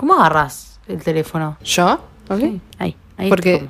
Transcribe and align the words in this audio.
¿Cómo 0.00 0.14
agarras 0.14 0.80
el 0.88 1.02
teléfono? 1.02 1.58
¿Yo? 1.62 2.00
¿Ok? 2.30 2.38
Sí, 2.38 2.60
ahí, 2.78 2.96
ahí. 3.18 3.28
Porque-. 3.28 3.68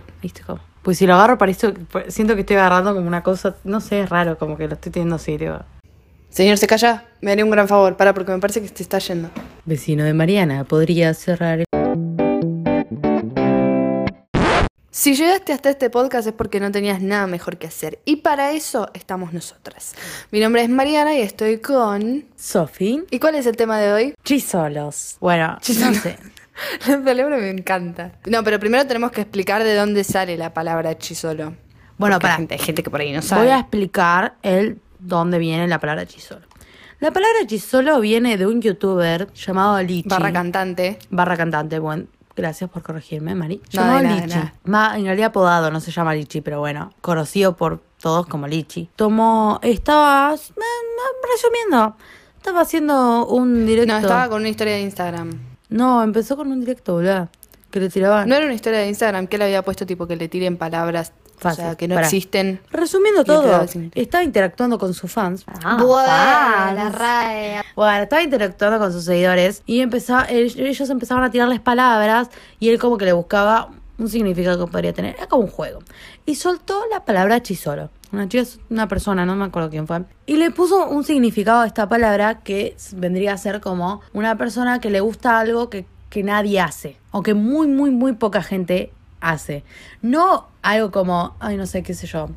Pues 0.81 0.97
si 0.97 1.05
lo 1.05 1.15
agarro, 1.15 1.37
parece, 1.39 1.75
siento 2.07 2.37
que 2.37 2.43
estoy 2.43 2.55
agarrando 2.55 2.95
como 2.95 3.09
una 3.09 3.25
cosa, 3.25 3.57
no 3.65 3.81
sé, 3.81 4.03
es 4.03 4.09
raro, 4.09 4.39
como 4.39 4.57
que 4.57 4.69
lo 4.69 4.75
estoy 4.75 4.93
teniendo 4.93 5.17
así, 5.17 5.37
digo. 5.37 5.59
Señor, 6.29 6.57
se 6.57 6.69
calla. 6.69 7.05
Me 7.21 7.33
haría 7.33 7.45
un 7.45 7.51
gran 7.51 7.67
favor. 7.67 7.97
Para, 7.97 8.15
porque 8.15 8.31
me 8.31 8.39
parece 8.39 8.63
que 8.63 8.69
se 8.69 8.81
está 8.81 9.01
yendo. 9.01 9.29
Vecino 9.65 10.05
de 10.05 10.15
Mariana, 10.15 10.63
¿podría 10.63 11.15
cerrar 11.15 11.59
el... 11.59 11.70
Si 14.93 15.15
llegaste 15.15 15.53
hasta 15.53 15.71
este 15.71 15.89
podcast 15.89 16.27
es 16.27 16.35
porque 16.35 16.59
no 16.59 16.73
tenías 16.73 17.01
nada 17.01 17.29
mejor 17.29 17.59
que 17.59 17.69
hacer. 17.69 18.01
Y 18.05 18.17
para 18.17 18.51
eso 18.53 18.91
estamos 18.93 19.33
nosotras. 19.33 19.95
Mi 20.33 20.41
nombre 20.41 20.63
es 20.63 20.69
Mariana 20.69 21.15
y 21.15 21.21
estoy 21.21 21.59
con... 21.61 22.25
Sofi? 22.37 23.05
¿Y 23.11 23.21
cuál 23.21 23.37
es 23.37 23.47
el 23.47 23.57
tema 23.57 23.79
de 23.79 23.93
hoy? 23.93 24.15
Chisolos. 24.25 25.17
Bueno, 25.21 25.59
Chisolos. 25.63 25.95
no 25.97 26.03
sé. 26.03 26.19
La 26.89 27.01
palabra 27.05 27.37
me 27.37 27.51
encanta. 27.51 28.13
No, 28.27 28.43
pero 28.43 28.59
primero 28.59 28.85
tenemos 28.85 29.13
que 29.13 29.21
explicar 29.21 29.63
de 29.63 29.75
dónde 29.77 30.03
sale 30.03 30.37
la 30.37 30.53
palabra 30.53 30.99
chisolo. 30.99 31.55
Bueno, 31.97 32.17
Porque 32.17 32.23
para. 32.23 32.33
hay 32.35 32.39
gente, 32.39 32.55
hay 32.55 32.61
gente 32.61 32.83
que 32.83 32.91
por 32.91 33.01
ahí 33.01 33.13
no 33.13 33.23
sabe. 33.23 33.43
Voy 33.43 33.51
a 33.53 33.61
explicar 33.61 34.35
el 34.43 34.81
dónde 34.99 35.39
viene 35.39 35.69
la 35.69 35.79
palabra 35.79 36.05
chisolo. 36.05 36.47
La 36.99 37.13
palabra 37.13 37.47
chisolo 37.47 37.99
viene 38.01 38.37
de 38.37 38.47
un 38.47 38.61
youtuber 38.61 39.33
llamado 39.33 39.81
Lichi. 39.83 40.09
Barra 40.09 40.33
cantante. 40.33 40.99
Barra 41.11 41.37
cantante, 41.37 41.79
bueno. 41.79 42.07
Gracias 42.37 42.71
por 42.71 42.83
corregirme, 42.83 43.35
Mari. 43.35 43.57
No, 43.75 43.81
Llamado 43.83 44.03
nada, 44.03 44.27
Lichi. 44.27 44.39
Ma- 44.65 44.97
en 44.99 45.05
realidad 45.05 45.29
apodado, 45.29 45.71
no 45.71 45.81
se 45.81 45.91
llama 45.91 46.15
Lichi, 46.15 46.41
pero 46.41 46.61
bueno, 46.61 46.93
conocido 47.01 47.57
por 47.57 47.83
todos 48.01 48.27
como 48.27 48.47
Lichi. 48.47 48.89
Tomó, 48.97 49.59
estaba, 49.63 50.35
resumiendo, 51.35 51.97
estaba 52.37 52.61
haciendo 52.63 53.27
un 53.27 53.67
directo. 53.67 53.93
No, 53.95 53.99
estaba 54.01 54.29
con 54.29 54.41
una 54.41 54.49
historia 54.49 54.75
de 54.75 54.83
Instagram. 54.83 55.31
No, 55.69 56.03
empezó 56.03 56.37
con 56.37 56.51
un 56.51 56.61
directo, 56.61 56.95
boludo. 56.95 57.29
Que 57.71 57.79
le 57.81 57.89
tiraban. 57.89 58.29
No 58.29 58.35
era 58.35 58.47
una 58.47 58.55
historia 58.55 58.81
de 58.81 58.89
Instagram 58.89 59.27
que 59.29 59.37
él 59.37 59.43
había 59.43 59.63
puesto 59.63 59.87
tipo 59.87 60.07
que 60.09 60.17
le 60.17 60.29
tiren 60.29 60.57
palabras 60.57 61.13
Fácil, 61.41 61.65
o 61.65 61.67
sea, 61.69 61.75
que 61.77 61.89
no 61.89 61.95
existen. 61.99 62.61
Resumiendo 62.71 63.25
todo, 63.25 63.67
estaba 63.95 64.23
interactuando 64.25 64.79
con 64.79 64.93
sus 64.95 65.11
fans. 65.11 65.45
Buah, 65.79 66.75
fans. 66.75 66.95
RAE. 66.95 67.63
Bueno, 67.75 68.03
estaba 68.03 68.23
interactuando 68.23 68.79
con 68.79 68.93
sus 68.93 69.05
seguidores 69.05 69.63
y 69.67 69.81
empezaba, 69.81 70.25
el- 70.25 70.59
ellos 70.61 70.91
empezaban 70.91 71.25
a 71.25 71.31
tirarles 71.31 71.61
palabras 71.61 72.29
y 72.59 72.69
él 72.69 72.79
como 72.79 72.99
que 72.99 73.05
le 73.07 73.13
buscaba 73.13 73.69
un 73.99 74.09
significado 74.09 74.65
que 74.65 74.71
podría 74.71 74.93
tener. 74.93 75.15
Era 75.17 75.27
como 75.27 75.45
un 75.45 75.51
juego. 75.51 75.81
Y 76.27 76.35
soltó 76.37 76.83
la 76.91 77.05
palabra 77.05 77.43
chisolo. 77.43 77.91
Una 78.13 78.29
chica, 78.29 78.45
una 78.71 78.89
persona, 78.89 79.25
no 79.25 79.37
me 79.37 79.45
acuerdo 79.45 79.71
quién 79.71 79.87
fue. 79.87 80.03
Y 80.27 80.37
le 80.37 80.51
puso 80.51 80.89
un 80.89 81.05
significado 81.05 81.61
a 81.61 81.67
esta 81.67 81.89
palabra 81.89 82.41
que 82.41 82.77
vendría 82.97 83.35
a 83.35 83.37
ser 83.39 83.61
como 83.61 84.01
una 84.13 84.37
persona 84.37 84.81
que 84.81 84.91
le 84.91 85.01
gusta 85.01 85.39
algo 85.39 85.71
que, 85.71 85.87
que 86.09 86.23
nadie 86.23 86.61
hace. 86.61 86.97
O 87.13 87.23
que 87.23 87.35
muy, 87.35 87.69
muy, 87.69 87.91
muy 87.91 88.13
poca 88.15 88.43
gente 88.43 88.91
hace. 89.21 89.65
No 90.03 90.49
algo 90.63 90.91
como, 90.91 91.37
ay, 91.41 91.57
no 91.57 91.67
sé, 91.67 91.83
qué 91.83 91.95
sé 91.95 92.07
yo. 92.07 92.29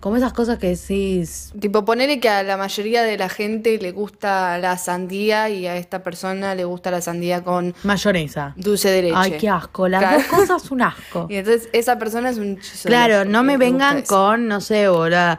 Como 0.00 0.16
esas 0.16 0.32
cosas 0.32 0.58
que 0.58 0.68
decís, 0.68 1.52
Tipo, 1.60 1.84
ponerle 1.84 2.20
que 2.20 2.30
a 2.30 2.42
la 2.42 2.56
mayoría 2.56 3.02
de 3.02 3.18
la 3.18 3.28
gente 3.28 3.76
le 3.78 3.92
gusta 3.92 4.56
la 4.56 4.78
sandía 4.78 5.50
y 5.50 5.66
a 5.66 5.76
esta 5.76 6.02
persona 6.02 6.54
le 6.54 6.64
gusta 6.64 6.90
la 6.90 7.02
sandía 7.02 7.44
con 7.44 7.74
mayonesa. 7.82 8.54
dulce 8.56 8.88
de 8.88 9.02
leche. 9.02 9.14
Ay, 9.14 9.32
qué 9.38 9.50
asco. 9.50 9.88
Las 9.88 10.00
Claro. 10.00 10.16
dos 10.18 10.26
cosas 10.26 10.70
un 10.70 10.80
asco. 10.80 11.26
Y 11.30 11.36
entonces 11.36 11.68
esa 11.74 11.98
persona 11.98 12.30
es 12.30 12.38
un 12.38 12.58
chisolo. 12.58 12.90
Claro, 12.94 13.26
no 13.26 13.42
me 13.42 13.58
vengan 13.58 14.00
con, 14.02 14.48
no 14.48 14.62
sé, 14.62 14.88
boludo, 14.88 15.36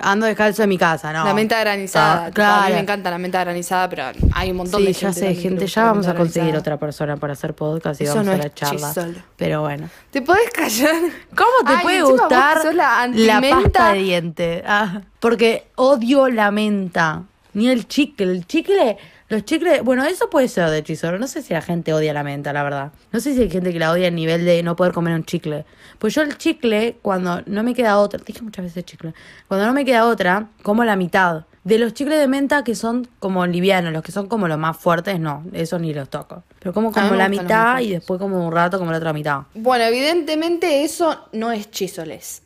ando 0.00 0.26
descalzo 0.26 0.62
en 0.64 0.68
mi 0.68 0.78
casa, 0.78 1.12
¿no? 1.12 1.24
La 1.24 1.34
menta 1.34 1.58
granizada. 1.60 2.26
Ah, 2.26 2.26
Tipo, 2.30 2.42
A 2.42 2.46
mí 2.46 2.58
claro. 2.58 2.74
me 2.74 2.80
encanta 2.80 3.10
la 3.10 3.18
menta 3.18 3.40
granizada, 3.44 3.88
pero 3.88 4.04
hay 4.32 4.50
un 4.50 4.56
montón 4.56 4.80
Sí, 4.80 4.86
de 4.86 4.92
ya 4.92 4.98
gente. 5.08 5.14
sé, 5.14 5.20
también 5.20 5.36
que 5.36 5.42
le 5.42 5.48
gente, 5.56 5.66
ya 5.66 5.84
vamos 5.84 6.06
a 6.06 6.14
conseguir 6.14 6.48
granizada. 6.50 6.60
otra 6.60 6.76
persona 6.78 7.16
para 7.16 7.32
hacer 7.34 7.54
podcast 7.54 8.00
y 8.00 8.04
Eso 8.04 8.14
vamos 8.16 8.26
no 8.26 8.32
a 8.32 8.36
la 8.36 8.54
charla. 8.54 8.92
Pero 9.36 9.60
bueno. 9.62 9.88
¿Te 10.10 10.22
podés 10.22 10.50
callar? 10.50 10.94
¿Cómo 11.36 11.50
te 11.66 11.72
Ay, 11.74 11.82
puede 11.82 12.02
gustar 12.02 12.74
la 12.74 13.06
la 13.12 13.40
pasta 13.40 13.92
de 13.92 13.98
diente? 14.00 14.64
Ah, 14.66 15.00
porque 15.20 15.68
odio 15.76 16.28
la 16.28 16.50
menta. 16.50 17.22
Ni 17.54 17.68
el 17.68 17.86
chicle. 17.86 18.32
El 18.32 18.46
chicle, 18.46 18.98
los 19.28 19.44
chicles. 19.44 19.82
Bueno, 19.82 20.04
eso 20.04 20.28
puede 20.30 20.48
ser 20.48 20.70
de 20.70 20.82
chisoro. 20.82 21.18
No 21.18 21.26
sé 21.26 21.42
si 21.42 21.54
la 21.54 21.62
gente 21.62 21.92
odia 21.92 22.12
la 22.12 22.22
menta, 22.22 22.52
la 22.52 22.62
verdad. 22.62 22.92
No 23.12 23.20
sé 23.20 23.34
si 23.34 23.42
hay 23.42 23.50
gente 23.50 23.72
que 23.72 23.78
la 23.78 23.90
odia 23.90 24.08
a 24.08 24.10
nivel 24.10 24.44
de 24.44 24.62
no 24.62 24.76
poder 24.76 24.92
comer 24.92 25.14
un 25.14 25.24
chicle. 25.24 25.64
Pues 25.98 26.14
yo 26.14 26.22
el 26.22 26.36
chicle, 26.36 26.98
cuando 27.02 27.42
no 27.46 27.62
me 27.62 27.74
queda 27.74 27.98
otra. 27.98 28.20
Dije 28.24 28.42
muchas 28.42 28.64
veces 28.64 28.84
chicle. 28.84 29.14
Cuando 29.48 29.66
no 29.66 29.72
me 29.72 29.84
queda 29.84 30.06
otra, 30.06 30.48
como 30.62 30.84
la 30.84 30.96
mitad. 30.96 31.44
De 31.64 31.78
los 31.78 31.94
chicles 31.94 32.18
de 32.18 32.28
menta 32.28 32.62
que 32.62 32.74
son 32.74 33.08
como 33.18 33.46
livianos, 33.46 33.90
los 33.90 34.02
que 34.02 34.12
son 34.12 34.28
como 34.28 34.48
los 34.48 34.58
más 34.58 34.76
fuertes, 34.76 35.18
no, 35.18 35.44
esos 35.54 35.80
ni 35.80 35.94
los 35.94 36.10
toco. 36.10 36.42
Pero 36.58 36.74
como 36.74 36.92
como 36.92 37.14
la 37.14 37.30
mitad 37.30 37.80
y 37.80 37.90
después 37.90 38.20
como 38.20 38.46
un 38.46 38.52
rato 38.52 38.78
como 38.78 38.90
la 38.90 38.98
otra 38.98 39.14
mitad. 39.14 39.44
Bueno, 39.54 39.84
evidentemente 39.84 40.84
eso 40.84 41.26
no 41.32 41.52
es 41.52 41.70
chisoles. 41.70 42.42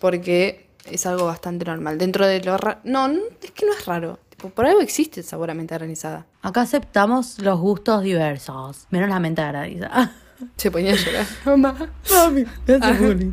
Porque 0.00 0.70
es 0.90 1.04
algo 1.04 1.26
bastante 1.26 1.66
normal. 1.66 1.98
Dentro 1.98 2.26
de 2.26 2.42
lo 2.42 2.56
raro. 2.56 2.78
No, 2.84 3.08
no, 3.08 3.20
es 3.42 3.50
que 3.50 3.66
no 3.66 3.72
es 3.72 3.84
raro. 3.84 4.18
Por 4.50 4.66
algo 4.66 4.80
existe 4.80 5.20
el 5.20 5.26
sabor 5.26 5.50
a 5.50 5.54
menta 5.54 5.76
granizada. 5.76 6.26
Acá 6.42 6.62
aceptamos 6.62 7.38
los 7.38 7.58
gustos 7.60 8.02
diversos, 8.02 8.86
menos 8.90 9.08
la 9.08 9.18
menta 9.20 9.46
granizada. 9.48 10.12
Se 10.56 10.70
ponía 10.70 10.92
a 10.92 10.96
llorar. 10.96 11.26
Mamá, 11.44 11.90
Mami, 12.10 12.44
me 12.66 12.74
hace 12.74 12.92
bullying. 12.94 13.32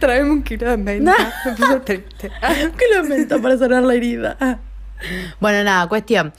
tráeme 0.00 0.30
un 0.30 0.42
kilo 0.42 0.68
de 0.68 0.76
menta. 0.76 1.14
Me 1.46 1.52
puso 1.52 1.80
triste. 1.82 2.30
¿Qué 2.76 2.84
lo 2.96 3.04
menta 3.04 3.38
para 3.40 3.56
sanar 3.56 3.82
la 3.84 3.94
herida? 3.94 4.60
Bueno, 5.40 5.62
nada, 5.64 5.88
cuestión. 5.88 6.32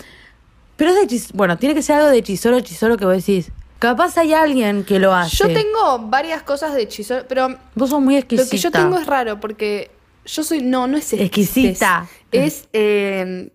Pero 0.75 0.91
es 0.91 0.99
de 0.99 1.07
chis... 1.07 1.31
Bueno, 1.33 1.57
tiene 1.57 1.73
que 1.75 1.81
ser 1.81 1.97
algo 1.97 2.09
de 2.09 2.21
chisoro, 2.21 2.59
chisoro 2.59 2.97
que 2.97 3.05
vos 3.05 3.15
decís. 3.15 3.51
Capaz 3.79 4.17
hay 4.17 4.33
alguien 4.33 4.83
que 4.83 4.99
lo 4.99 5.13
hace. 5.13 5.35
Yo 5.37 5.47
tengo 5.47 5.99
varias 6.09 6.43
cosas 6.43 6.73
de 6.73 6.87
chisol, 6.87 7.25
pero 7.29 7.57
Vos 7.75 7.89
sos 7.89 8.01
muy 8.01 8.17
exquisita. 8.17 8.43
lo 8.45 8.49
que 8.49 8.57
yo 8.57 8.71
tengo 8.71 8.97
es 8.97 9.05
raro 9.05 9.39
porque 9.39 9.91
yo 10.25 10.43
soy. 10.43 10.61
No, 10.61 10.87
no 10.87 10.97
es 10.97 11.13
Exquisita. 11.13 12.07
Es. 12.31 12.61
es, 12.63 12.67
eh, 12.73 13.51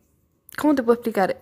¿Cómo 0.57 0.75
te 0.75 0.83
puedo 0.83 0.95
explicar? 0.95 1.39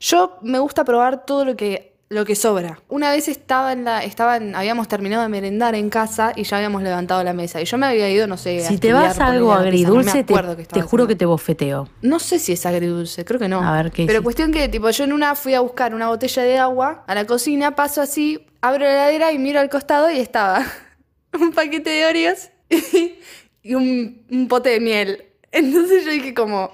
Yo 0.00 0.38
me 0.42 0.58
gusta 0.58 0.84
probar 0.84 1.24
todo 1.24 1.44
lo 1.44 1.56
que 1.56 1.88
lo 2.10 2.24
que 2.24 2.34
sobra. 2.34 2.80
Una 2.88 3.10
vez 3.10 3.28
estaba 3.28 3.70
en 3.74 3.84
la 3.84 4.02
estaba 4.02 4.38
en- 4.38 4.54
habíamos 4.54 4.88
terminado 4.88 5.22
de 5.24 5.28
merendar 5.28 5.74
en 5.74 5.90
casa 5.90 6.32
y 6.34 6.44
ya 6.44 6.56
habíamos 6.56 6.82
levantado 6.82 7.22
la 7.22 7.34
mesa 7.34 7.60
y 7.60 7.66
yo 7.66 7.76
me 7.76 7.84
había 7.84 8.08
ido, 8.08 8.26
no 8.26 8.38
sé, 8.38 8.60
a 8.64 8.68
Si 8.68 8.78
te 8.78 8.88
estudiar, 8.88 9.08
vas 9.08 9.20
a 9.20 9.26
algo 9.26 9.48
pizza, 9.48 9.58
no 9.60 9.60
agridulce, 9.66 10.24
te, 10.24 10.66
te 10.72 10.80
juro 10.80 11.06
que 11.06 11.16
te 11.16 11.26
bofeteo. 11.26 11.86
No 12.00 12.18
sé 12.18 12.38
si 12.38 12.52
es 12.52 12.64
agridulce, 12.64 13.26
creo 13.26 13.38
que 13.38 13.48
no. 13.50 13.60
A 13.62 13.74
ver, 13.82 13.90
¿qué 13.92 14.06
Pero 14.06 14.20
hiciste? 14.20 14.24
cuestión 14.24 14.52
que, 14.52 14.68
tipo, 14.70 14.88
yo 14.88 15.04
en 15.04 15.12
una 15.12 15.34
fui 15.34 15.52
a 15.52 15.60
buscar 15.60 15.94
una 15.94 16.08
botella 16.08 16.42
de 16.44 16.56
agua 16.56 17.04
a 17.06 17.14
la 17.14 17.26
cocina, 17.26 17.74
paso 17.76 18.00
así, 18.00 18.42
abro 18.62 18.86
la 18.86 18.92
heladera 18.92 19.32
y 19.32 19.38
miro 19.38 19.60
al 19.60 19.68
costado 19.68 20.10
y 20.10 20.18
estaba 20.18 20.64
un 21.38 21.52
paquete 21.52 21.90
de 21.90 22.06
Oreos 22.06 22.48
y 23.62 23.74
un, 23.74 24.24
un 24.30 24.48
pote 24.48 24.70
de 24.70 24.80
miel. 24.80 25.24
Entonces 25.52 26.06
yo 26.06 26.10
dije 26.10 26.32
como, 26.32 26.70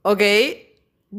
ok, 0.00 0.22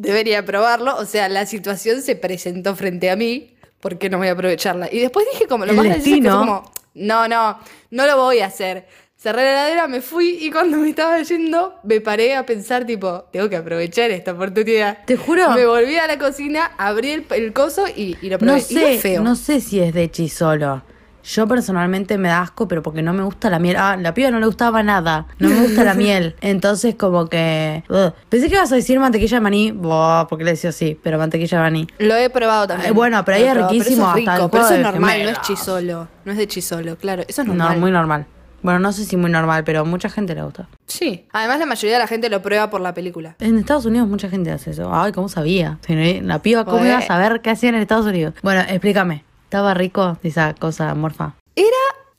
debería 0.01 0.45
probarlo. 0.45 0.95
O 0.97 1.05
sea, 1.05 1.29
la 1.29 1.45
situación 1.45 2.01
se 2.01 2.15
presentó 2.15 2.75
frente 2.75 3.09
a 3.09 3.15
mí, 3.15 3.55
¿por 3.79 3.97
qué 3.97 4.09
no 4.09 4.17
voy 4.17 4.27
a 4.27 4.31
aprovecharla? 4.33 4.89
Y 4.91 4.99
después 4.99 5.25
dije 5.33 5.47
como, 5.47 5.65
lo 5.65 5.73
más 5.73 5.85
gracioso 5.85 6.09
es 6.15 6.21
que 6.21 6.29
fue 6.29 6.37
como, 6.39 6.71
no, 6.95 7.27
no, 7.27 7.59
no 7.91 8.05
lo 8.05 8.17
voy 8.17 8.39
a 8.39 8.47
hacer. 8.47 8.87
Cerré 9.17 9.43
la 9.43 9.51
heladera, 9.51 9.87
me 9.87 10.01
fui 10.01 10.37
y 10.41 10.51
cuando 10.51 10.77
me 10.77 10.89
estaba 10.89 11.19
yendo 11.21 11.75
me 11.83 11.99
paré 12.01 12.35
a 12.35 12.45
pensar 12.45 12.85
tipo, 12.85 13.23
tengo 13.31 13.49
que 13.49 13.55
aprovechar 13.55 14.11
esta 14.11 14.33
oportunidad. 14.33 14.99
Te 15.05 15.17
juro. 15.17 15.49
Me 15.51 15.65
volví 15.65 15.95
a 15.97 16.05
la 16.05 16.19
cocina, 16.19 16.71
abrí 16.77 17.11
el, 17.11 17.25
el 17.31 17.53
coso 17.53 17.85
y, 17.87 18.17
y 18.21 18.29
lo 18.29 18.37
probé. 18.37 18.51
No 18.51 18.57
Y 18.57 18.61
sé, 18.61 18.99
feo. 18.99 19.23
no 19.23 19.35
sé 19.35 19.61
si 19.61 19.79
es 19.79 19.93
de 19.93 20.11
chisolo. 20.11 20.83
Yo 21.25 21.47
personalmente 21.47 22.17
me 22.17 22.27
da 22.29 22.41
asco, 22.41 22.67
pero 22.67 22.83
porque 22.83 23.01
no 23.01 23.11
me 23.13 23.23
gusta 23.23 23.49
la 23.49 23.57
miel. 23.59 23.75
Ah, 23.77 23.97
la 23.97 24.13
piba 24.13 24.29
no 24.31 24.39
le 24.39 24.45
gustaba 24.45 24.83
nada. 24.83 25.25
No 25.39 25.49
me 25.49 25.61
gusta 25.61 25.83
la 25.83 25.93
miel. 25.95 26.35
Entonces, 26.41 26.95
como 26.95 27.27
que. 27.27 27.83
ugh. 27.89 28.13
Pensé 28.29 28.47
que 28.47 28.55
ibas 28.55 28.71
a 28.71 28.75
decir 28.75 28.99
mantequilla 28.99 29.37
de 29.37 29.41
maní. 29.41 29.71
Buah, 29.71 30.27
porque 30.27 30.43
le 30.43 30.51
decía 30.51 30.69
así, 30.69 30.99
pero 31.01 31.17
mantequilla 31.17 31.57
de 31.57 31.63
maní. 31.63 31.87
Lo 31.99 32.15
he 32.15 32.29
probado 32.29 32.67
también. 32.67 32.87
Ay, 32.89 32.93
bueno, 32.93 33.25
pero 33.25 33.37
ahí 33.37 33.43
es 33.43 33.51
probado, 33.53 33.71
riquísimo 33.73 34.11
Pero 34.13 34.17
eso 34.17 34.17
es 34.19 34.27
hasta 34.29 34.43
el 34.43 34.49
pero 34.51 34.63
eso 34.65 34.73
es 34.75 34.81
normal, 34.81 35.23
no 35.23 35.29
es 35.29 35.41
chisolo. 35.41 36.07
No 36.25 36.31
es 36.31 36.37
de 36.37 36.47
chisolo, 36.47 36.95
claro. 36.97 37.23
Eso 37.27 37.41
es 37.41 37.47
No, 37.47 37.53
normal. 37.55 37.79
muy 37.79 37.91
normal. 37.91 38.25
Bueno, 38.61 38.79
no 38.79 38.91
sé 38.93 39.05
si 39.05 39.15
muy 39.17 39.29
normal, 39.29 39.63
pero 39.63 39.85
mucha 39.85 40.09
gente 40.09 40.33
le 40.33 40.41
gusta. 40.41 40.67
Sí. 40.87 41.25
Además, 41.33 41.59
la 41.59 41.65
mayoría 41.67 41.97
de 41.97 41.99
la 42.03 42.07
gente 42.07 42.29
lo 42.29 42.41
prueba 42.41 42.69
por 42.71 42.81
la 42.81 42.93
película. 42.95 43.35
En 43.39 43.57
Estados 43.59 43.85
Unidos 43.85 44.07
mucha 44.07 44.27
gente 44.29 44.51
hace 44.51 44.71
eso. 44.71 44.89
Ay, 44.93 45.11
¿cómo 45.11 45.29
sabía? 45.29 45.77
No- 45.87 46.27
La 46.27 46.39
piba, 46.39 46.65
¿cómo 46.65 46.83
iba 46.85 46.97
a 46.97 47.01
saber 47.01 47.41
qué 47.41 47.51
hacían 47.51 47.75
en 47.75 47.81
Estados 47.81 48.05
Unidos? 48.07 48.33
Bueno, 48.41 48.61
explícame. 48.61 49.23
¿Estaba 49.55 49.73
rico 49.73 50.17
esa 50.21 50.53
cosa 50.53 50.93
morfa? 50.95 51.35
Era, 51.55 51.69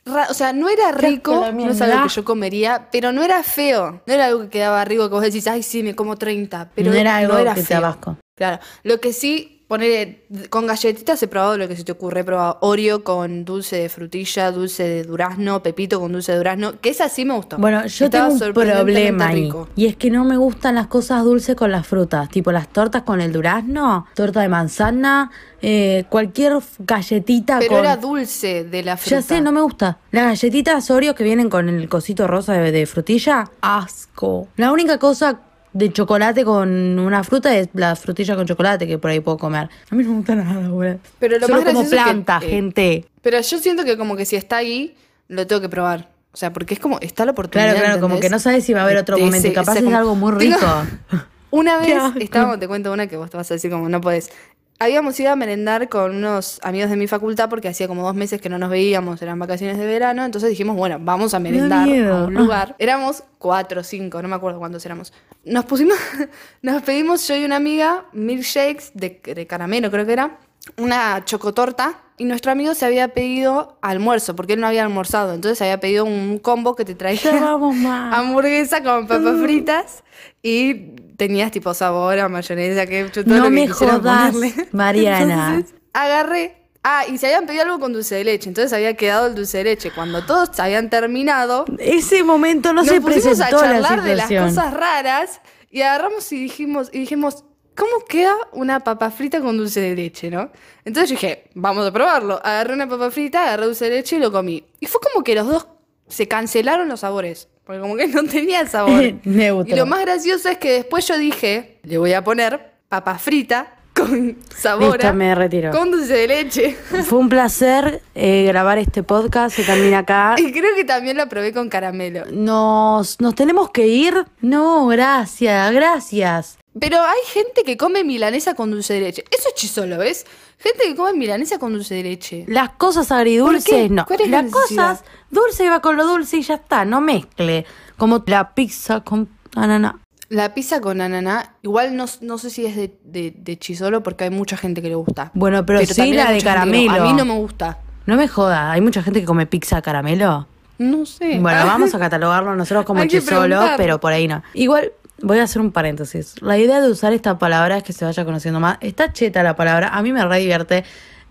ra- 0.06 0.28
o 0.30 0.32
sea, 0.32 0.54
no 0.54 0.70
era 0.70 0.90
rico, 0.90 1.44
no 1.52 1.70
es 1.70 1.82
algo 1.82 2.04
que 2.04 2.08
yo 2.14 2.24
comería, 2.24 2.88
pero 2.90 3.12
no 3.12 3.22
era 3.22 3.42
feo. 3.42 4.00
No 4.06 4.14
era 4.14 4.24
algo 4.24 4.40
que 4.44 4.48
quedaba 4.48 4.82
rico 4.86 5.10
que 5.10 5.14
vos 5.16 5.22
decís, 5.22 5.46
ay, 5.46 5.62
sí, 5.62 5.82
me 5.82 5.94
como 5.94 6.16
30. 6.16 6.70
Pero 6.74 6.92
no 6.92 6.96
era 6.96 7.16
algo 7.18 7.34
no 7.34 7.38
era 7.38 7.52
que 7.52 7.60
te 7.60 7.66
feo. 7.66 7.76
abasco. 7.76 8.16
Claro. 8.38 8.58
Lo 8.84 9.00
que 9.02 9.12
sí 9.12 9.55
Poner 9.68 10.20
con 10.48 10.68
galletitas 10.68 11.20
he 11.24 11.26
probado 11.26 11.58
lo 11.58 11.66
que 11.66 11.74
se 11.74 11.82
te 11.82 11.90
ocurre. 11.90 12.20
He 12.20 12.24
probado 12.24 12.58
Oreo 12.60 13.02
con 13.02 13.44
dulce 13.44 13.76
de 13.76 13.88
frutilla, 13.88 14.52
dulce 14.52 14.84
de 14.84 15.02
durazno, 15.02 15.60
Pepito 15.60 15.98
con 15.98 16.12
dulce 16.12 16.30
de 16.30 16.38
durazno. 16.38 16.80
Que 16.80 16.90
esa 16.90 17.08
sí 17.08 17.24
me 17.24 17.34
gustó. 17.34 17.58
Bueno, 17.58 17.84
yo 17.86 18.04
Estaba 18.04 18.28
tengo 18.28 18.46
un 18.46 18.52
problema 18.52 19.26
ahí. 19.26 19.42
rico. 19.46 19.68
Y 19.74 19.86
es 19.86 19.96
que 19.96 20.08
no 20.10 20.24
me 20.24 20.36
gustan 20.36 20.76
las 20.76 20.86
cosas 20.86 21.24
dulces 21.24 21.56
con 21.56 21.72
las 21.72 21.84
frutas. 21.84 22.28
Tipo 22.28 22.52
las 22.52 22.68
tortas 22.68 23.02
con 23.02 23.20
el 23.20 23.32
durazno, 23.32 24.06
torta 24.14 24.40
de 24.42 24.48
manzana, 24.48 25.32
eh, 25.60 26.04
cualquier 26.10 26.58
galletita 26.78 27.58
Pero 27.58 27.70
con... 27.70 27.78
era 27.80 27.96
dulce 27.96 28.62
de 28.62 28.82
la 28.84 28.96
fruta. 28.96 29.16
Ya 29.16 29.22
sé, 29.22 29.40
no 29.40 29.50
me 29.50 29.62
gusta. 29.62 29.98
Las 30.12 30.26
galletitas 30.26 30.88
Oreo 30.92 31.16
que 31.16 31.24
vienen 31.24 31.50
con 31.50 31.68
el 31.68 31.88
cosito 31.88 32.28
rosa 32.28 32.52
de, 32.52 32.70
de 32.70 32.86
frutilla, 32.86 33.50
asco. 33.60 34.46
La 34.56 34.70
única 34.70 34.98
cosa 34.98 35.40
de 35.76 35.92
chocolate 35.92 36.44
con 36.44 36.98
una 36.98 37.22
fruta 37.24 37.56
es 37.56 37.68
la 37.74 37.94
frutilla 37.96 38.34
con 38.36 38.46
chocolate 38.46 38.86
que 38.86 38.98
por 38.98 39.10
ahí 39.10 39.20
puedo 39.20 39.36
comer. 39.38 39.68
A 39.90 39.94
mí 39.94 40.02
no 40.04 40.10
me 40.10 40.16
gusta 40.16 40.34
nada, 40.34 40.68
güey. 40.68 40.96
Pero 41.18 41.38
lo 41.38 41.46
Solo 41.46 41.58
más 41.60 41.64
como 41.66 41.80
gracioso 41.80 41.96
es 41.96 42.02
que, 42.02 42.10
planta, 42.24 42.40
eh, 42.42 42.48
gente. 42.48 43.04
Pero 43.22 43.40
yo 43.40 43.58
siento 43.58 43.84
que 43.84 43.96
como 43.98 44.16
que 44.16 44.24
si 44.24 44.36
está 44.36 44.56
ahí, 44.56 44.96
lo 45.28 45.46
tengo 45.46 45.60
que 45.60 45.68
probar. 45.68 46.08
O 46.32 46.36
sea, 46.36 46.52
porque 46.52 46.74
es 46.74 46.80
como, 46.80 46.98
está 47.00 47.24
la 47.24 47.30
oportunidad. 47.32 47.70
Claro, 47.72 47.84
claro, 47.86 48.00
como 48.00 48.20
que 48.20 48.28
no 48.28 48.38
sabes 48.38 48.64
si 48.64 48.72
va 48.74 48.80
a 48.80 48.84
haber 48.84 48.98
otro 48.98 49.16
momento 49.18 49.38
ese- 49.48 49.52
capaz 49.54 49.72
ese 49.72 49.78
es 49.80 49.84
como- 49.86 49.96
algo 49.96 50.14
muy 50.14 50.36
Tengo- 50.38 50.56
rico. 50.56 50.66
Una 51.50 51.78
vez 51.80 51.96
estábamos, 52.20 52.58
te 52.58 52.68
cuento 52.68 52.92
una 52.92 53.06
que 53.06 53.16
vos 53.16 53.30
te 53.30 53.36
vas 53.36 53.50
a 53.50 53.54
decir 53.54 53.70
como 53.70 53.88
no 53.88 54.00
podés. 54.00 54.30
Habíamos 54.78 55.18
ido 55.18 55.30
a 55.30 55.36
merendar 55.36 55.88
con 55.88 56.16
unos 56.16 56.60
amigos 56.62 56.90
de 56.90 56.96
mi 56.96 57.06
facultad 57.06 57.48
porque 57.48 57.68
hacía 57.68 57.88
como 57.88 58.02
dos 58.02 58.14
meses 58.14 58.40
que 58.40 58.50
no 58.50 58.58
nos 58.58 58.68
veíamos, 58.68 59.22
eran 59.22 59.38
vacaciones 59.38 59.78
de 59.78 59.86
verano, 59.86 60.24
entonces 60.24 60.50
dijimos, 60.50 60.76
bueno, 60.76 60.98
vamos 61.00 61.32
a 61.32 61.38
merendar 61.38 61.88
a 61.88 62.24
un 62.24 62.34
lugar. 62.34 62.76
Éramos 62.78 63.22
cuatro 63.38 63.80
o 63.80 63.84
cinco, 63.84 64.20
no 64.20 64.28
me 64.28 64.36
acuerdo 64.36 64.58
cuántos 64.58 64.84
éramos. 64.84 65.14
Nos 65.44 65.64
pusimos, 65.64 65.96
nos 66.62 66.82
pedimos 66.82 67.26
yo 67.26 67.36
y 67.36 67.44
una 67.44 67.56
amiga 67.56 68.04
milkshakes 68.12 68.90
de, 68.92 69.20
de 69.24 69.46
caramelo, 69.46 69.90
creo 69.90 70.04
que 70.04 70.12
era, 70.12 70.38
una 70.76 71.24
chocotorta 71.24 72.00
y 72.18 72.24
nuestro 72.24 72.52
amigo 72.52 72.74
se 72.74 72.86
había 72.86 73.08
pedido 73.08 73.78
almuerzo 73.82 74.34
porque 74.34 74.54
él 74.54 74.60
no 74.60 74.66
había 74.66 74.82
almorzado, 74.82 75.34
entonces 75.34 75.60
había 75.62 75.80
pedido 75.80 76.04
un 76.04 76.38
combo 76.38 76.74
que 76.74 76.84
te 76.84 76.94
traía 76.94 77.40
vamos 77.40 77.76
hamburguesa 77.84 78.82
con 78.82 79.06
papas 79.06 79.40
fritas 79.42 80.04
y 80.42 80.96
tenías 81.16 81.50
tipo 81.50 81.74
sabor 81.74 82.18
a 82.18 82.28
mayonesa, 82.28 82.86
que 82.86 83.04
todo 83.04 83.24
lo 83.26 83.36
No 83.36 83.44
que 83.44 83.50
me 83.50 83.68
jodas, 83.68 84.32
ponerle. 84.32 84.68
Mariana. 84.72 85.54
Entonces, 85.54 85.74
agarré. 85.92 86.62
Ah, 86.88 87.02
y 87.08 87.18
se 87.18 87.26
habían 87.26 87.46
pedido 87.46 87.64
algo 87.64 87.80
con 87.80 87.92
dulce 87.92 88.14
de 88.14 88.22
leche, 88.22 88.48
entonces 88.48 88.72
había 88.72 88.94
quedado 88.94 89.26
el 89.26 89.34
dulce 89.34 89.58
de 89.58 89.64
leche. 89.64 89.90
Cuando 89.92 90.24
todos 90.24 90.58
habían 90.60 90.88
terminado, 90.88 91.64
Ese 91.78 92.22
momento 92.22 92.72
no 92.72 92.82
nos 92.82 92.86
se 92.86 93.00
pusimos 93.00 93.40
a 93.40 93.48
presentó 93.48 93.56
la 93.56 93.72
charlar 93.72 94.02
de 94.02 94.14
las 94.14 94.28
cosas 94.30 94.72
raras 94.72 95.40
y 95.68 95.82
agarramos 95.82 96.30
y 96.30 96.44
dijimos, 96.44 96.90
y 96.92 97.00
dijimos, 97.00 97.44
¿cómo 97.76 98.04
queda 98.08 98.34
una 98.52 98.80
papa 98.80 99.10
frita 99.10 99.40
con 99.40 99.56
dulce 99.56 99.80
de 99.80 99.94
leche, 99.94 100.30
no? 100.30 100.50
Entonces 100.84 101.10
dije, 101.10 101.44
vamos 101.54 101.86
a 101.86 101.92
probarlo. 101.92 102.40
Agarré 102.42 102.74
una 102.74 102.88
papa 102.88 103.10
frita, 103.10 103.42
agarré 103.42 103.66
dulce 103.66 103.84
de 103.84 103.96
leche 103.96 104.16
y 104.16 104.18
lo 104.18 104.32
comí. 104.32 104.64
Y 104.80 104.86
fue 104.86 105.00
como 105.00 105.22
que 105.22 105.34
los 105.34 105.46
dos 105.46 105.68
se 106.08 106.26
cancelaron 106.26 106.88
los 106.88 107.00
sabores. 107.00 107.48
Porque 107.64 107.80
como 107.80 107.96
que 107.96 108.08
no 108.08 108.24
tenía 108.30 108.66
sabor. 108.66 109.04
Y 109.24 109.74
lo 109.74 109.86
más 109.86 110.00
gracioso 110.00 110.48
es 110.48 110.58
que 110.58 110.72
después 110.72 111.06
yo 111.06 111.18
dije, 111.18 111.78
le 111.82 111.98
voy 111.98 112.12
a 112.14 112.24
poner 112.24 112.72
papa 112.88 113.18
frita 113.18 113.75
con 114.08 114.36
sabor 114.54 114.98
Listo, 114.98 115.14
me 115.14 115.34
retiro. 115.34 115.70
con 115.70 115.90
dulce 115.90 116.14
de 116.14 116.28
leche. 116.28 116.76
Fue 117.04 117.18
un 117.18 117.28
placer 117.28 118.02
eh, 118.14 118.44
grabar 118.46 118.78
este 118.78 119.02
podcast. 119.02 119.56
Se 119.56 119.64
termina 119.64 119.98
acá. 119.98 120.34
y 120.38 120.52
creo 120.52 120.74
que 120.74 120.84
también 120.84 121.16
lo 121.16 121.28
probé 121.28 121.52
con 121.52 121.68
caramelo. 121.68 122.24
Nos, 122.30 123.20
nos 123.20 123.34
tenemos 123.34 123.70
que 123.70 123.86
ir. 123.86 124.24
No, 124.40 124.86
gracias, 124.86 125.72
gracias. 125.72 126.58
Pero 126.78 127.00
hay 127.00 127.20
gente 127.32 127.62
que 127.64 127.76
come 127.78 128.04
milanesa 128.04 128.54
con 128.54 128.70
dulce 128.70 128.94
de 128.94 129.00
leche. 129.00 129.24
Eso 129.30 129.48
es 129.48 129.54
chisolo, 129.54 129.96
¿ves? 129.96 130.26
Gente 130.58 130.84
que 130.84 130.94
come 130.94 131.14
milanesa 131.14 131.58
con 131.58 131.72
dulce 131.72 131.94
de 131.94 132.02
leche. 132.02 132.44
Las 132.48 132.70
cosas 132.70 133.10
agridulces, 133.10 133.90
no. 133.90 134.04
¿Cuál 134.06 134.20
es 134.20 134.28
la 134.28 134.42
Las 134.42 134.52
cosas 134.52 135.04
dulce 135.30 135.68
va 135.70 135.80
con 135.80 135.96
lo 135.96 136.06
dulce 136.06 136.36
y 136.38 136.42
ya 136.42 136.56
está, 136.56 136.84
no 136.84 137.00
mezcle. 137.00 137.64
Como 137.96 138.22
la 138.26 138.54
pizza 138.54 139.00
con 139.00 139.28
ananá. 139.54 140.00
La 140.28 140.54
pizza 140.54 140.80
con 140.80 141.00
ananá, 141.00 141.54
igual 141.62 141.96
no, 141.96 142.06
no 142.20 142.38
sé 142.38 142.50
si 142.50 142.66
es 142.66 142.74
de, 142.74 142.96
de, 143.04 143.32
de 143.36 143.58
chisolo 143.58 144.02
porque 144.02 144.24
hay 144.24 144.30
mucha 144.30 144.56
gente 144.56 144.82
que 144.82 144.88
le 144.88 144.96
gusta. 144.96 145.30
Bueno, 145.34 145.64
pero, 145.64 145.84
sí 145.86 146.12
la 146.12 146.32
de 146.32 146.38
no. 146.38 146.44
caramelo. 146.44 146.92
A 146.92 147.06
mí 147.06 147.12
no 147.12 147.24
me 147.24 147.34
gusta. 147.34 147.78
No 148.06 148.16
me 148.16 148.26
joda, 148.26 148.72
hay 148.72 148.80
mucha 148.80 149.02
gente 149.02 149.20
que 149.20 149.26
come 149.26 149.46
pizza 149.46 149.80
caramelo. 149.82 150.46
No 150.78 151.06
sé. 151.06 151.38
Bueno, 151.38 151.64
vamos 151.66 151.94
a 151.94 151.98
catalogarlo 151.98 152.56
nosotros 152.56 152.84
como 152.84 153.04
chisolo, 153.06 153.60
pero 153.76 154.00
por 154.00 154.12
ahí 154.12 154.26
no. 154.26 154.42
Igual, 154.54 154.92
voy 155.22 155.38
a 155.38 155.44
hacer 155.44 155.62
un 155.62 155.72
paréntesis. 155.72 156.40
La 156.42 156.58
idea 156.58 156.80
de 156.80 156.90
usar 156.90 157.12
esta 157.12 157.38
palabra 157.38 157.78
es 157.78 157.82
que 157.82 157.92
se 157.92 158.04
vaya 158.04 158.24
conociendo 158.24 158.60
más. 158.60 158.78
Está 158.80 159.12
cheta 159.12 159.42
la 159.42 159.56
palabra, 159.56 159.88
a 159.88 160.02
mí 160.02 160.12
me 160.12 160.24
re 160.24 160.38
divierte. 160.38 160.84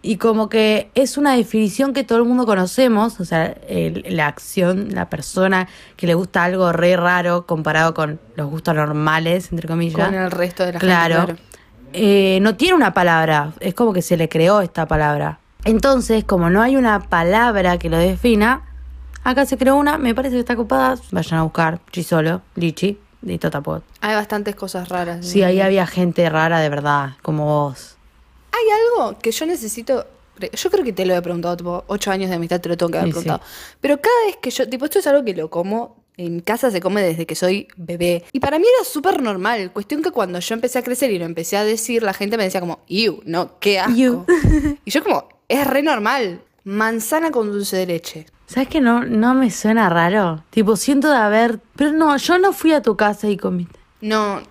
Y 0.07 0.17
como 0.17 0.49
que 0.49 0.91
es 0.93 1.17
una 1.17 1.33
definición 1.33 1.91
que 1.91 2.03
todo 2.03 2.19
el 2.19 2.25
mundo 2.25 2.45
conocemos, 2.45 3.19
o 3.19 3.25
sea, 3.25 3.55
el- 3.67 4.05
la 4.09 4.27
acción, 4.27 4.89
la 4.93 5.09
persona 5.09 5.67
que 5.97 6.05
le 6.05 6.13
gusta 6.13 6.43
algo 6.43 6.71
re 6.71 6.95
raro 6.95 7.47
comparado 7.47 7.95
con 7.95 8.19
los 8.35 8.47
gustos 8.47 8.75
normales, 8.75 9.51
entre 9.51 9.67
comillas. 9.67 10.05
Con 10.05 10.13
el 10.13 10.29
resto 10.29 10.63
de 10.63 10.73
la 10.73 10.79
claro. 10.79 11.15
gente. 11.25 11.33
Claro. 11.41 11.55
Eh, 11.93 12.37
no 12.43 12.55
tiene 12.55 12.75
una 12.75 12.93
palabra, 12.93 13.53
es 13.61 13.73
como 13.73 13.93
que 13.93 14.03
se 14.03 14.15
le 14.15 14.29
creó 14.29 14.61
esta 14.61 14.85
palabra. 14.85 15.39
Entonces, 15.63 16.23
como 16.23 16.51
no 16.51 16.61
hay 16.61 16.75
una 16.75 16.99
palabra 16.99 17.79
que 17.79 17.89
lo 17.89 17.97
defina, 17.97 18.61
acá 19.23 19.47
se 19.47 19.57
creó 19.57 19.75
una, 19.75 19.97
me 19.97 20.13
parece 20.13 20.35
que 20.35 20.41
está 20.41 20.53
ocupada, 20.53 20.97
vayan 21.11 21.39
a 21.39 21.43
buscar 21.43 21.79
Chisolo, 21.91 22.43
Lichi 22.53 22.99
y 23.23 23.37
Totapot. 23.39 23.83
Hay 24.01 24.13
bastantes 24.13 24.55
cosas 24.55 24.87
raras. 24.89 25.25
Sí, 25.25 25.41
ahí 25.41 25.61
había 25.61 25.87
gente 25.87 26.29
rara 26.29 26.59
de 26.59 26.69
verdad, 26.69 27.13
como 27.23 27.45
vos. 27.45 27.94
Hay 28.55 28.71
algo 28.71 29.19
que 29.19 29.31
yo 29.31 29.45
necesito. 29.45 30.05
Yo 30.53 30.69
creo 30.69 30.83
que 30.83 30.91
te 30.93 31.05
lo 31.05 31.15
he 31.15 31.21
preguntado, 31.21 31.55
tipo, 31.55 31.83
ocho 31.87 32.11
años 32.11 32.29
de 32.29 32.35
amistad 32.35 32.59
te 32.59 32.67
lo 32.69 32.75
tengo 32.77 32.91
que 32.91 32.97
haber 32.97 33.13
Sí, 33.13 33.19
sí. 33.19 33.23
preguntado. 33.23 33.49
Pero 33.79 34.01
cada 34.01 34.25
vez 34.25 34.37
que 34.41 34.49
yo, 34.51 34.67
tipo, 34.69 34.85
esto 34.85 34.99
es 34.99 35.07
algo 35.07 35.23
que 35.23 35.33
lo 35.33 35.49
como. 35.49 36.03
En 36.17 36.39
casa 36.39 36.71
se 36.71 36.79
come 36.79 37.01
desde 37.01 37.25
que 37.25 37.35
soy 37.35 37.67
bebé. 37.75 38.23
Y 38.31 38.39
para 38.39 38.57
mí 38.57 38.63
era 38.65 38.85
súper 38.89 39.21
normal. 39.21 39.73
Cuestión 39.73 40.01
que 40.01 40.11
cuando 40.11 40.39
yo 40.39 40.53
empecé 40.55 40.79
a 40.79 40.81
crecer 40.81 41.11
y 41.11 41.19
lo 41.19 41.25
empecé 41.25 41.57
a 41.57 41.65
decir, 41.65 42.03
la 42.03 42.13
gente 42.13 42.37
me 42.37 42.43
decía 42.45 42.61
como, 42.61 42.79
iu, 42.87 43.19
no, 43.25 43.59
qué 43.59 43.79
asco. 43.81 43.91
Iu. 43.97 44.25
y 44.85 44.91
yo 44.91 45.03
como, 45.03 45.27
es 45.49 45.67
re 45.67 45.81
normal. 45.83 46.41
Manzana 46.63 47.31
con 47.31 47.51
dulce 47.51 47.75
de 47.75 47.85
leche. 47.87 48.25
¿Sabes 48.47 48.69
que 48.69 48.79
no, 48.79 49.03
no 49.03 49.33
me 49.33 49.51
suena 49.51 49.89
raro? 49.89 50.43
Tipo, 50.51 50.77
siento 50.77 51.09
de 51.11 51.17
haber... 51.17 51.59
Pero 51.75 51.91
no, 51.91 52.15
yo 52.15 52.37
no 52.37 52.53
fui 52.53 52.71
a 52.71 52.81
tu 52.81 52.95
casa 52.95 53.27
y 53.29 53.35
comiste. 53.35 53.77
No, 53.99 54.41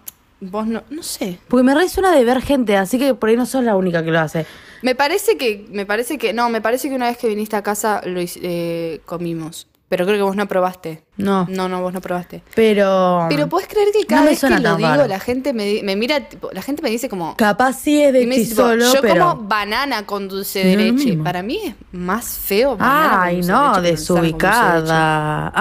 vos 0.40 0.66
no, 0.66 0.82
no 0.90 1.02
sé. 1.02 1.38
Porque 1.48 1.62
me 1.64 1.74
re 1.74 1.88
suena 1.88 2.10
de 2.12 2.24
ver 2.24 2.42
gente, 2.42 2.76
así 2.76 2.98
que 2.98 3.14
por 3.14 3.28
ahí 3.28 3.36
no 3.36 3.46
sos 3.46 3.64
la 3.64 3.76
única 3.76 4.02
que 4.02 4.10
lo 4.10 4.20
hace. 4.20 4.46
Me 4.82 4.94
parece 4.94 5.36
que, 5.36 5.66
me 5.70 5.86
parece 5.86 6.18
que, 6.18 6.32
no, 6.32 6.50
me 6.50 6.60
parece 6.60 6.88
que 6.88 6.94
una 6.94 7.06
vez 7.06 7.16
que 7.16 7.28
viniste 7.28 7.56
a 7.56 7.62
casa 7.62 8.02
lo 8.04 8.20
eh, 8.20 9.00
comimos. 9.06 9.66
Pero 9.88 10.06
creo 10.06 10.16
que 10.16 10.22
vos 10.22 10.34
no 10.34 10.48
probaste. 10.48 11.04
No. 11.18 11.46
No, 11.48 11.68
no, 11.68 11.80
vos 11.80 11.92
no 11.92 12.00
probaste. 12.00 12.42
Pero... 12.54 13.26
Pero 13.28 13.48
puedes 13.48 13.68
creer 13.68 13.88
que 13.92 14.06
cada 14.06 14.22
me 14.22 14.30
vez 14.30 14.40
que 14.40 14.50
lo 14.50 14.76
digo, 14.76 14.88
raro. 14.88 15.06
la 15.06 15.20
gente 15.20 15.52
me, 15.52 15.82
me 15.84 15.94
mira, 15.94 16.28
tipo, 16.28 16.50
la 16.52 16.62
gente 16.62 16.82
me 16.82 16.90
dice 16.90 17.08
como. 17.08 17.36
Capaz 17.36 17.74
sí 17.74 18.02
es 18.02 18.12
de 18.12 18.28
Chisolo, 18.28 18.92
yo 18.92 19.00
pero... 19.00 19.28
como 19.28 19.46
banana 19.46 20.04
con 20.04 20.26
dulce 20.26 20.64
de 20.64 20.76
No 20.76 20.82
leche. 20.96 21.16
Para 21.18 21.42
mí 21.42 21.60
es 21.64 21.74
más 21.92 22.38
feo. 22.38 22.76
Ay, 22.80 23.42
no, 23.42 23.80
desubicada. 23.80 25.52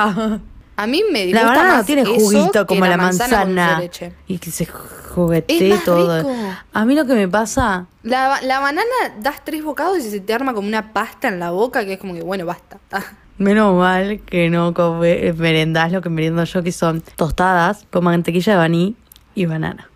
A 0.76 0.88
mí 0.88 1.04
me 1.12 1.26
La 1.28 1.42
gusta 1.44 1.56
banana 1.58 1.78
no 1.78 1.84
tiene 1.84 2.06
juguito 2.06 2.66
como 2.66 2.86
la 2.86 2.98
manzana. 2.98 3.80
leche. 3.80 4.14
Y 4.28 4.38
que 4.40 4.52
se 4.52 4.66
más 5.76 5.84
todo. 5.84 6.18
rico. 6.18 6.36
A 6.74 6.86
mí 6.86 6.96
lo 6.96 7.06
que 7.06 7.14
me 7.14 7.28
pasa. 7.28 7.86
La, 8.02 8.42
la 8.42 8.60
banana 8.60 8.84
das 9.20 9.44
tres 9.44 9.64
bocados 9.64 10.00
y 10.00 10.10
se 10.10 10.20
te 10.20 10.34
arma 10.34 10.54
como 10.54 10.68
una 10.68 10.92
pasta 10.94 11.28
en 11.28 11.40
la 11.40 11.52
boca 11.52 11.86
que 11.86 11.94
es 11.94 12.00
como 12.00 12.14
que, 12.14 12.24
bueno, 12.24 12.46
basta. 12.46 12.78
Menos 13.38 13.76
mal 13.76 14.20
que 14.22 14.50
no 14.50 14.74
come, 14.74 15.28
eh, 15.28 15.34
merendás 15.34 15.92
lo 15.92 16.02
que 16.02 16.10
meriendo 16.10 16.44
yo, 16.44 16.64
que 16.64 16.72
son 16.72 17.02
tostadas 17.16 17.86
con 17.92 18.04
mantequilla 18.04 18.54
de 18.54 18.60
maní 18.60 18.96
y 19.36 19.46
banana. 19.46 19.90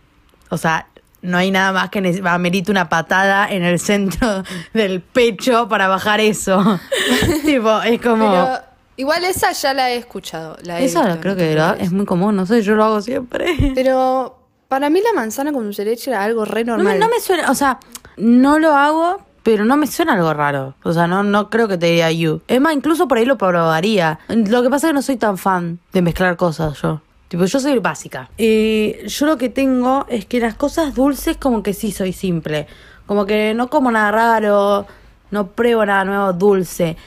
O 0.50 0.58
sea, 0.58 0.88
no 1.22 1.38
hay 1.38 1.52
nada 1.52 1.72
más 1.72 1.90
que 1.90 2.22
amerite 2.26 2.72
una 2.72 2.90
patada 2.90 3.48
en 3.50 3.64
el 3.64 3.80
centro 3.80 4.44
del 4.74 5.02
pecho 5.02 5.68
para 5.68 5.88
bajar 5.88 6.20
eso. 6.20 6.80
tipo, 7.46 7.82
es 7.82 8.02
como. 8.02 8.30
Pero 8.30 8.67
igual 8.98 9.24
esa 9.24 9.52
ya 9.54 9.74
la 9.74 9.92
he 9.92 9.98
escuchado. 9.98 10.58
La 10.64 10.80
he 10.82 10.86
en 10.86 11.18
creo 11.20 11.36
que 11.36 11.58
es 11.80 11.92
muy 11.92 12.06
común, 12.06 12.36
no 12.36 12.46
sé, 12.46 12.62
yo 12.62 12.76
lo 12.76 12.84
hago 12.84 13.02
siempre. 13.02 13.56
Pero 13.76 14.38
para 14.68 14.90
mí 14.90 15.02
la 15.02 15.14
manzana 15.14 15.54
con 15.54 15.64
dulce 15.64 15.86
de 15.86 15.92
leche 15.92 16.12
era 16.12 16.24
algo 16.24 16.44
re 16.44 16.64
No 16.66 16.76
normal. 16.76 17.00
no 17.00 17.08
me 17.08 17.20
suena, 17.22 17.50
o 17.50 17.56
sea, 17.56 17.80
no 18.18 18.60
lo 18.60 18.76
hago, 18.76 19.22
pero 19.44 19.64
no 19.64 19.78
me 19.78 19.88
suena 19.88 20.14
algo 20.14 20.34
raro. 20.34 20.76
O 20.84 20.92
sea, 20.92 21.08
no, 21.08 21.24
no 21.24 21.50
creo 21.50 21.70
que 21.70 21.78
te 21.78 21.86
diría 21.86 22.12
you. 22.12 22.42
Es 22.50 22.60
más, 22.60 22.74
incluso 22.74 23.08
por 23.08 23.18
ahí 23.18 23.26
lo 23.26 23.38
probaría. 23.38 24.20
Lo 24.28 24.62
que 24.62 24.70
pasa 24.70 24.88
es 24.88 24.92
que 24.92 24.96
no 24.96 25.02
soy 25.02 25.16
tan 25.16 25.38
fan 25.38 25.80
de 25.94 26.02
mezclar 26.02 26.36
cosas 26.36 26.82
yo. 26.82 27.00
Tipo, 27.30 27.46
yo 27.46 27.60
soy 27.60 27.80
básica. 27.80 28.30
Eh, 28.38 29.06
yo 29.08 29.26
lo 29.26 29.38
que 29.38 29.48
tengo 29.48 30.06
es 30.10 30.26
que 30.26 30.42
las 30.42 30.56
cosas 30.56 30.96
dulces 30.96 31.38
como 31.38 31.64
que 31.64 31.74
sí 31.74 31.94
soy 31.94 32.12
simple. 32.12 32.68
Como 33.06 33.26
que 33.26 33.54
no 33.54 33.70
como 33.70 33.90
nada 33.90 34.12
raro, 34.12 34.86
no 35.32 35.48
pruebo 35.48 35.86
nada 35.86 36.04
nuevo 36.04 36.34
dulce. 36.34 36.98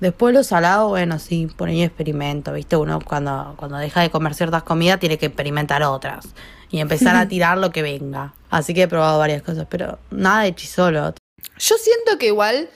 Después 0.00 0.34
lo 0.34 0.42
salado, 0.42 0.88
bueno, 0.88 1.18
sí, 1.18 1.46
por 1.56 1.68
ahí 1.68 1.82
experimento, 1.82 2.52
¿viste? 2.54 2.76
Uno 2.76 3.00
cuando, 3.04 3.54
cuando 3.56 3.76
deja 3.76 4.00
de 4.00 4.10
comer 4.10 4.34
ciertas 4.34 4.62
comidas 4.62 4.98
tiene 4.98 5.18
que 5.18 5.26
experimentar 5.26 5.82
otras. 5.82 6.26
Y 6.70 6.80
empezar 6.80 7.16
a 7.16 7.28
tirar 7.28 7.58
lo 7.58 7.70
que 7.70 7.82
venga. 7.82 8.34
Así 8.48 8.72
que 8.72 8.82
he 8.82 8.88
probado 8.88 9.18
varias 9.18 9.42
cosas, 9.42 9.66
pero 9.68 9.98
nada 10.10 10.42
de 10.42 10.54
chisolo. 10.54 11.14
Yo 11.58 11.74
siento 11.76 12.18
que 12.18 12.26
igual 12.28 12.70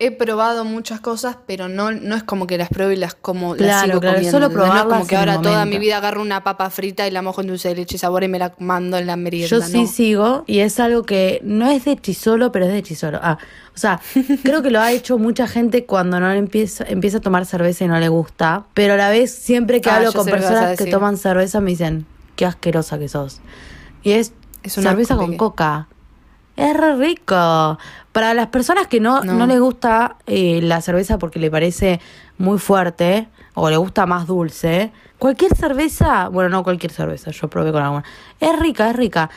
he 0.00 0.10
probado 0.10 0.64
muchas 0.64 0.98
cosas, 1.00 1.36
pero 1.46 1.68
no, 1.68 1.92
no 1.92 2.16
es 2.16 2.22
como 2.22 2.46
que 2.46 2.56
las 2.58 2.70
pruebo 2.70 2.90
y 2.90 2.96
las 2.96 3.14
como 3.14 3.54
las 3.54 3.58
Claro, 3.58 3.86
sigo 3.86 4.00
claro, 4.00 4.14
comiendo. 4.16 4.30
solo 4.38 4.46
¿entendés? 4.46 4.68
No 4.68 4.74
es 4.74 4.82
como 4.82 4.88
probarlas 4.88 5.08
que 5.08 5.16
ahora 5.16 5.42
toda 5.42 5.64
mi 5.66 5.78
vida 5.78 5.98
agarro 5.98 6.22
una 6.22 6.42
papa 6.42 6.70
frita 6.70 7.06
y 7.06 7.10
la 7.10 7.20
mojo 7.22 7.42
en 7.42 7.48
dulce 7.48 7.68
de 7.68 7.76
leche 7.76 7.96
y 7.96 7.98
sabor 7.98 8.24
y 8.24 8.28
me 8.28 8.38
la 8.38 8.54
mando 8.58 8.96
en 8.96 9.06
la 9.06 9.16
merienda. 9.16 9.48
Yo 9.48 9.60
sí 9.62 9.82
no. 9.82 9.86
sigo 9.86 10.44
y 10.46 10.60
es 10.60 10.80
algo 10.80 11.02
que 11.04 11.40
no 11.44 11.70
es 11.70 11.84
de 11.84 11.96
chisolo, 11.98 12.50
pero 12.50 12.64
es 12.64 12.72
de 12.72 12.82
chisolo. 12.82 13.20
Ah, 13.22 13.36
o 13.74 13.78
sea, 13.78 14.00
creo 14.42 14.62
que 14.62 14.70
lo 14.70 14.80
ha 14.80 14.90
hecho 14.90 15.18
mucha 15.18 15.46
gente 15.46 15.84
cuando 15.84 16.18
no 16.18 16.28
le 16.30 16.38
empieza, 16.38 16.84
empieza 16.88 17.18
a 17.18 17.20
tomar 17.20 17.44
cerveza 17.44 17.84
y 17.84 17.88
no 17.88 18.00
le 18.00 18.08
gusta, 18.08 18.64
pero 18.72 18.94
a 18.94 18.96
la 18.96 19.10
vez 19.10 19.30
siempre 19.32 19.80
que 19.82 19.90
Ah, 19.90 19.96
hablo 19.96 20.12
con 20.14 20.24
personas 20.26 20.78
que 20.78 20.86
toman 20.86 21.18
cerveza 21.18 21.60
me 21.60 21.70
dicen, 21.72 22.06
qué 22.36 22.46
asquerosa 22.46 22.98
que 22.98 23.08
sos. 23.08 23.40
Y 24.02 24.12
es, 24.12 24.32
Es 24.62 24.78
una 24.78 24.90
cerveza 24.90 25.16
con 25.16 25.36
coca. 25.36 25.88
Es 26.56 26.76
re 26.76 26.94
rico. 26.96 27.78
Para 28.12 28.34
las 28.34 28.48
personas 28.48 28.86
que 28.88 28.98
no, 29.00 29.22
no. 29.22 29.34
No. 29.34 29.46
les 29.46 29.60
gusta 29.60 30.16
eh, 30.26 30.60
la 30.62 30.80
cerveza 30.80 31.18
porque 31.18 31.38
le 31.38 31.50
parece 31.50 32.00
muy 32.38 32.58
fuerte 32.58 33.28
o 33.54 33.70
le 33.70 33.76
gusta 33.76 34.06
más 34.06 34.26
dulce, 34.26 34.90
cualquier 35.18 35.54
cerveza, 35.56 36.28
bueno, 36.28 36.48
no 36.48 36.62
cualquier 36.64 36.92
cerveza, 36.92 37.30
yo 37.30 37.48
probé 37.48 37.72
con 37.72 37.82
alguna, 37.82 38.04
es 38.40 38.58
rica, 38.58 38.90
es 38.90 38.96
rica. 38.96 39.30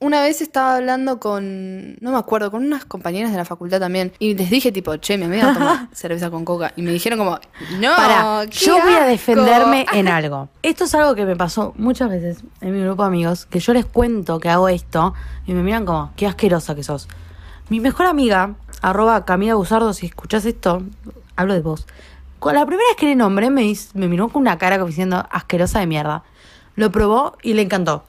Una 0.00 0.20
vez 0.22 0.40
estaba 0.42 0.76
hablando 0.76 1.18
con, 1.18 1.96
no 2.00 2.12
me 2.12 2.18
acuerdo, 2.18 2.52
con 2.52 2.64
unas 2.64 2.84
compañeras 2.84 3.32
de 3.32 3.36
la 3.36 3.44
facultad 3.44 3.80
también. 3.80 4.12
Y 4.20 4.34
les 4.34 4.48
dije 4.48 4.70
tipo, 4.70 4.96
che, 4.96 5.18
mi 5.18 5.24
amiga 5.24 5.52
toma 5.52 5.88
cerveza 5.92 6.30
con 6.30 6.44
coca. 6.44 6.72
Y 6.76 6.82
me 6.82 6.92
dijeron 6.92 7.18
como, 7.18 7.40
no, 7.80 7.96
Para, 7.96 8.44
yo 8.44 8.74
voy 8.80 8.92
a 8.92 8.98
asco". 8.98 9.08
defenderme 9.08 9.86
en 9.92 10.06
algo. 10.08 10.48
Esto 10.62 10.84
es 10.84 10.94
algo 10.94 11.16
que 11.16 11.24
me 11.24 11.34
pasó 11.34 11.74
muchas 11.76 12.10
veces 12.10 12.44
en 12.60 12.74
mi 12.74 12.80
grupo 12.84 13.02
de 13.02 13.08
amigos, 13.08 13.46
que 13.46 13.58
yo 13.58 13.72
les 13.74 13.86
cuento 13.86 14.38
que 14.38 14.48
hago 14.48 14.68
esto 14.68 15.14
y 15.46 15.52
me 15.52 15.64
miran 15.64 15.84
como, 15.84 16.12
qué 16.14 16.28
asquerosa 16.28 16.76
que 16.76 16.84
sos. 16.84 17.08
Mi 17.68 17.80
mejor 17.80 18.06
amiga, 18.06 18.54
arroba 18.80 19.26
Camila 19.26 19.54
Buzardo, 19.54 19.92
si 19.92 20.06
escuchás 20.06 20.46
esto, 20.46 20.82
hablo 21.36 21.52
de 21.52 21.60
vos. 21.60 21.86
Con 22.38 22.54
la 22.54 22.64
primera 22.64 22.88
vez 22.88 22.96
que 22.96 23.06
le 23.06 23.14
nombré, 23.14 23.50
me, 23.50 23.70
me 23.92 24.08
miró 24.08 24.28
con 24.28 24.40
una 24.40 24.56
cara 24.56 24.76
como 24.76 24.88
diciendo, 24.88 25.26
asquerosa 25.30 25.80
de 25.80 25.86
mierda. 25.86 26.22
Lo 26.76 26.90
probó 26.90 27.36
y 27.42 27.52
le 27.52 27.62
encantó. 27.62 28.04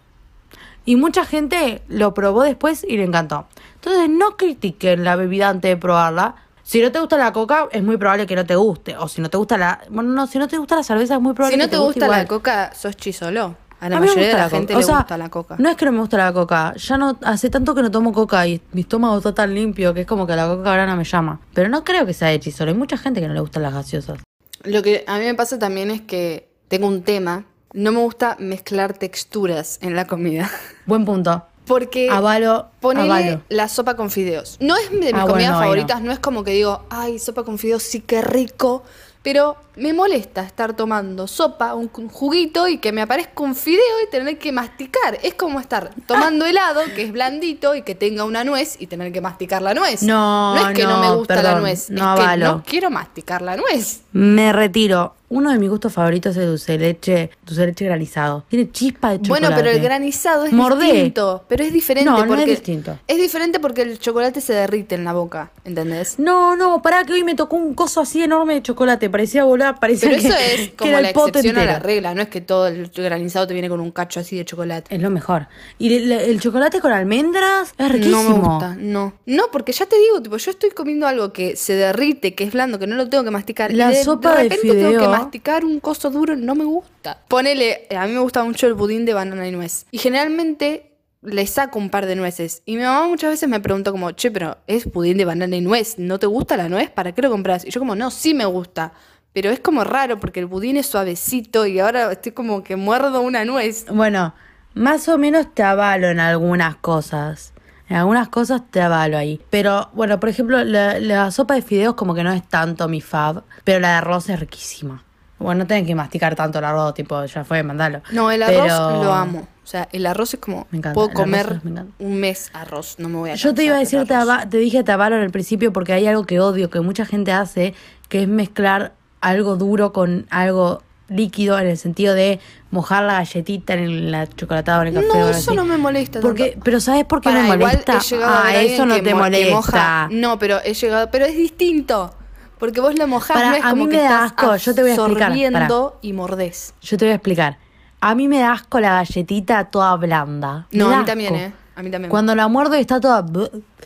Y 0.86 0.96
mucha 0.96 1.25
gente 1.25 1.82
lo 1.89 2.13
probó 2.13 2.44
después 2.44 2.86
y 2.88 2.96
le 2.96 3.04
encantó. 3.04 3.48
Entonces 3.75 4.10
no 4.10 4.38
critiquen 4.38 5.04
la 5.04 5.18
bebida 5.18 5.50
antes 5.50 5.70
de 5.70 5.78
probarla. 5.78 6.36
Si 6.63 6.82
no 6.82 6.92
te 6.92 7.00
gusta 7.00 7.18
la 7.18 7.34
coca, 7.34 7.68
es 7.72 7.84
muy 7.84 7.98
probable 7.98 8.28
que 8.28 8.36
no 8.36 8.46
te 8.46 8.56
guste. 8.56 8.96
O 8.96 9.10
si 9.10 9.22
no 9.22 9.30
te 9.30 9.38
gusta 9.38 9.58
la... 9.58 9.82
Bueno, 9.89 10.12
no, 10.12 10.25
si 10.28 10.38
no 10.38 10.48
te 10.48 10.58
gusta 10.58 10.78
la 10.78 10.84
cerveza, 10.84 11.16
es 11.16 11.22
muy 11.22 11.34
probable 11.34 11.56
Si 11.56 11.60
no 11.60 11.66
que 11.66 11.72
te 11.72 11.78
te 11.78 11.84
gusta 11.84 12.08
la 12.08 12.25
coca, 12.28 12.74
sos 12.74 12.96
chisolo. 12.96 13.56
A 13.81 13.89
la 13.89 13.98
A 13.98 14.00
mayoría 14.00 14.24
de 14.24 14.29
gusta 14.33 14.43
la, 14.43 14.50
gente 14.50 14.74
le 14.74 14.79
O 14.79 14.83
sea, 14.83 14.98
gusta 14.98 15.17
la 15.17 15.29
coca. 15.29 15.55
No 15.57 15.69
es 15.69 15.75
que 15.77 15.86
no 15.86 15.91
me 15.93 16.00
gusta 16.00 16.17
la 16.17 16.33
coca. 16.33 16.74
Ya 16.75 16.98
no... 16.98 17.17
Hace 17.24 17.50
tanto 17.50 17.74
que 17.74 17.81
no 17.81 17.89
tomo 17.91 18.12
coca 18.12 18.45
y 18.45 18.62
mi 18.74 18.81
estómago 18.81 19.17
está 19.17 19.33
tan 19.33 19.53
limpio 19.55 19.93
que 19.93 20.01
es 20.01 20.07
como 20.07 20.27
que 20.27 20.36
la 20.36 20.48
coca 20.48 20.69
ahora 20.71 20.86
no 20.86 20.95
me 20.98 21.03
llama. 21.05 21.39
Pero 21.53 21.69
no 21.69 21.83
creo 21.83 22.05
que 22.05 22.13
sea 22.13 22.27
de 22.29 22.39
chisolo. 22.39 22.71
Hay 22.71 22.77
mucha 22.77 22.98
gente 22.98 23.21
que 23.21 23.27
no 23.27 23.33
le 23.33 23.39
gustan 23.39 23.63
las 23.63 23.74
gaseosas. 23.74 24.19
Lo 24.63 24.81
que 24.83 25.05
a 25.07 25.17
mí 25.17 25.25
me 25.25 25.36
pasa 25.36 25.57
también 25.57 25.91
es 25.91 26.01
que 26.01 26.50
tengo 26.67 26.88
un 26.88 27.03
tema. 27.03 27.45
No 27.74 27.91
me 27.91 28.00
gusta 28.00 28.36
mezclar 28.39 28.98
texturas 28.98 29.79
en 29.81 29.95
la 29.95 30.05
comida. 30.07 30.50
Buen 30.86 31.05
punto. 31.05 31.45
Porque 31.65 32.09
Avalo, 32.09 32.69
avalo. 32.81 33.41
la 33.50 33.67
sopa 33.67 33.95
con 33.95 34.09
fideos. 34.09 34.57
No 34.59 34.75
es 34.75 34.89
de 34.89 34.98
mis 34.98 35.13
Ah, 35.13 35.27
comidas 35.27 35.51
bueno, 35.51 35.59
favoritas, 35.59 36.01
no. 36.01 36.12
es 36.12 36.17
como 36.17 36.43
que 36.43 36.50
digo, 36.51 36.83
ay, 36.89 37.19
sopa 37.19 37.43
con 37.43 37.59
fideos, 37.59 37.83
sí 37.83 38.01
que 38.01 38.24
rico. 38.24 38.83
Pero 39.22 39.58
me 39.76 39.94
molesta 39.94 40.44
estar 40.44 40.76
tomando 40.76 41.28
sopa, 41.28 41.74
un 41.76 41.90
un 41.94 42.10
juguito 42.10 42.68
y 42.68 42.78
que 42.78 42.92
me 42.92 43.02
aparezca 43.02 43.44
un 43.44 43.56
fideo 43.56 44.02
y 44.06 44.10
tener 44.10 44.38
que 44.38 44.52
masticar. 44.52 45.18
Es 45.24 45.34
como 45.34 45.60
estar 45.60 45.92
tomando 46.08 46.46
helado, 46.46 46.82
que 46.96 47.04
es 47.04 47.12
blandito 47.12 47.76
y 47.76 47.82
que 47.82 47.96
tenga 47.96 48.24
una 48.24 48.44
nuez 48.44 48.78
y 48.80 48.88
tener 48.88 49.12
que 49.12 49.20
masticar 49.20 49.62
la 49.62 49.74
nuez. 49.74 50.04
No, 50.04 50.56
no 50.56 50.70
es 50.70 50.76
que 50.76 50.84
no, 50.84 51.02
no, 51.02 51.10
me 51.10 51.16
gusta 51.18 51.44
la 51.44 51.60
nuez, 51.60 51.90
no 51.90 51.98
es 51.98 52.18
que 52.18 52.24
avalo. 52.24 52.46
no 52.46 52.64
quiero 52.66 52.90
masticar 52.90 53.42
la 53.42 53.58
nuez. 53.58 54.02
Me 54.14 54.54
retiro. 54.54 55.16
Uno 55.29 55.51
de 55.51 55.59
mis 55.59 55.69
gustos 55.69 55.93
favoritos 55.93 56.36
es 56.36 56.45
dulce 56.48 56.74
de 56.74 56.77
leche, 56.79 57.29
dulce 57.45 57.62
de 57.62 57.67
leche 57.67 57.86
granizado. 57.86 58.45
Tiene 58.50 58.71
chispa 58.71 59.12
de 59.12 59.21
chocolate. 59.21 59.45
Bueno, 59.45 59.55
pero 59.55 59.69
el 59.75 59.81
granizado 59.81 60.45
es 60.45 60.51
Mordé. 60.53 60.86
distinto. 60.86 61.45
Pero 61.48 61.63
es 61.63 61.71
diferente 61.71 62.09
No, 62.09 62.17
no 62.17 62.24
es 62.24 62.27
porque. 62.27 62.45
distinto. 62.45 62.98
Es 63.07 63.17
diferente 63.17 63.59
porque 63.59 63.83
el 63.83 64.00
chocolate 64.00 64.41
se 64.41 64.53
derrite 64.53 64.95
en 64.95 65.03
la 65.05 65.13
boca, 65.13 65.51
¿entendés? 65.65 66.17
No, 66.19 66.55
no, 66.55 66.81
pará 66.81 67.03
que 67.03 67.13
hoy 67.13 67.24
me 67.24 67.36
tocó 67.36 67.55
un 67.55 67.74
coso 67.74 68.01
así 68.01 68.24
enorme 68.24 68.55
de 68.55 68.63
chocolate. 68.63 69.09
Parecía 69.09 69.43
volar, 69.43 69.79
parecía 69.79 70.09
Pero 70.09 70.21
que, 70.21 70.27
eso 70.27 70.38
es 70.62 70.69
como 70.77 70.91
la 70.91 71.00
el 71.00 71.05
excepción 71.05 71.57
a 71.57 71.65
la 71.65 71.79
regla, 71.79 72.13
no 72.15 72.21
es 72.21 72.29
que 72.29 72.41
todo 72.41 72.67
el 72.67 72.89
granizado 72.89 73.45
te 73.48 73.53
viene 73.53 73.69
con 73.69 73.79
un 73.79 73.91
cacho 73.91 74.19
así 74.19 74.36
de 74.36 74.45
chocolate. 74.45 74.95
Es 74.95 75.01
lo 75.01 75.09
mejor. 75.09 75.48
Y 75.77 75.93
el, 75.93 76.12
el 76.12 76.39
chocolate 76.39 76.79
con 76.81 76.91
almendras 76.91 77.74
es 77.77 77.91
riquísimo. 77.91 78.24
No 78.24 78.29
me 78.29 78.39
gusta, 78.48 78.75
no. 78.79 79.13
No, 79.25 79.43
porque 79.51 79.71
ya 79.74 79.86
te 79.86 79.98
digo, 79.98 80.21
tipo, 80.21 80.38
yo 80.38 80.51
estoy 80.51 80.71
comiendo 80.71 81.07
algo 81.07 81.31
que 81.33 81.55
se 81.55 81.74
derrite, 81.74 82.33
que 82.33 82.45
es 82.45 82.53
blando, 82.53 82.79
que 82.79 82.88
no 82.88 82.95
lo 82.95 83.09
tengo 83.09 83.24
que 83.24 83.31
masticar. 83.31 83.71
La 83.74 83.91
y 83.91 83.98
de, 83.98 84.03
sopa 84.03 84.36
de 84.36 84.43
de 84.43 84.50
repente 84.50 84.67
tengo 84.75 84.89
que 84.91 84.98
fideo. 84.98 85.12
Masticar 85.24 85.66
un 85.66 85.80
coso 85.80 86.10
duro, 86.10 86.36
no 86.36 86.56
me 86.56 86.66
gusta. 86.66 87.22
Ponele, 87.28 87.88
a 87.96 88.08
mí 88.08 88.14
me 88.14 88.20
gusta 88.20 88.44
mucho 88.44 88.68
el 88.68 88.74
budín 88.74 89.06
de 89.06 89.14
banana 89.14 89.48
y 89.48 89.52
nuez. 89.52 89.86
Y 89.92 89.98
generalmente 89.98 90.90
le 91.22 91.46
saco 91.48 91.80
un 91.80 91.90
par 91.90 92.06
de 92.06 92.16
nueces. 92.16 92.62
Y 92.66 92.78
mi 92.78 92.84
mamá 92.84 93.08
muchas 93.08 93.32
veces 93.32 93.50
me 93.50 93.60
pregunta 93.60 93.92
como, 93.92 94.12
che, 94.12 94.32
pero 94.32 94.58
es 94.68 94.92
budín 94.92 95.18
de 95.18 95.26
banana 95.26 95.56
y 95.56 95.62
nuez, 95.62 95.98
¿no 95.98 96.20
te 96.20 96.28
gusta 96.28 96.58
la 96.58 96.70
nuez? 96.70 96.90
¿Para 96.90 97.12
qué 97.12 97.22
lo 97.22 97.30
compras? 97.30 97.66
Y 97.66 97.72
yo 97.72 97.80
como, 97.80 97.96
no, 97.96 98.12
sí 98.12 98.34
me 98.34 98.46
gusta. 98.46 98.94
Pero 99.34 99.52
es 99.52 99.60
como 99.60 99.84
raro 99.84 100.20
porque 100.20 100.40
el 100.40 100.48
budín 100.48 100.78
es 100.78 100.88
suavecito 100.88 101.66
y 101.66 101.80
ahora 101.80 102.12
estoy 102.12 102.32
como 102.32 102.64
que 102.64 102.76
muerdo 102.76 103.22
una 103.22 103.46
nuez. 103.46 103.86
Bueno, 103.92 104.34
más 104.74 105.08
o 105.08 105.18
menos 105.18 105.54
te 105.54 105.64
avalo 105.64 106.08
en 106.08 106.20
algunas 106.20 106.76
cosas. 106.78 107.54
En 107.90 107.98
algunas 107.98 108.30
cosas 108.30 108.62
te 108.70 108.82
avalo 108.82 109.18
ahí. 109.18 109.42
Pero, 109.50 109.90
bueno, 109.94 110.20
por 110.20 110.30
ejemplo, 110.30 110.64
la, 110.64 111.00
la 111.00 111.32
sopa 111.32 111.56
de 111.56 111.62
fideos 111.62 111.96
como 111.96 112.14
que 112.14 112.24
no 112.24 112.32
es 112.32 112.48
tanto 112.48 112.88
mi 112.88 113.02
fab. 113.02 113.44
Pero 113.64 113.80
la 113.80 113.90
de 113.90 113.94
arroz 113.96 114.30
es 114.30 114.40
riquísima. 114.40 115.04
Bueno, 115.39 115.60
no 115.60 115.67
tienen 115.67 115.86
que 115.86 115.96
masticar 115.96 116.36
tanto 116.36 116.60
el 116.60 116.65
arroz, 116.65 116.93
tipo, 116.93 117.24
ya 117.25 117.43
fue, 117.43 117.63
mandalo. 117.63 118.01
No, 118.12 118.29
el 118.29 118.43
arroz 118.43 118.62
Pero- 118.63 119.03
lo 119.03 119.13
amo. 119.13 119.48
O 119.63 119.67
sea, 119.72 119.88
el 119.91 120.05
arroz 120.08 120.34
es 120.34 120.39
como, 120.39 120.67
Me 120.72 120.79
encanta, 120.79 120.96
puedo 120.96 121.12
comer 121.12 121.62
me 121.63 121.86
un 122.00 122.19
mes 122.19 122.50
arroz, 122.53 122.96
no 122.98 123.08
me 123.08 123.17
voy 123.17 123.29
a 123.29 123.36
Yo 123.36 123.53
te 123.53 123.63
iba 123.63 123.75
a 123.75 123.79
decir, 123.79 124.03
te, 124.50 124.58
dije 124.58 124.84
te 124.84 124.91
avalo 124.91 125.15
en 125.15 125.22
el 125.22 125.29
principio 125.29 125.72
porque 125.72 125.93
hay 125.93 126.08
algo 126.08 126.24
que 126.25 126.39
odio, 126.39 126.72
que 126.72 126.79
mucha 126.81 127.05
gente 127.05 127.31
hace, 127.31 127.75
que 128.10 128.24
es 128.24 128.27
mezclar 128.27 128.93
algo 129.22 129.58
duro 129.58 129.93
con 129.93 130.25
algo 130.31 130.81
líquido 131.08 131.60
en 131.60 131.67
el 131.67 131.77
sentido 131.77 132.15
de 132.15 132.39
mojar 132.72 133.03
la 133.03 133.13
galletita 133.13 133.75
en 133.75 134.12
la 134.12 134.27
chocolatada 134.27 134.79
o 134.79 134.81
en 134.81 134.88
el 134.89 134.93
café. 134.96 135.08
No, 135.08 135.29
eso 135.29 135.51
así. 135.51 135.55
no 135.55 135.65
me 135.65 135.77
molesta. 135.77 136.19
Porque, 136.19 136.50
tanto. 136.51 136.63
pero 136.63 136.79
¿sabes 136.79 137.05
por 137.05 137.22
qué 137.22 137.29
Pará, 137.29 137.41
me 137.43 137.50
molesta? 137.58 137.98
he 137.98 138.00
llegado 138.00 138.34
a 138.34 138.41
ah, 138.41 138.48
a 138.48 138.62
eso 138.62 138.86
no 138.86 139.01
te 139.01 139.13
mo- 139.13 139.19
molesta. 139.22 139.55
moja- 139.55 140.08
No, 140.12 140.39
pero 140.39 140.60
he 140.63 140.74
llegado, 140.74 141.10
pero 141.12 141.25
es 141.25 141.36
distinto. 141.36 142.15
Porque 142.60 142.82
vos 142.82 142.98
lo 142.98 143.08
mojás, 143.08 143.36
Pará, 143.38 143.50
no 143.51 143.56
es 143.56 143.63
a 143.66 143.70
como 143.72 143.86
mí 143.86 143.89
que 143.92 143.98
me 143.98 144.04
da 144.04 144.25
estás 144.25 144.32
asco, 144.44 144.56
yo 144.58 144.75
te 144.75 144.82
voy 144.82 144.92
a 144.92 144.94
explicar, 144.96 145.32
absorbiendo 145.32 145.98
y 146.01 146.13
mordés. 146.13 146.74
Yo 146.82 146.98
te 146.98 147.06
voy 147.06 147.12
a 147.13 147.16
explicar. 147.16 147.58
A 148.01 148.16
mí 148.16 148.28
me 148.28 148.39
da 148.39 148.51
asco 148.54 148.80
la 148.80 148.96
galletita 148.96 149.66
toda 149.66 149.96
blanda. 149.96 150.68
Me 150.72 150.80
No, 150.80 150.89
da 150.89 150.98
a 150.98 151.00
mí 151.00 151.06
también, 151.06 151.36
asco. 151.36 151.46
¿eh? 151.48 151.54
A 151.75 151.84
mí 151.84 151.89
también. 151.92 152.10
Cuando 152.10 152.36
la 152.36 152.48
muerdo 152.50 152.75
y 152.78 152.82
está 152.82 153.00
toda... 153.00 153.20
A 153.20 153.24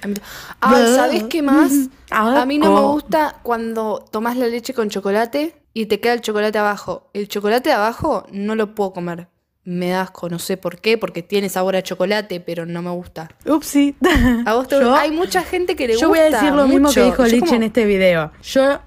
mí- 0.07 0.15
Ay, 0.59 0.95
¿sabés 0.95 1.23
qué 1.25 1.41
más? 1.43 1.71
A 2.11 2.45
mí 2.45 2.57
no 2.57 2.73
me 2.73 2.81
gusta 2.81 3.35
cuando 3.43 4.03
tomás 4.11 4.35
la 4.37 4.47
leche 4.47 4.73
con 4.73 4.89
chocolate 4.89 5.55
y 5.73 5.85
te 5.87 5.99
queda 5.99 6.13
el 6.13 6.21
chocolate 6.21 6.57
abajo. 6.57 7.09
El 7.13 7.27
chocolate 7.27 7.69
de 7.69 7.75
abajo 7.75 8.25
no 8.31 8.55
lo 8.55 8.73
puedo 8.75 8.93
comer. 8.93 9.27
Me 9.65 9.89
da 9.89 10.01
asco, 10.01 10.27
no 10.29 10.39
sé 10.39 10.57
por 10.57 10.79
qué, 10.79 10.97
porque 10.97 11.23
tiene 11.23 11.47
sabor 11.47 11.75
a 11.77 11.81
chocolate, 11.81 12.39
pero 12.41 12.65
no 12.65 12.81
me 12.81 12.89
gusta. 12.91 13.29
Upsi. 13.45 13.95
A 14.45 14.53
vos 14.55 14.67
te 14.67 14.75
Yo- 14.79 14.95
Hay 14.95 15.11
mucha 15.11 15.41
gente 15.43 15.75
que 15.75 15.87
le 15.87 15.93
Yo 15.97 16.09
gusta 16.09 16.09
voy 16.09 16.19
a 16.19 16.23
decir 16.37 16.51
lo 16.53 16.67
mismo 16.67 16.91
que 16.91 17.03
dijo 17.03 17.25
Yo 17.25 17.31
Lich 17.31 17.39
como- 17.41 17.53
en 17.55 17.63
este 17.63 17.85
video. 17.85 18.31
Yo 18.43 18.79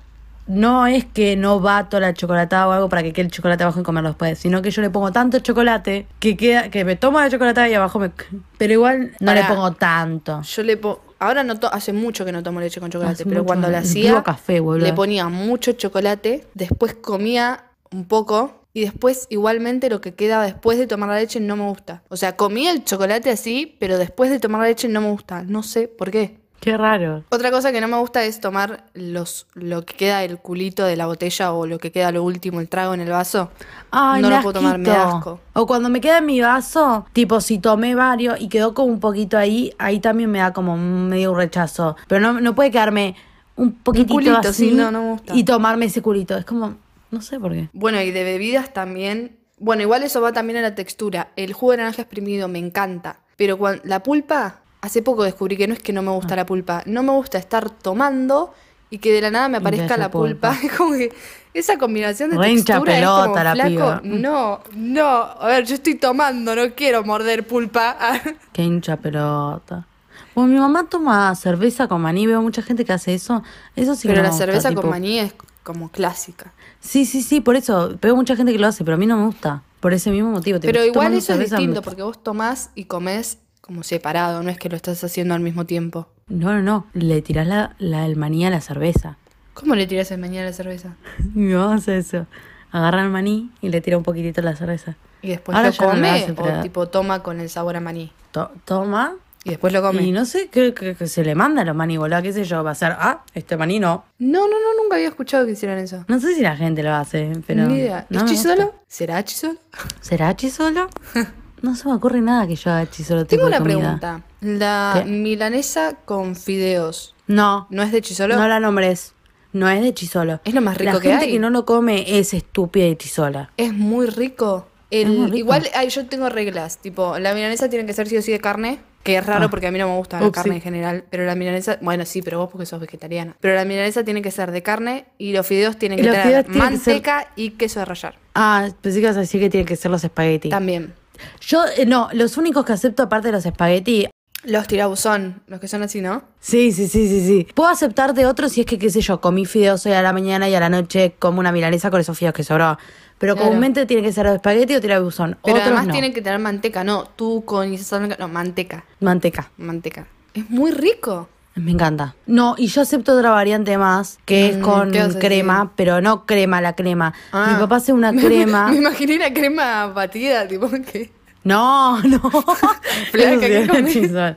no 0.48 0.86
es 0.86 1.04
que 1.06 1.34
no 1.34 1.58
bato 1.60 1.98
la 1.98 2.14
chocolatada 2.14 2.68
o 2.68 2.72
algo 2.72 2.88
para 2.88 3.02
que 3.02 3.12
quede 3.12 3.24
el 3.26 3.32
chocolate 3.32 3.64
abajo 3.64 3.80
y 3.80 3.82
comerlo 3.82 4.10
después, 4.10 4.38
sino 4.38 4.62
que 4.62 4.70
yo 4.70 4.80
le 4.82 4.90
pongo 4.90 5.10
tanto 5.12 5.38
chocolate 5.40 6.06
que 6.20 6.36
queda 6.36 6.70
que 6.70 6.84
me 6.84 6.94
tomo 6.94 7.18
la 7.20 7.28
chocolatada 7.30 7.68
y 7.68 7.74
abajo 7.74 7.98
me... 7.98 8.10
Pero 8.58 8.72
igual 8.72 9.12
no 9.18 9.34
le 9.34 9.42
pongo 9.44 9.72
tanto. 9.72 10.42
Yo 10.42 10.62
le 10.62 10.76
pongo. 10.76 11.02
Ahora 11.18 11.42
no 11.42 11.58
to- 11.58 11.72
hace 11.72 11.92
mucho 11.94 12.24
que 12.26 12.30
no 12.32 12.42
tomo 12.42 12.60
leche 12.60 12.78
con 12.80 12.90
chocolate, 12.90 13.14
Hace 13.14 13.24
pero 13.24 13.36
mucho, 13.40 13.46
cuando 13.46 13.68
la 13.70 13.78
hacía, 13.78 14.22
café, 14.22 14.60
le 14.78 14.92
ponía 14.92 15.28
mucho 15.28 15.72
chocolate, 15.72 16.46
después 16.54 16.92
comía 16.94 17.64
un 17.90 18.04
poco 18.04 18.65
y 18.76 18.82
después 18.82 19.26
igualmente 19.30 19.88
lo 19.88 20.02
que 20.02 20.12
quedaba 20.12 20.44
después 20.44 20.76
de 20.76 20.86
tomar 20.86 21.08
la 21.08 21.16
leche 21.16 21.40
no 21.40 21.56
me 21.56 21.64
gusta. 21.64 22.02
O 22.10 22.16
sea, 22.18 22.36
comía 22.36 22.72
el 22.72 22.84
chocolate 22.84 23.30
así, 23.30 23.74
pero 23.80 23.96
después 23.96 24.28
de 24.28 24.38
tomar 24.38 24.60
la 24.60 24.66
leche 24.66 24.86
no 24.86 25.00
me 25.00 25.10
gusta. 25.10 25.44
No 25.44 25.62
sé 25.62 25.88
por 25.88 26.10
qué. 26.10 26.36
Qué 26.60 26.76
raro. 26.76 27.24
Otra 27.30 27.50
cosa 27.50 27.72
que 27.72 27.80
no 27.80 27.88
me 27.88 27.96
gusta 27.96 28.22
es 28.24 28.38
tomar 28.38 28.84
los 28.92 29.46
lo 29.54 29.86
que 29.86 29.94
queda 29.96 30.24
el 30.24 30.36
culito 30.36 30.84
de 30.84 30.94
la 30.94 31.06
botella 31.06 31.54
o 31.54 31.66
lo 31.66 31.78
que 31.78 31.90
queda 31.90 32.12
lo 32.12 32.22
último, 32.22 32.60
el 32.60 32.68
trago 32.68 32.92
en 32.92 33.00
el 33.00 33.08
vaso. 33.08 33.50
Ay, 33.90 34.20
no 34.20 34.28
lo 34.28 34.42
puedo 34.42 34.60
tomar, 34.60 34.76
me 34.76 34.90
da 34.90 35.08
asco. 35.08 35.40
O 35.54 35.66
cuando 35.66 35.88
me 35.88 36.02
queda 36.02 36.18
en 36.18 36.26
mi 36.26 36.42
vaso, 36.42 37.06
tipo 37.14 37.40
si 37.40 37.58
tomé 37.58 37.94
varios 37.94 38.38
y 38.38 38.50
quedó 38.50 38.74
como 38.74 38.92
un 38.92 39.00
poquito 39.00 39.38
ahí, 39.38 39.72
ahí 39.78 40.00
también 40.00 40.30
me 40.30 40.40
da 40.40 40.52
como 40.52 40.76
medio 40.76 41.32
un 41.32 41.38
rechazo. 41.38 41.96
Pero 42.08 42.20
no, 42.20 42.42
no 42.42 42.54
puede 42.54 42.70
quedarme 42.70 43.16
un 43.56 43.72
poquitito 43.72 44.12
culito, 44.12 44.36
así 44.36 44.68
sí, 44.68 44.74
no, 44.74 44.90
no 44.90 45.00
me 45.02 45.10
gusta. 45.12 45.34
y 45.34 45.44
tomarme 45.44 45.86
ese 45.86 46.02
culito. 46.02 46.36
Es 46.36 46.44
como, 46.44 46.76
no 47.16 47.22
sé 47.22 47.38
por 47.40 47.52
qué. 47.52 47.68
Bueno, 47.72 48.00
y 48.00 48.10
de 48.10 48.24
bebidas 48.24 48.72
también. 48.72 49.36
Bueno, 49.58 49.82
igual 49.82 50.02
eso 50.02 50.20
va 50.20 50.32
también 50.32 50.58
a 50.58 50.62
la 50.62 50.74
textura. 50.74 51.28
El 51.36 51.52
jugo 51.52 51.72
de 51.72 51.78
naranja 51.78 52.02
exprimido 52.02 52.46
me 52.48 52.58
encanta. 52.58 53.20
Pero 53.36 53.56
cuando, 53.58 53.82
la 53.84 54.02
pulpa, 54.02 54.60
hace 54.82 55.02
poco 55.02 55.24
descubrí 55.24 55.56
que 55.56 55.66
no 55.66 55.74
es 55.74 55.80
que 55.82 55.92
no 55.92 56.02
me 56.02 56.10
Ah. 56.10 56.14
gusta 56.14 56.36
la 56.36 56.46
pulpa, 56.46 56.82
no 56.86 57.02
me 57.02 57.12
gusta 57.12 57.38
estar 57.38 57.70
tomando 57.70 58.52
y 58.90 58.98
que 58.98 59.12
de 59.12 59.20
la 59.20 59.30
nada 59.30 59.48
me 59.48 59.56
aparezca 59.58 59.96
la 59.96 60.10
pulpa. 60.10 60.56
Es 60.62 60.72
como 60.76 60.92
que 60.92 61.12
esa 61.54 61.78
combinación 61.78 62.30
de 62.30 62.36
Re 62.38 62.50
hincha 62.50 62.74
textura 62.74 62.98
es 62.98 63.04
como 63.06 63.22
pelota 63.22 63.44
la 63.44 63.52
flaco. 63.54 63.68
piba. 63.70 64.00
No, 64.04 64.60
no. 64.74 65.08
A 65.08 65.46
ver, 65.48 65.64
yo 65.64 65.74
estoy 65.74 65.94
tomando, 65.96 66.54
no 66.54 66.62
quiero 66.74 67.02
morder 67.02 67.46
pulpa. 67.46 67.96
Qué 68.52 68.62
hincha 68.62 68.96
pelota. 68.98 69.86
Bueno, 70.34 70.52
mi 70.52 70.58
mamá 70.58 70.86
toma 70.88 71.34
cerveza 71.34 71.88
con 71.88 72.02
maní, 72.02 72.26
veo 72.26 72.42
mucha 72.42 72.60
gente 72.60 72.84
que 72.84 72.92
hace 72.92 73.14
eso. 73.14 73.42
Eso 73.74 73.94
sí 73.94 74.06
Pero 74.06 74.20
la 74.22 74.28
gusta, 74.28 74.44
cerveza 74.44 74.68
tipo- 74.68 74.82
con 74.82 74.90
maní 74.90 75.18
es 75.18 75.34
como 75.62 75.88
clásica. 75.90 76.52
Sí, 76.80 77.04
sí, 77.04 77.22
sí, 77.22 77.40
por 77.40 77.56
eso. 77.56 77.96
Veo 78.00 78.14
mucha 78.16 78.36
gente 78.36 78.52
que 78.52 78.58
lo 78.58 78.66
hace, 78.66 78.84
pero 78.84 78.94
a 78.94 78.98
mí 78.98 79.06
no 79.06 79.16
me 79.16 79.26
gusta. 79.26 79.62
Por 79.80 79.92
ese 79.92 80.10
mismo 80.10 80.30
motivo. 80.30 80.58
Pero 80.60 80.84
igual 80.84 81.14
eso 81.14 81.34
es 81.34 81.38
distinto, 81.50 81.82
porque 81.82 82.02
vos 82.02 82.22
tomás 82.22 82.70
y 82.74 82.84
comés 82.84 83.38
como 83.60 83.82
separado, 83.82 84.42
no 84.42 84.50
es 84.50 84.58
que 84.58 84.68
lo 84.68 84.76
estás 84.76 85.02
haciendo 85.04 85.34
al 85.34 85.40
mismo 85.40 85.66
tiempo. 85.66 86.08
No, 86.28 86.52
no, 86.52 86.62
no. 86.62 86.86
Le 86.94 87.22
tirás 87.22 87.46
la, 87.46 87.74
la, 87.78 88.06
el 88.06 88.16
maní 88.16 88.46
a 88.46 88.50
la 88.50 88.60
cerveza. 88.60 89.18
¿Cómo 89.54 89.74
le 89.74 89.86
tirás 89.86 90.10
el 90.10 90.18
mañana 90.20 90.46
a 90.46 90.50
la 90.50 90.56
cerveza? 90.56 90.96
Mi 91.34 91.52
mamá 91.52 91.74
hace 91.74 91.98
eso. 91.98 92.26
Agarra 92.72 93.02
el 93.02 93.10
maní 93.10 93.50
y 93.60 93.68
le 93.68 93.80
tira 93.80 93.96
un 93.96 94.02
poquitito 94.02 94.40
a 94.40 94.44
la 94.44 94.56
cerveza. 94.56 94.96
Y 95.22 95.28
después 95.28 95.56
Ahora 95.56 95.68
lo 95.68 95.74
ya 95.74 95.80
no 95.82 95.88
lo 95.88 95.94
come 95.96 96.58
o 96.58 96.62
tipo 96.62 96.86
toma 96.88 97.22
con 97.22 97.40
el 97.40 97.48
sabor 97.48 97.76
a 97.76 97.80
maní. 97.80 98.12
To- 98.32 98.50
toma. 98.64 99.14
Y 99.46 99.50
después 99.50 99.72
lo 99.72 99.80
come. 99.80 100.02
Y 100.02 100.10
no 100.12 100.24
sé, 100.24 100.48
creo 100.50 100.74
que, 100.74 100.94
que 100.96 101.06
se 101.06 101.22
le 101.24 101.34
manda 101.34 101.62
a 101.62 101.64
los 101.64 101.76
maní, 101.76 101.96
boludo. 101.96 102.20
¿Qué 102.20 102.32
sé 102.32 102.44
yo? 102.44 102.64
Va 102.64 102.72
a 102.72 102.74
ser, 102.74 102.92
ah, 102.98 103.22
este 103.34 103.56
maní 103.56 103.78
no. 103.78 104.04
No, 104.18 104.40
no, 104.40 104.48
no, 104.48 104.82
nunca 104.82 104.96
había 104.96 105.08
escuchado 105.08 105.46
que 105.46 105.52
hicieran 105.52 105.78
eso. 105.78 106.04
No 106.08 106.18
sé 106.18 106.34
si 106.34 106.40
la 106.42 106.56
gente 106.56 106.82
lo 106.82 106.92
hace, 106.94 107.30
pero. 107.46 107.66
Ni 107.66 107.76
idea. 107.76 108.06
no 108.10 108.24
¿Es 108.24 108.30
chisolo? 108.30 108.74
¿Será 108.88 109.24
chisolo? 109.24 109.58
¿Será 110.00 110.34
chisolo? 110.36 110.88
No 111.62 111.74
se 111.74 111.88
me 111.88 111.94
ocurre 111.94 112.20
nada 112.20 112.46
que 112.46 112.54
yo 112.54 112.70
haga 112.70 112.88
chisolo 112.90 113.24
tipo 113.24 113.44
Tengo 113.44 113.46
una 113.56 113.64
pregunta. 113.64 114.22
La 114.42 115.00
¿Qué? 115.02 115.10
milanesa 115.10 115.96
con 116.04 116.36
fideos, 116.36 117.14
No, 117.26 117.66
¿no 117.70 117.82
es 117.82 117.92
de 117.92 118.02
chisolo? 118.02 118.36
no 118.36 118.46
la 118.46 118.60
nombres. 118.60 119.14
No 119.54 119.66
es 119.70 119.80
de 119.80 119.94
chisolo. 119.94 120.38
Es 120.44 120.52
lo 120.52 120.60
más 120.60 120.76
rico 120.76 120.92
la 120.92 121.00
que 121.00 121.08
gente 121.08 121.24
hay. 121.24 121.32
que 121.32 121.38
no 121.38 121.48
lo 121.48 121.64
come 121.64 122.18
es 122.18 122.34
estúpida 122.34 122.86
y 122.86 122.96
chisola. 122.96 123.50
Es 123.56 123.72
muy 123.72 124.06
rico. 124.06 124.68
El- 124.90 125.08
Es 125.08 125.08
muy 125.08 125.24
rico. 125.26 125.36
Igual 125.38 125.68
ay, 125.74 125.88
yo 125.88 126.06
tengo 126.06 126.28
reglas, 126.28 126.76
tipo, 126.78 127.18
la 127.18 127.32
milanesa 127.32 127.70
tiene 127.70 127.86
que 127.86 127.94
ser 127.94 128.06
sí 128.06 128.18
o 128.18 128.22
sí 128.22 128.32
de 128.32 128.38
carne, 128.38 128.78
que 129.06 129.16
es 129.16 129.24
raro 129.24 129.46
Ah. 129.46 129.50
porque 129.50 129.66
a 129.68 129.70
mí 129.70 129.78
no 129.78 129.88
me 129.88 129.96
gusta 129.96 130.20
la 130.20 130.30
carne 130.30 130.56
en 130.56 130.60
general, 130.60 131.04
pero 131.08 131.24
la 131.24 131.34
milanesa, 131.34 131.78
bueno, 131.80 132.04
sí, 132.04 132.20
pero 132.22 132.38
vos 132.40 132.50
porque 132.50 132.66
sos 132.66 132.80
vegetariana. 132.80 133.36
Pero 133.40 133.54
la 133.54 133.64
milanesa 133.64 134.04
tiene 134.04 134.20
que 134.20 134.30
ser 134.30 134.50
de 134.50 134.62
carne 134.62 135.06
y 135.16 135.32
los 135.32 135.46
fideos 135.46 135.76
tienen 135.78 135.98
Y 135.98 136.02
que 136.02 136.10
tener 136.10 136.44
que 136.44 136.52
ser- 136.52 136.60
manteca 136.62 137.28
y 137.36 137.50
queso 137.50 137.78
de 137.80 137.86
rallar. 137.86 138.16
Ah, 138.34 138.68
pensé 138.82 138.98
que 138.98 139.04
ibas 139.06 139.16
a 139.16 139.20
decir 139.20 139.40
que 139.40 139.48
tienen 139.48 139.66
que 139.66 139.76
ser 139.76 139.90
los 139.90 140.04
espagueti. 140.04 140.50
También. 140.50 140.92
Yo, 141.40 141.64
eh, 141.78 141.86
no, 141.86 142.10
los 142.12 142.36
únicos 142.36 142.64
que 142.66 142.72
acepto 142.74 143.04
aparte 143.04 143.28
de 143.28 143.32
los 143.32 143.46
espagueti. 143.46 144.06
Los 144.46 144.66
tirabuzón, 144.68 145.42
los 145.48 145.58
que 145.60 145.66
son 145.68 145.82
así, 145.82 146.00
¿no? 146.00 146.22
Sí, 146.40 146.70
sí, 146.72 146.86
sí, 146.88 147.08
sí, 147.08 147.26
sí. 147.26 147.48
Puedo 147.54 147.68
aceptar 147.68 148.14
de 148.14 148.26
otros 148.26 148.52
si 148.52 148.60
es 148.60 148.66
que, 148.66 148.78
qué 148.78 148.90
sé 148.90 149.00
yo, 149.00 149.20
comí 149.20 149.44
fideos 149.44 149.84
hoy 149.86 149.92
a 149.92 150.02
la 150.02 150.12
mañana 150.12 150.48
y 150.48 150.54
a 150.54 150.60
la 150.60 150.68
noche 150.68 151.14
como 151.18 151.40
una 151.40 151.50
milanesa 151.50 151.90
con 151.90 152.00
esos 152.00 152.16
fideos 152.16 152.34
que 152.34 152.44
sobró. 152.44 152.78
Pero 153.18 153.34
Claro. 153.34 153.48
comúnmente 153.48 153.86
tiene 153.86 154.02
que 154.02 154.12
ser 154.12 154.26
espagueti 154.26 154.74
o 154.74 154.80
tirabuzón. 154.80 155.36
Pero 155.42 155.56
Otros 155.56 155.66
además 155.66 155.86
no. 155.86 155.92
tienen 155.92 156.12
que 156.12 156.22
tener 156.22 156.38
manteca, 156.38 156.84
no, 156.84 157.04
tú 157.16 157.44
con 157.44 157.70
no, 157.72 158.28
manteca, 158.28 158.84
Manteca. 159.00 159.50
manteca. 159.56 160.06
Es 160.34 160.48
muy 160.50 160.70
rico. 160.70 161.28
Me 161.54 161.70
encanta. 161.72 162.14
No, 162.26 162.54
y 162.58 162.66
yo 162.66 162.82
acepto 162.82 163.16
otra 163.16 163.30
variante 163.30 163.78
más, 163.78 164.18
que 164.26 164.50
es 164.50 164.56
Mm, 164.58 164.60
con 164.60 164.90
¿qué 164.92 164.98
vas 165.00 165.16
a 165.16 165.18
crema, 165.18 165.54
decir? 165.60 165.70
pero 165.74 166.00
no 166.02 166.26
crema, 166.26 166.60
la 166.60 166.74
crema. 166.76 167.14
Ah. 167.32 167.48
Mi 167.54 167.58
papá 167.58 167.76
hace 167.76 167.94
una 167.94 168.12
crema. 168.12 168.68
Me 168.68 168.76
imaginé 168.76 169.16
la 169.18 169.32
crema 169.32 169.86
batida, 169.86 170.46
tipo 170.46 170.68
que. 170.92 171.10
No, 171.46 172.02
no. 172.02 172.20
Flaca, 173.12 173.86
sí 173.86 173.92
chisol. 174.02 174.36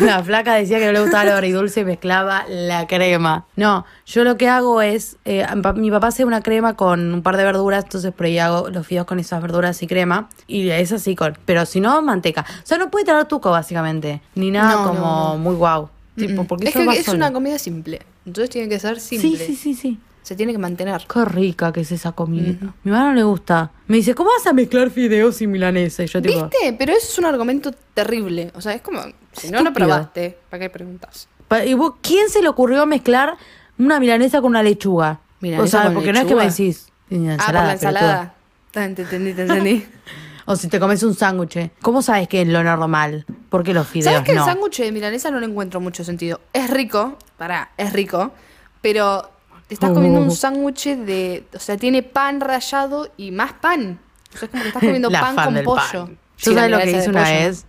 La 0.00 0.22
flaca 0.22 0.54
decía 0.54 0.78
que 0.78 0.86
no 0.86 0.92
le 0.92 1.00
gustaba 1.00 1.24
lo 1.24 1.32
agridulce 1.32 1.80
y 1.80 1.84
mezclaba 1.84 2.44
la 2.48 2.86
crema. 2.86 3.44
No, 3.56 3.84
yo 4.06 4.22
lo 4.22 4.36
que 4.36 4.48
hago 4.48 4.80
es, 4.82 5.16
eh, 5.24 5.44
mi 5.74 5.90
papá 5.90 6.06
hace 6.08 6.24
una 6.24 6.42
crema 6.42 6.74
con 6.76 7.12
un 7.12 7.22
par 7.22 7.36
de 7.36 7.42
verduras, 7.44 7.82
entonces 7.84 8.12
por 8.12 8.26
ahí 8.26 8.38
hago 8.38 8.70
los 8.70 8.86
fideos 8.86 9.04
con 9.04 9.18
esas 9.18 9.42
verduras 9.42 9.82
y 9.82 9.88
crema. 9.88 10.28
Y 10.46 10.68
es 10.70 10.92
así 10.92 11.16
con, 11.16 11.36
pero 11.44 11.66
si 11.66 11.80
no, 11.80 12.00
manteca. 12.02 12.46
O 12.48 12.66
sea, 12.66 12.78
no 12.78 12.88
puede 12.88 13.04
tener 13.04 13.24
tuco 13.24 13.50
básicamente, 13.50 14.22
ni 14.36 14.52
nada 14.52 14.76
No, 14.76 14.84
como 14.88 15.00
no, 15.00 15.28
no. 15.32 15.38
muy 15.38 15.56
guau. 15.56 15.88
Tipo, 16.16 16.44
porque 16.44 16.68
es 16.68 16.74
que 16.74 16.84
es 16.84 17.04
solo. 17.04 17.16
una 17.16 17.32
comida 17.32 17.58
simple. 17.58 18.00
Entonces 18.24 18.48
tiene 18.50 18.68
que 18.68 18.78
ser 18.78 19.00
Sí, 19.00 19.18
simple. 19.18 19.44
sí, 19.44 19.56
sí, 19.56 19.74
sí. 19.74 19.98
Se 20.22 20.36
tiene 20.36 20.52
que 20.52 20.58
mantener. 20.58 21.02
Qué 21.12 21.24
rica 21.24 21.72
que 21.72 21.80
es 21.80 21.90
esa 21.92 22.12
comida. 22.12 22.72
Mi 22.84 22.90
mamá 22.92 23.08
no 23.08 23.14
le 23.14 23.24
gusta. 23.24 23.72
Me 23.88 23.96
dice, 23.96 24.14
¿cómo 24.14 24.30
vas 24.30 24.46
a 24.46 24.52
mezclar 24.52 24.90
fideos 24.90 25.42
y 25.42 25.46
milanesa? 25.46 26.04
Y 26.04 26.06
yo 26.06 26.22
tipo, 26.22 26.48
¿Viste? 26.48 26.74
Pero 26.78 26.92
eso 26.92 27.08
es 27.08 27.18
un 27.18 27.24
argumento 27.24 27.72
terrible. 27.92 28.52
O 28.54 28.60
sea, 28.60 28.72
es 28.72 28.82
como, 28.82 29.00
si 29.32 29.50
no 29.50 29.62
lo 29.62 29.72
probaste, 29.72 30.38
¿para 30.48 30.60
qué 30.60 30.70
preguntas? 30.70 31.28
¿Y 31.66 31.74
vos, 31.74 31.94
quién 32.00 32.28
se 32.30 32.40
le 32.40 32.48
ocurrió 32.48 32.86
mezclar 32.86 33.36
una 33.78 34.00
milanesa 34.00 34.40
con 34.40 34.50
una 34.50 34.62
lechuga? 34.62 35.20
Milanesa 35.40 35.64
o 35.64 35.66
sea, 35.66 35.84
con 35.86 35.94
porque 35.94 36.12
no 36.12 36.20
es 36.20 36.26
que 36.26 36.34
me 36.34 36.48
decís 36.48 36.86
"Una 37.10 37.34
ah, 37.34 37.44
por 37.44 37.54
la 37.54 37.60
pelotuda". 37.60 37.72
ensalada. 37.72 38.34
Te 38.70 38.84
entendí, 38.84 39.34
te 39.34 39.42
entendí. 39.42 39.86
O 40.44 40.56
si 40.56 40.66
te 40.68 40.80
comes 40.80 41.02
un 41.04 41.14
sándwich. 41.14 41.70
¿Cómo 41.82 42.02
sabes 42.02 42.26
que 42.26 42.42
es 42.42 42.48
lo 42.48 42.64
normal? 42.64 43.24
Porque 43.48 43.72
los 43.72 43.86
fideos 43.86 44.12
¿Sabes 44.12 44.26
que 44.26 44.34
no. 44.34 44.40
el 44.40 44.44
sándwich 44.44 44.80
de 44.80 44.90
milanesa 44.90 45.30
no 45.30 45.38
le 45.38 45.46
encuentro 45.46 45.80
mucho 45.80 46.02
sentido? 46.02 46.40
Es 46.52 46.68
rico, 46.68 47.16
pará, 47.38 47.70
es 47.76 47.92
rico, 47.92 48.32
pero 48.80 49.30
te 49.68 49.74
estás 49.74 49.90
comiendo 49.90 50.20
Oh. 50.20 50.24
un 50.24 50.30
sándwich 50.32 50.84
de. 50.96 51.44
O 51.54 51.58
sea, 51.58 51.76
tiene 51.76 52.02
pan 52.02 52.40
rallado 52.40 53.10
y 53.16 53.30
más 53.30 53.52
pan. 53.54 53.98
O 54.34 54.38
sea, 54.38 54.46
es 54.46 54.50
como 54.50 54.62
que 54.62 54.68
estás 54.68 54.80
comiendo 54.82 55.10
pan 55.12 55.34
con 55.36 55.54
pollo. 55.64 56.06
pan. 56.06 56.18
Sí, 56.36 56.50
la 56.54 56.62
sabes 56.62 56.70
lo 56.70 56.78
que 56.78 56.90
hice 56.98 57.10
una 57.10 57.22
pollo. 57.24 57.34
vez. 57.34 57.66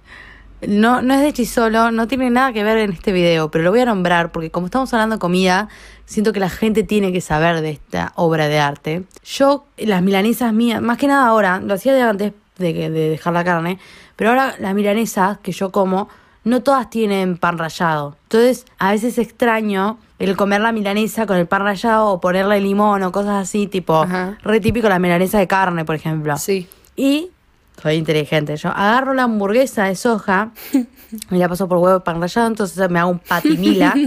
No, 0.66 1.02
no 1.02 1.14
es 1.16 1.22
de 1.22 1.34
chisolo, 1.34 1.92
no 1.92 2.08
tiene 2.08 2.30
nada 2.30 2.54
que 2.54 2.64
ver 2.64 2.78
en 2.78 2.94
este 2.94 3.12
video, 3.12 3.52
pero 3.52 3.66
lo 3.66 3.72
voy 3.72 3.82
a 3.82 3.86
nombrar 3.86 4.32
porque 4.32 4.50
como 4.50 4.68
estamos 4.68 4.94
hablando 4.94 5.18
de 5.18 5.20
comida, 5.20 5.68
siento 6.06 6.32
que 6.32 6.40
la 6.40 6.50
gente 6.50 6.84
tiene 6.84 7.12
que 7.12 7.20
saber 7.20 7.60
de 7.60 7.72
esta 7.72 8.14
obra 8.16 8.48
de 8.48 8.60
arte. 8.60 9.04
Yo, 9.26 9.66
las 9.78 10.02
milanesas 10.02 10.54
mías, 10.54 10.82
más 10.82 10.98
que 10.98 11.08
nada 11.08 11.28
ahora, 11.28 11.60
lo 11.60 11.74
hacía 11.74 11.94
de 11.94 12.02
antes 12.04 12.32
de, 12.58 12.74
de 12.74 13.10
dejar 13.10 13.34
la 13.34 13.44
carne, 13.44 13.78
pero 14.16 14.30
ahora 14.30 14.56
las 14.58 14.74
milanesas 14.74 15.38
que 15.40 15.52
yo 15.52 15.70
como, 15.70 16.08
no 16.44 16.62
todas 16.64 16.90
tienen 16.90 17.38
pan 17.38 17.58
rallado. 17.58 18.18
Entonces, 18.24 18.66
a 18.80 18.92
veces 18.92 19.18
extraño 19.18 19.98
el 20.20 20.36
comer 20.36 20.62
la 20.62 20.72
milanesa 20.72 21.26
con 21.26 21.38
el 21.38 21.48
pan 21.48 21.64
rallado 21.64 22.08
o 22.08 22.20
ponerle 22.22 22.60
limón 22.62 23.04
o 23.04 23.12
cosas 23.12 23.42
así, 23.48 23.68
tipo, 23.68 24.02
Ajá. 24.04 24.38
re 24.44 24.60
típico 24.60 24.90
la 24.90 25.00
milanesa 25.00 25.40
de 25.40 25.48
carne, 25.48 25.86
por 25.86 25.96
ejemplo. 25.96 26.38
Sí. 26.38 26.68
Y 26.96 27.30
soy 27.82 27.96
inteligente. 27.96 28.56
Yo 28.58 28.70
agarro 28.70 29.14
la 29.14 29.24
hamburguesa 29.24 29.86
de 29.86 29.96
soja 29.96 30.52
y 31.32 31.36
la 31.38 31.50
paso 31.50 31.68
por 31.68 31.78
huevo 31.80 32.00
pan 32.02 32.22
rallado, 32.22 32.48
entonces 32.48 32.90
me 32.90 33.00
hago 33.00 33.12
un 33.12 33.20
patimila. 33.20 33.94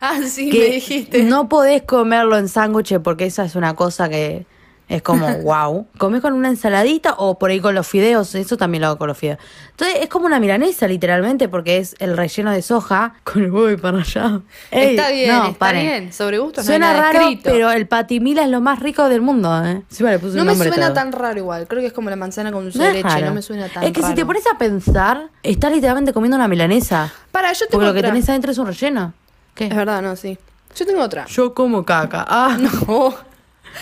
Ah, 0.00 0.18
sí, 0.26 0.46
me 0.46 0.50
que 0.50 0.70
dijiste. 0.70 1.24
no 1.24 1.46
podés 1.46 1.82
comerlo 1.82 2.38
en 2.38 2.48
sándwich 2.48 3.00
porque 3.00 3.26
esa 3.26 3.44
es 3.44 3.54
una 3.54 3.74
cosa 3.74 4.08
que 4.08 4.46
es 4.88 5.02
como 5.02 5.26
wow. 5.42 5.86
Comés 5.98 6.20
con 6.20 6.32
una 6.34 6.48
ensaladita 6.48 7.14
o 7.18 7.38
por 7.38 7.50
ahí 7.50 7.60
con 7.60 7.74
los 7.74 7.86
fideos, 7.86 8.34
eso 8.34 8.56
también 8.56 8.82
lo 8.82 8.88
hago 8.88 8.98
con 8.98 9.08
los 9.08 9.16
fideos. 9.18 9.38
Entonces 9.70 9.98
es 10.02 10.08
como 10.08 10.26
una 10.26 10.38
milanesa 10.40 10.86
literalmente 10.86 11.48
porque 11.48 11.78
es 11.78 11.96
el 11.98 12.16
relleno 12.16 12.50
de 12.52 12.62
soja 12.62 13.14
con 13.24 13.42
el 13.44 13.50
huevo 13.50 13.70
y 13.70 13.76
rallado. 13.76 14.42
Ey, 14.70 14.96
está 14.96 15.10
bien, 15.10 15.28
no, 15.30 15.44
está 15.46 15.58
paren. 15.58 15.82
bien. 15.86 16.12
Sobre 16.12 16.38
gustos 16.38 16.64
Suena 16.66 16.86
no 16.88 16.92
hay 16.94 17.00
nada 17.00 17.12
raro, 17.12 17.24
escrito. 17.24 17.50
pero 17.50 17.70
el 17.72 17.86
patimila 17.88 18.42
es 18.44 18.48
lo 18.50 18.60
más 18.60 18.80
rico 18.80 19.08
del 19.08 19.20
mundo, 19.22 19.64
¿eh? 19.64 19.82
Sí, 19.88 20.04
le 20.04 20.18
puse 20.18 20.36
No 20.36 20.42
un 20.42 20.48
me 20.48 20.54
suena 20.56 20.86
todo. 20.86 20.94
tan 20.94 21.12
raro 21.12 21.38
igual. 21.38 21.66
Creo 21.66 21.80
que 21.80 21.86
es 21.88 21.92
como 21.92 22.10
la 22.10 22.16
manzana 22.16 22.52
con 22.52 22.64
dulce 22.64 22.78
No 22.78 22.84
de 22.84 22.92
leche. 22.92 23.08
raro. 23.08 23.26
No 23.26 23.34
me 23.34 23.42
suena 23.42 23.68
tan 23.68 23.84
Es 23.84 23.92
que 23.92 24.02
si 24.02 24.08
te 24.08 24.14
raro. 24.22 24.26
pones 24.26 24.44
a 24.46 24.58
pensar, 24.58 25.28
estás 25.42 25.72
literalmente 25.72 26.12
comiendo 26.12 26.36
una 26.36 26.46
milanesa. 26.48 27.12
Para, 27.32 27.52
yo 27.52 27.60
tengo 27.66 27.72
Porque 27.72 27.86
lo 27.86 27.92
que 27.94 27.98
otra. 28.00 28.10
tenés 28.12 28.28
adentro 28.28 28.52
es 28.52 28.58
un 28.58 28.66
relleno. 28.66 29.14
¿Qué? 29.54 29.66
Es 29.66 29.74
verdad, 29.74 30.02
no, 30.02 30.14
sí. 30.16 30.38
Yo 30.76 30.84
tengo 30.86 31.02
otra. 31.02 31.24
Yo 31.26 31.54
como 31.54 31.84
caca. 31.84 32.24
Ah, 32.28 32.56
No. 32.86 33.14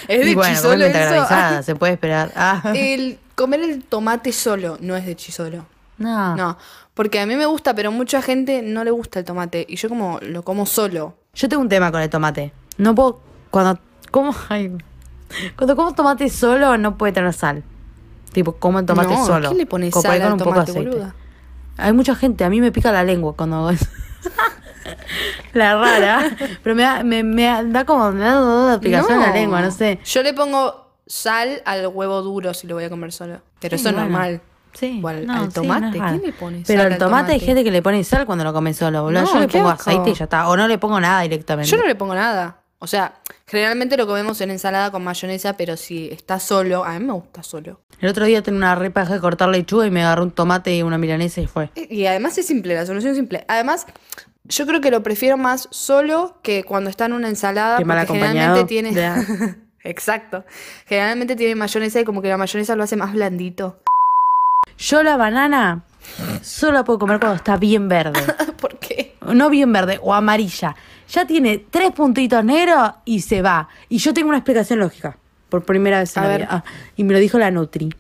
Es 0.08 0.24
de 0.24 0.34
bueno, 0.34 0.54
chisolo 0.54 0.84
eso. 0.84 1.62
se 1.62 1.74
puede 1.74 1.94
esperar. 1.94 2.32
Ah. 2.36 2.72
El 2.74 3.18
comer 3.34 3.60
el 3.60 3.84
tomate 3.84 4.32
solo 4.32 4.78
no 4.80 4.96
es 4.96 5.06
de 5.06 5.16
chisolo. 5.16 5.66
No. 5.98 6.36
No, 6.36 6.58
porque 6.94 7.20
a 7.20 7.26
mí 7.26 7.36
me 7.36 7.46
gusta, 7.46 7.74
pero 7.74 7.92
mucha 7.92 8.22
gente 8.22 8.62
no 8.62 8.84
le 8.84 8.90
gusta 8.90 9.20
el 9.20 9.24
tomate. 9.24 9.64
Y 9.68 9.76
yo 9.76 9.88
como 9.88 10.18
lo 10.20 10.42
como 10.42 10.66
solo. 10.66 11.16
Yo 11.34 11.48
tengo 11.48 11.62
un 11.62 11.68
tema 11.68 11.90
con 11.92 12.00
el 12.00 12.10
tomate. 12.10 12.52
No 12.78 12.94
puedo. 12.94 13.20
Cuando 13.50 13.80
como. 14.10 14.34
ay, 14.48 14.76
cuando 15.56 15.76
como 15.76 15.94
tomate 15.94 16.28
solo, 16.28 16.76
no 16.78 16.96
puede 16.98 17.12
tener 17.12 17.32
sal. 17.32 17.62
Tipo, 18.32 18.52
como 18.52 18.78
el 18.78 18.86
tomate 18.86 19.14
no, 19.14 19.26
solo. 19.26 19.48
¿quién 19.48 19.58
le 19.58 19.66
pone 19.66 19.90
Como 19.90 20.02
por 20.02 20.10
ahí 20.10 20.18
sal 20.18 20.30
con 20.30 20.32
al 20.32 20.32
un 20.32 20.44
poco 20.44 20.64
de 20.64 20.70
aceite. 20.70 20.90
boluda? 20.90 21.14
Hay 21.76 21.92
mucha 21.92 22.14
gente, 22.14 22.44
a 22.44 22.50
mí 22.50 22.60
me 22.60 22.72
pica 22.72 22.92
la 22.92 23.04
lengua 23.04 23.34
cuando 23.34 23.56
hago 23.56 23.70
eso. 23.70 23.86
la 25.52 25.74
rara. 25.76 26.36
Pero 26.62 26.74
me 26.76 26.82
da, 26.82 27.02
me, 27.04 27.22
me 27.22 27.44
da 27.66 27.84
como. 27.84 28.12
Me 28.12 28.20
da 28.24 28.78
picación 28.80 29.14
en 29.14 29.20
la 29.20 29.26
No. 29.28 29.34
lengua, 29.34 29.60
no 29.62 29.70
sé. 29.70 29.98
Yo 30.04 30.22
le 30.22 30.32
pongo 30.34 30.92
sal 31.06 31.62
al 31.64 31.86
huevo 31.88 32.22
duro 32.22 32.54
si 32.54 32.66
lo 32.66 32.74
voy 32.74 32.84
a 32.84 32.90
comer 32.90 33.12
solo. 33.12 33.40
Pero 33.60 33.76
Sí, 33.76 33.80
eso 33.82 33.90
es 33.90 33.96
normal. 33.96 34.40
Sí. 34.74 35.00
O 35.04 35.08
al- 35.08 35.26
no, 35.26 35.34
al 35.34 35.46
sí, 35.48 35.52
tomate, 35.54 35.80
no 35.82 35.88
es 35.88 35.98
raro. 35.98 36.10
¿quién 36.18 36.22
le 36.22 36.32
pone 36.32 36.62
Pero 36.66 36.78
sal 36.82 36.86
al 36.86 36.92
al 36.94 36.98
tomate 36.98 37.32
hay 37.32 37.40
gente 37.40 37.62
que 37.64 37.70
le 37.70 37.82
pone 37.82 38.02
sal 38.04 38.24
cuando 38.24 38.42
lo 38.44 38.52
come 38.54 38.72
solo, 38.72 39.02
boludo. 39.02 39.20
No, 39.22 39.32
Yo 39.34 39.40
le 39.40 39.48
pongo 39.48 39.68
asco. 39.68 39.90
aceite 39.90 40.10
y 40.10 40.14
ya 40.14 40.24
está. 40.24 40.48
O 40.48 40.56
no 40.56 40.66
le 40.66 40.78
pongo 40.78 40.98
nada 41.00 41.20
directamente. 41.22 41.70
Yo 41.70 41.76
no 41.76 41.86
le 41.86 41.94
pongo 41.94 42.14
nada. 42.14 42.58
O 42.78 42.86
sea, 42.86 43.14
Generalmente 43.46 43.98
lo 43.98 44.06
comemos 44.06 44.40
en 44.40 44.50
ensalada 44.50 44.90
con 44.90 45.04
mayonesa, 45.04 45.58
pero 45.58 45.76
si 45.76 46.08
está 46.08 46.40
solo, 46.40 46.84
a 46.86 46.98
mí 46.98 47.04
me 47.04 47.12
gusta 47.12 47.42
solo. 47.42 47.82
El 48.00 48.08
otro 48.08 48.24
día 48.24 48.40
tenía 48.42 48.56
una 48.56 48.74
repa 48.74 49.04
de 49.04 49.20
cortar 49.20 49.50
lechuga 49.50 49.86
y 49.86 49.90
me 49.90 50.02
agarré 50.02 50.22
un 50.22 50.30
tomate 50.30 50.74
y 50.74 50.82
una 50.82 50.96
milanesa 50.96 51.42
y 51.42 51.46
fue. 51.46 51.68
Y 51.74 52.06
además 52.06 52.38
es 52.38 52.46
simple, 52.46 52.74
la 52.74 52.86
solución 52.86 53.10
es 53.10 53.18
simple. 53.18 53.44
Además, 53.48 53.86
yo 54.44 54.66
creo 54.66 54.80
que 54.80 54.90
lo 54.90 55.02
prefiero 55.02 55.36
más 55.36 55.68
solo 55.70 56.38
que 56.42 56.64
cuando 56.64 56.90
está 56.90 57.06
en 57.06 57.12
una 57.12 57.28
ensalada. 57.28 57.78
Que 57.78 57.84
mal 57.84 58.06
porque 58.06 58.18
acompañado. 58.24 58.66
generalmente 58.66 58.92
tiene. 59.44 59.56
Exacto. 59.84 60.44
Generalmente 60.86 61.36
tiene 61.36 61.54
mayonesa 61.54 62.00
y 62.00 62.04
como 62.04 62.22
que 62.22 62.28
la 62.28 62.36
mayonesa 62.36 62.76
lo 62.76 62.84
hace 62.84 62.96
más 62.96 63.12
blandito. 63.12 63.80
Yo 64.78 65.02
la 65.02 65.16
banana 65.16 65.82
solo 66.42 66.72
la 66.74 66.84
puedo 66.84 66.98
comer 66.98 67.18
cuando 67.18 67.36
está 67.36 67.56
bien 67.56 67.88
verde. 67.88 68.20
¿Por 68.60 68.78
qué? 68.78 69.16
No 69.32 69.50
bien 69.50 69.72
verde, 69.72 69.98
o 70.02 70.14
amarilla. 70.14 70.74
Ya 71.08 71.26
tiene 71.26 71.58
tres 71.70 71.90
puntitos 71.92 72.44
negros 72.44 72.92
y 73.04 73.20
se 73.20 73.42
va. 73.42 73.68
Y 73.88 73.98
yo 73.98 74.14
tengo 74.14 74.28
una 74.28 74.38
explicación 74.38 74.78
lógica. 74.78 75.18
Por 75.48 75.64
primera 75.64 75.98
vez 75.98 76.16
en 76.16 76.22
A 76.22 76.26
la 76.26 76.30
ver. 76.32 76.40
vida. 76.42 76.48
Ah, 76.50 76.64
y 76.96 77.04
me 77.04 77.12
lo 77.12 77.18
dijo 77.18 77.38
la 77.38 77.50
Nutri. 77.50 77.90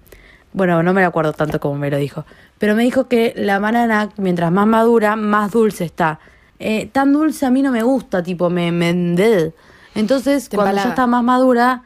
Bueno, 0.54 0.82
no 0.82 0.92
me 0.92 1.00
la 1.00 1.08
acuerdo 1.08 1.32
tanto 1.32 1.60
como 1.60 1.76
me 1.76 1.90
lo 1.90 1.96
dijo. 1.98 2.24
Pero 2.62 2.76
me 2.76 2.84
dijo 2.84 3.08
que 3.08 3.32
la 3.34 3.58
banana, 3.58 4.10
mientras 4.18 4.52
más 4.52 4.68
madura, 4.68 5.16
más 5.16 5.50
dulce 5.50 5.84
está. 5.84 6.20
Eh, 6.60 6.86
tan 6.92 7.12
dulce 7.12 7.44
a 7.44 7.50
mí 7.50 7.60
no 7.60 7.72
me 7.72 7.82
gusta, 7.82 8.22
tipo, 8.22 8.50
me... 8.50 8.70
me 8.70 8.94
de- 8.94 9.52
Entonces, 9.96 10.48
Te 10.48 10.54
cuando 10.56 10.76
ya 10.76 10.90
está 10.90 11.08
más 11.08 11.24
madura, 11.24 11.82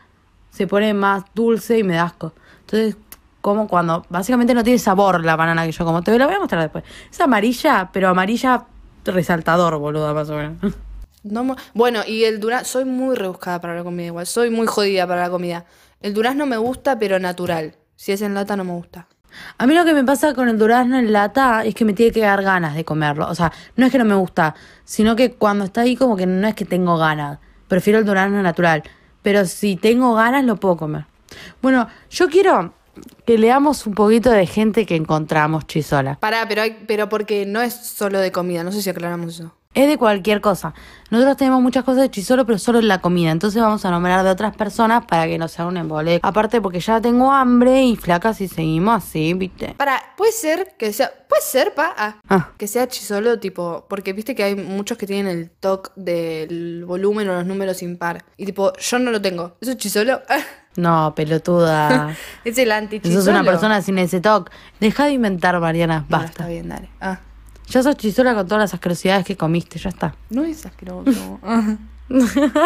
se 0.50 0.66
pone 0.66 0.92
más 0.92 1.24
dulce 1.34 1.78
y 1.78 1.82
me 1.82 1.94
da 1.94 2.02
asco. 2.02 2.34
Entonces, 2.60 2.98
como 3.40 3.68
cuando 3.68 4.04
básicamente 4.10 4.52
no 4.52 4.62
tiene 4.62 4.78
sabor 4.78 5.24
la 5.24 5.34
banana 5.34 5.64
que 5.64 5.72
yo 5.72 5.82
como. 5.86 6.02
Te 6.02 6.18
la 6.18 6.26
voy 6.26 6.34
a 6.34 6.40
mostrar 6.40 6.60
después. 6.60 6.84
Es 7.10 7.18
amarilla, 7.22 7.88
pero 7.90 8.10
amarilla 8.10 8.66
resaltador, 9.06 9.78
boluda, 9.78 10.12
más 10.12 10.28
o 10.28 10.34
menos. 10.36 10.58
No 11.22 11.56
bueno, 11.72 12.00
y 12.06 12.24
el 12.24 12.38
durazno, 12.38 12.66
soy 12.68 12.84
muy 12.84 13.16
rebuscada 13.16 13.62
para 13.62 13.74
la 13.76 13.82
comida 13.82 14.08
igual, 14.08 14.26
soy 14.26 14.50
muy 14.50 14.66
jodida 14.66 15.06
para 15.06 15.22
la 15.22 15.30
comida. 15.30 15.64
El 16.02 16.12
durazno 16.12 16.44
me 16.44 16.58
gusta, 16.58 16.98
pero 16.98 17.18
natural. 17.18 17.76
Si 17.96 18.12
es 18.12 18.20
en 18.20 18.34
lata 18.34 18.56
no 18.56 18.64
me 18.64 18.72
gusta. 18.72 19.08
A 19.58 19.66
mí 19.66 19.74
lo 19.74 19.84
que 19.84 19.94
me 19.94 20.04
pasa 20.04 20.34
con 20.34 20.48
el 20.48 20.58
durazno 20.58 20.98
en 20.98 21.12
lata 21.12 21.64
es 21.64 21.74
que 21.74 21.84
me 21.84 21.92
tiene 21.92 22.12
que 22.12 22.20
dar 22.20 22.42
ganas 22.42 22.74
de 22.74 22.84
comerlo. 22.84 23.28
O 23.28 23.34
sea, 23.34 23.52
no 23.76 23.86
es 23.86 23.92
que 23.92 23.98
no 23.98 24.04
me 24.04 24.14
gusta, 24.14 24.54
sino 24.84 25.16
que 25.16 25.32
cuando 25.32 25.64
está 25.64 25.82
ahí 25.82 25.96
como 25.96 26.16
que 26.16 26.26
no 26.26 26.46
es 26.46 26.54
que 26.54 26.64
tengo 26.64 26.98
ganas. 26.98 27.38
Prefiero 27.68 27.98
el 27.98 28.04
durazno 28.04 28.42
natural. 28.42 28.82
Pero 29.22 29.44
si 29.44 29.76
tengo 29.76 30.14
ganas 30.14 30.44
lo 30.44 30.56
puedo 30.56 30.76
comer. 30.76 31.06
Bueno, 31.60 31.88
yo 32.10 32.28
quiero 32.28 32.72
que 33.24 33.38
leamos 33.38 33.86
un 33.86 33.94
poquito 33.94 34.30
de 34.30 34.46
gente 34.46 34.86
que 34.86 34.96
encontramos, 34.96 35.66
Chisola. 35.66 36.16
Pará, 36.20 36.46
pero, 36.48 36.62
hay, 36.62 36.84
pero 36.86 37.08
porque 37.08 37.44
no 37.46 37.60
es 37.60 37.74
solo 37.74 38.20
de 38.20 38.32
comida, 38.32 38.64
no 38.64 38.72
sé 38.72 38.82
si 38.82 38.90
aclaramos 38.90 39.34
eso. 39.34 39.52
Es 39.76 39.86
de 39.86 39.98
cualquier 39.98 40.40
cosa. 40.40 40.72
Nosotros 41.10 41.36
tenemos 41.36 41.60
muchas 41.60 41.84
cosas 41.84 42.00
de 42.02 42.10
Chisolo, 42.10 42.46
pero 42.46 42.58
solo 42.58 42.78
en 42.78 42.88
la 42.88 43.00
comida. 43.02 43.30
Entonces 43.30 43.60
vamos 43.60 43.84
a 43.84 43.90
nombrar 43.90 44.24
de 44.24 44.30
otras 44.30 44.56
personas 44.56 45.04
para 45.04 45.26
que 45.26 45.36
no 45.36 45.48
sea 45.48 45.66
un 45.66 45.76
embole. 45.76 46.18
Aparte 46.22 46.62
porque 46.62 46.80
ya 46.80 46.98
tengo 47.00 47.30
hambre 47.30 47.82
y 47.84 47.94
flaca 47.94 48.32
si 48.32 48.48
seguimos 48.48 49.04
así, 49.04 49.34
¿viste? 49.34 49.74
Pará, 49.76 50.00
puede 50.16 50.32
ser 50.32 50.74
que 50.78 50.92
sea. 50.94 51.12
Puede 51.28 51.42
ser, 51.42 51.74
pa. 51.74 51.94
ah, 51.96 52.16
Ah. 52.28 52.48
Que 52.56 52.66
sea 52.66 52.88
chisolo, 52.88 53.38
tipo. 53.38 53.84
Porque 53.88 54.14
viste 54.14 54.34
que 54.34 54.44
hay 54.44 54.56
muchos 54.56 54.96
que 54.96 55.06
tienen 55.06 55.26
el 55.26 55.50
toque 55.50 55.90
del 55.94 56.84
volumen 56.86 57.28
o 57.28 57.34
los 57.34 57.44
números 57.46 57.82
impar. 57.82 58.24
Y 58.38 58.46
tipo, 58.46 58.72
yo 58.78 58.98
no 58.98 59.10
lo 59.10 59.20
tengo. 59.20 59.56
¿Eso 59.60 59.72
es 59.72 59.76
chisolo? 59.76 60.22
No, 60.76 61.12
pelotuda. 61.14 62.16
es 62.44 62.56
el 62.56 62.72
anti-chisolo. 62.72 63.20
Sos 63.20 63.28
una 63.28 63.44
persona 63.44 63.82
sin 63.82 63.98
ese 63.98 64.20
toque. 64.22 64.50
Deja 64.80 65.04
de 65.04 65.12
inventar, 65.12 65.60
Mariana. 65.60 65.98
Está 66.04 66.18
Basta. 66.18 66.46
bien, 66.46 66.68
dale. 66.70 66.88
Ah, 67.00 67.18
Ya 67.68 67.82
sos 67.82 67.96
chisola 67.96 68.34
con 68.34 68.46
todas 68.46 68.62
las 68.62 68.74
asquerosidades 68.74 69.24
que 69.26 69.36
comiste, 69.36 69.78
ya 69.78 69.88
está. 69.90 70.14
no 70.30 70.44
es 70.44 70.64
asqueroso. 70.66 71.40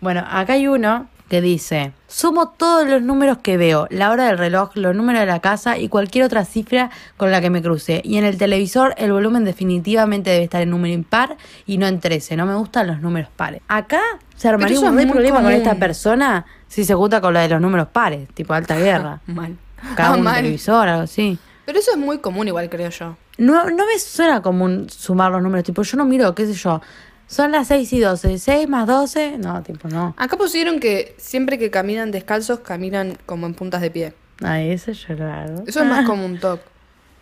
Bueno, 0.00 0.22
acá 0.28 0.54
hay 0.54 0.66
uno 0.68 1.06
que 1.30 1.40
dice, 1.40 1.92
sumo 2.06 2.50
todos 2.50 2.86
los 2.86 3.00
números 3.00 3.38
que 3.38 3.56
veo, 3.56 3.86
la 3.90 4.10
hora 4.10 4.26
del 4.26 4.36
reloj, 4.36 4.72
los 4.74 4.94
números 4.94 5.20
de 5.20 5.26
la 5.26 5.40
casa 5.40 5.78
y 5.78 5.88
cualquier 5.88 6.26
otra 6.26 6.44
cifra 6.44 6.90
con 7.16 7.30
la 7.30 7.40
que 7.40 7.48
me 7.48 7.62
cruce. 7.62 8.02
Y 8.04 8.18
en 8.18 8.24
el 8.24 8.36
televisor 8.36 8.94
el 8.98 9.10
volumen 9.10 9.42
definitivamente 9.44 10.28
debe 10.30 10.44
estar 10.44 10.60
en 10.60 10.68
número 10.68 10.92
impar 10.92 11.38
y 11.64 11.78
no 11.78 11.86
en 11.86 11.98
13. 11.98 12.36
No 12.36 12.44
me 12.44 12.54
gustan 12.54 12.88
los 12.88 13.00
números 13.00 13.30
pares. 13.34 13.62
Acá 13.68 14.02
se 14.36 14.48
armaría 14.50 14.78
un 14.78 14.94
muy 14.94 15.06
problema 15.06 15.42
con 15.42 15.52
esta 15.52 15.76
persona 15.76 16.44
si 16.68 16.84
se 16.84 16.94
junta 16.94 17.22
con 17.22 17.32
la 17.32 17.40
de 17.40 17.48
los 17.48 17.60
números 17.62 17.88
pares, 17.88 18.28
tipo 18.34 18.52
alta 18.52 18.76
guerra. 18.76 19.20
Mal. 19.26 19.56
Cada 19.96 20.10
Ah, 20.12 20.16
un 20.16 20.22
mal. 20.22 20.36
televisor, 20.36 20.88
algo 20.88 21.02
así. 21.04 21.38
Pero 21.64 21.78
eso 21.78 21.92
es 21.92 21.96
muy 21.96 22.18
común 22.18 22.48
igual, 22.48 22.68
creo 22.68 22.90
yo. 22.90 23.16
No, 23.38 23.70
no 23.70 23.86
me 23.86 23.98
suena 23.98 24.42
común 24.42 24.88
sumar 24.88 25.32
los 25.32 25.42
números, 25.42 25.64
tipo, 25.64 25.82
yo 25.82 25.96
no 25.96 26.04
miro, 26.04 26.34
qué 26.34 26.46
sé 26.46 26.54
yo. 26.54 26.80
Son 27.26 27.50
las 27.52 27.68
6 27.68 27.92
y 27.92 28.00
12, 28.00 28.38
6 28.38 28.68
más 28.68 28.86
12, 28.86 29.38
no, 29.38 29.62
tipo, 29.62 29.88
no. 29.88 30.14
Acá 30.16 30.36
pusieron 30.36 30.78
que 30.78 31.14
siempre 31.18 31.58
que 31.58 31.70
caminan 31.70 32.10
descalzos, 32.10 32.60
caminan 32.60 33.18
como 33.26 33.46
en 33.46 33.54
puntas 33.54 33.80
de 33.80 33.90
pie. 33.90 34.14
Ay, 34.42 34.70
eso 34.70 34.92
yo 34.92 35.14
lo 35.14 35.32
hago. 35.32 35.64
Eso 35.66 35.80
es 35.80 35.86
más 35.86 36.06
como 36.06 36.24
un 36.24 36.38
toque. 36.38 36.62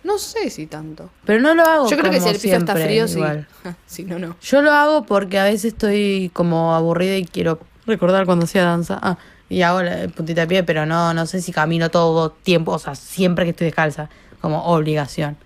No 0.05 0.19
sé 0.19 0.51
si 0.51 0.67
tanto. 0.67 1.11
Pero 1.25 1.41
no 1.41 1.55
lo 1.55 1.63
hago 1.63 1.89
Yo 1.89 1.97
creo 1.97 2.11
que 2.11 2.21
si 2.21 2.29
el 2.29 2.39
piso 2.39 2.57
está 2.57 2.75
frío, 2.75 3.07
sí. 3.07 3.21
Si 3.87 4.05
no, 4.05 4.19
no. 4.19 4.37
Yo 4.41 4.61
lo 4.61 4.73
hago 4.73 5.05
porque 5.05 5.39
a 5.39 5.45
veces 5.45 5.67
estoy 5.67 6.31
como 6.33 6.75
aburrida 6.75 7.17
y 7.17 7.25
quiero 7.25 7.61
recordar 7.87 8.27
cuando 8.27 8.45
hacía 8.45 8.65
danza. 8.65 8.99
Ah, 9.01 9.17
y 9.49 9.63
hago 9.63 9.83
la 9.83 10.09
puntita 10.09 10.43
de 10.43 10.47
pie, 10.47 10.63
pero 10.65 10.87
no, 10.87 11.15
no 11.15 11.27
sé 11.27 11.41
si 11.41 11.53
camino 11.53 11.91
todo 11.91 12.31
tiempo, 12.31 12.73
o 12.73 12.79
sea, 12.79 12.95
siempre 12.95 13.45
que 13.45 13.51
estoy 13.51 13.67
descalza, 13.67 14.09
como 14.41 14.65
obligación. 14.65 15.37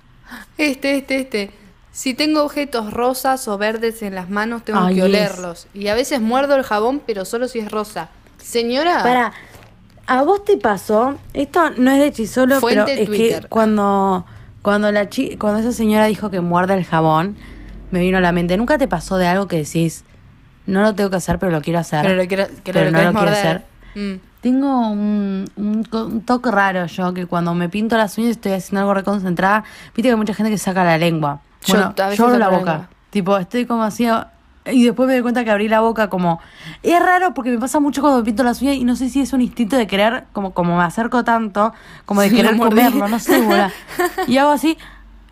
Este, 0.59 0.97
este, 0.97 1.21
este. 1.21 1.51
Si 1.93 2.13
tengo 2.13 2.43
objetos 2.43 2.93
rosas 2.93 3.49
o 3.49 3.57
verdes 3.57 4.03
en 4.03 4.15
las 4.15 4.29
manos, 4.29 4.65
tengo 4.65 4.81
Ay, 4.81 4.97
que 4.97 5.03
olerlos. 5.05 5.67
Y 5.73 5.89
a 5.89 5.95
veces 5.95 6.21
muerdo 6.21 6.55
el 6.57 6.63
jabón, 6.63 7.01
pero 7.07 7.25
solo 7.25 7.49
si 7.49 7.59
es 7.61 7.71
rosa. 7.71 8.11
Señora, 8.37 9.03
Para, 9.03 9.33
¿a 10.07 10.23
vos 10.23 10.45
te 10.45 10.59
pasó? 10.59 11.17
Esto 11.33 11.71
no 11.79 11.91
es 11.91 12.01
de 12.01 12.13
Chisolo, 12.13 12.61
Fuente 12.61 12.85
pero 12.87 13.01
es 13.01 13.07
Twitter. 13.07 13.43
que 13.43 13.49
cuando, 13.49 14.27
cuando, 14.61 14.93
la 14.93 15.09
chi 15.09 15.37
cuando 15.37 15.61
esa 15.61 15.73
señora 15.73 16.05
dijo 16.07 16.31
que 16.31 16.41
muerda 16.41 16.75
el 16.75 16.85
jabón, 16.85 17.37
me 17.91 18.01
vino 18.01 18.19
a 18.19 18.21
la 18.21 18.33
mente. 18.33 18.57
¿Nunca 18.59 18.77
te 18.77 18.89
pasó 18.89 19.17
de 19.17 19.27
algo 19.27 19.49
que 19.49 19.57
decís, 19.57 20.05
no 20.67 20.83
lo 20.83 20.95
tengo 20.95 21.09
que 21.09 21.17
hacer, 21.17 21.39
pero 21.39 21.51
lo 21.51 21.63
quiero 21.63 21.79
hacer? 21.79 22.03
pero 22.03 22.15
lo 22.15 22.29
quiero, 22.29 22.47
que 22.63 22.73
pero 22.73 22.91
lo 22.91 22.91
no 22.91 23.03
lo 23.05 23.13
quiero 23.13 23.31
hacer. 23.31 23.65
Mm. 23.95 24.15
Tengo 24.47 24.91
un, 24.91 25.51
un, 25.57 26.23
toque 26.25 26.53
raro 26.53 26.87
yo, 26.87 27.13
que 27.13 27.27
cuando 27.27 27.53
me 27.53 27.69
pinto 27.69 27.97
las 27.97 28.17
uñas 28.17 28.31
estoy 28.31 28.53
haciendo 28.53 28.83
algo 28.83 28.95
reconcentrada. 28.95 29.65
Viste 29.87 30.03
que 30.03 30.11
hay 30.11 30.15
mucha 30.15 30.35
gente 30.35 30.53
que 30.53 30.57
saca 30.59 30.85
la 30.85 30.99
lengua. 30.99 31.41
Yo 31.65 31.79
a 31.79 31.89
veces 31.89 32.17
yo 32.17 32.27
abro 32.27 32.39
la 32.39 32.49
boca. 32.51 32.59
lengua. 32.59 32.89
Tipo, 33.11 33.37
estoy 33.39 33.67
como 33.67 33.83
así... 33.83 34.07
Y 34.67 34.85
después 34.85 35.09
me 35.09 35.15
doy 35.15 35.23
cuenta 35.23 35.43
que 35.43 35.51
abrí 35.51 35.67
la 35.67 35.81
boca 35.81 36.09
como... 36.09 36.39
Es 36.85 37.03
raro 37.03 37.35
porque 37.35 37.51
me 37.51 37.59
pasa 37.59 37.81
mucho 37.81 38.03
cuando 38.03 38.19
me 38.21 38.25
pinto 38.25 38.45
las 38.45 38.63
uñas 38.63 38.77
y 38.77 38.85
no 38.85 38.95
sé 38.95 39.09
si 39.09 39.21
es 39.21 39.33
un 39.33 39.41
instinto 39.41 39.75
de 39.75 39.89
querer, 39.89 40.27
como, 40.33 40.55
como 40.55 40.77
me 40.77 40.85
acerco 40.85 41.25
tanto, 41.25 41.75
como 42.05 42.21
de 42.21 42.31
Sí, 42.31 42.37
querer 42.37 42.57
comerlo, 42.57 43.09
no 43.09 43.19
sé. 43.19 43.43
Y 44.29 44.39
hago 44.39 44.53
así, 44.53 44.79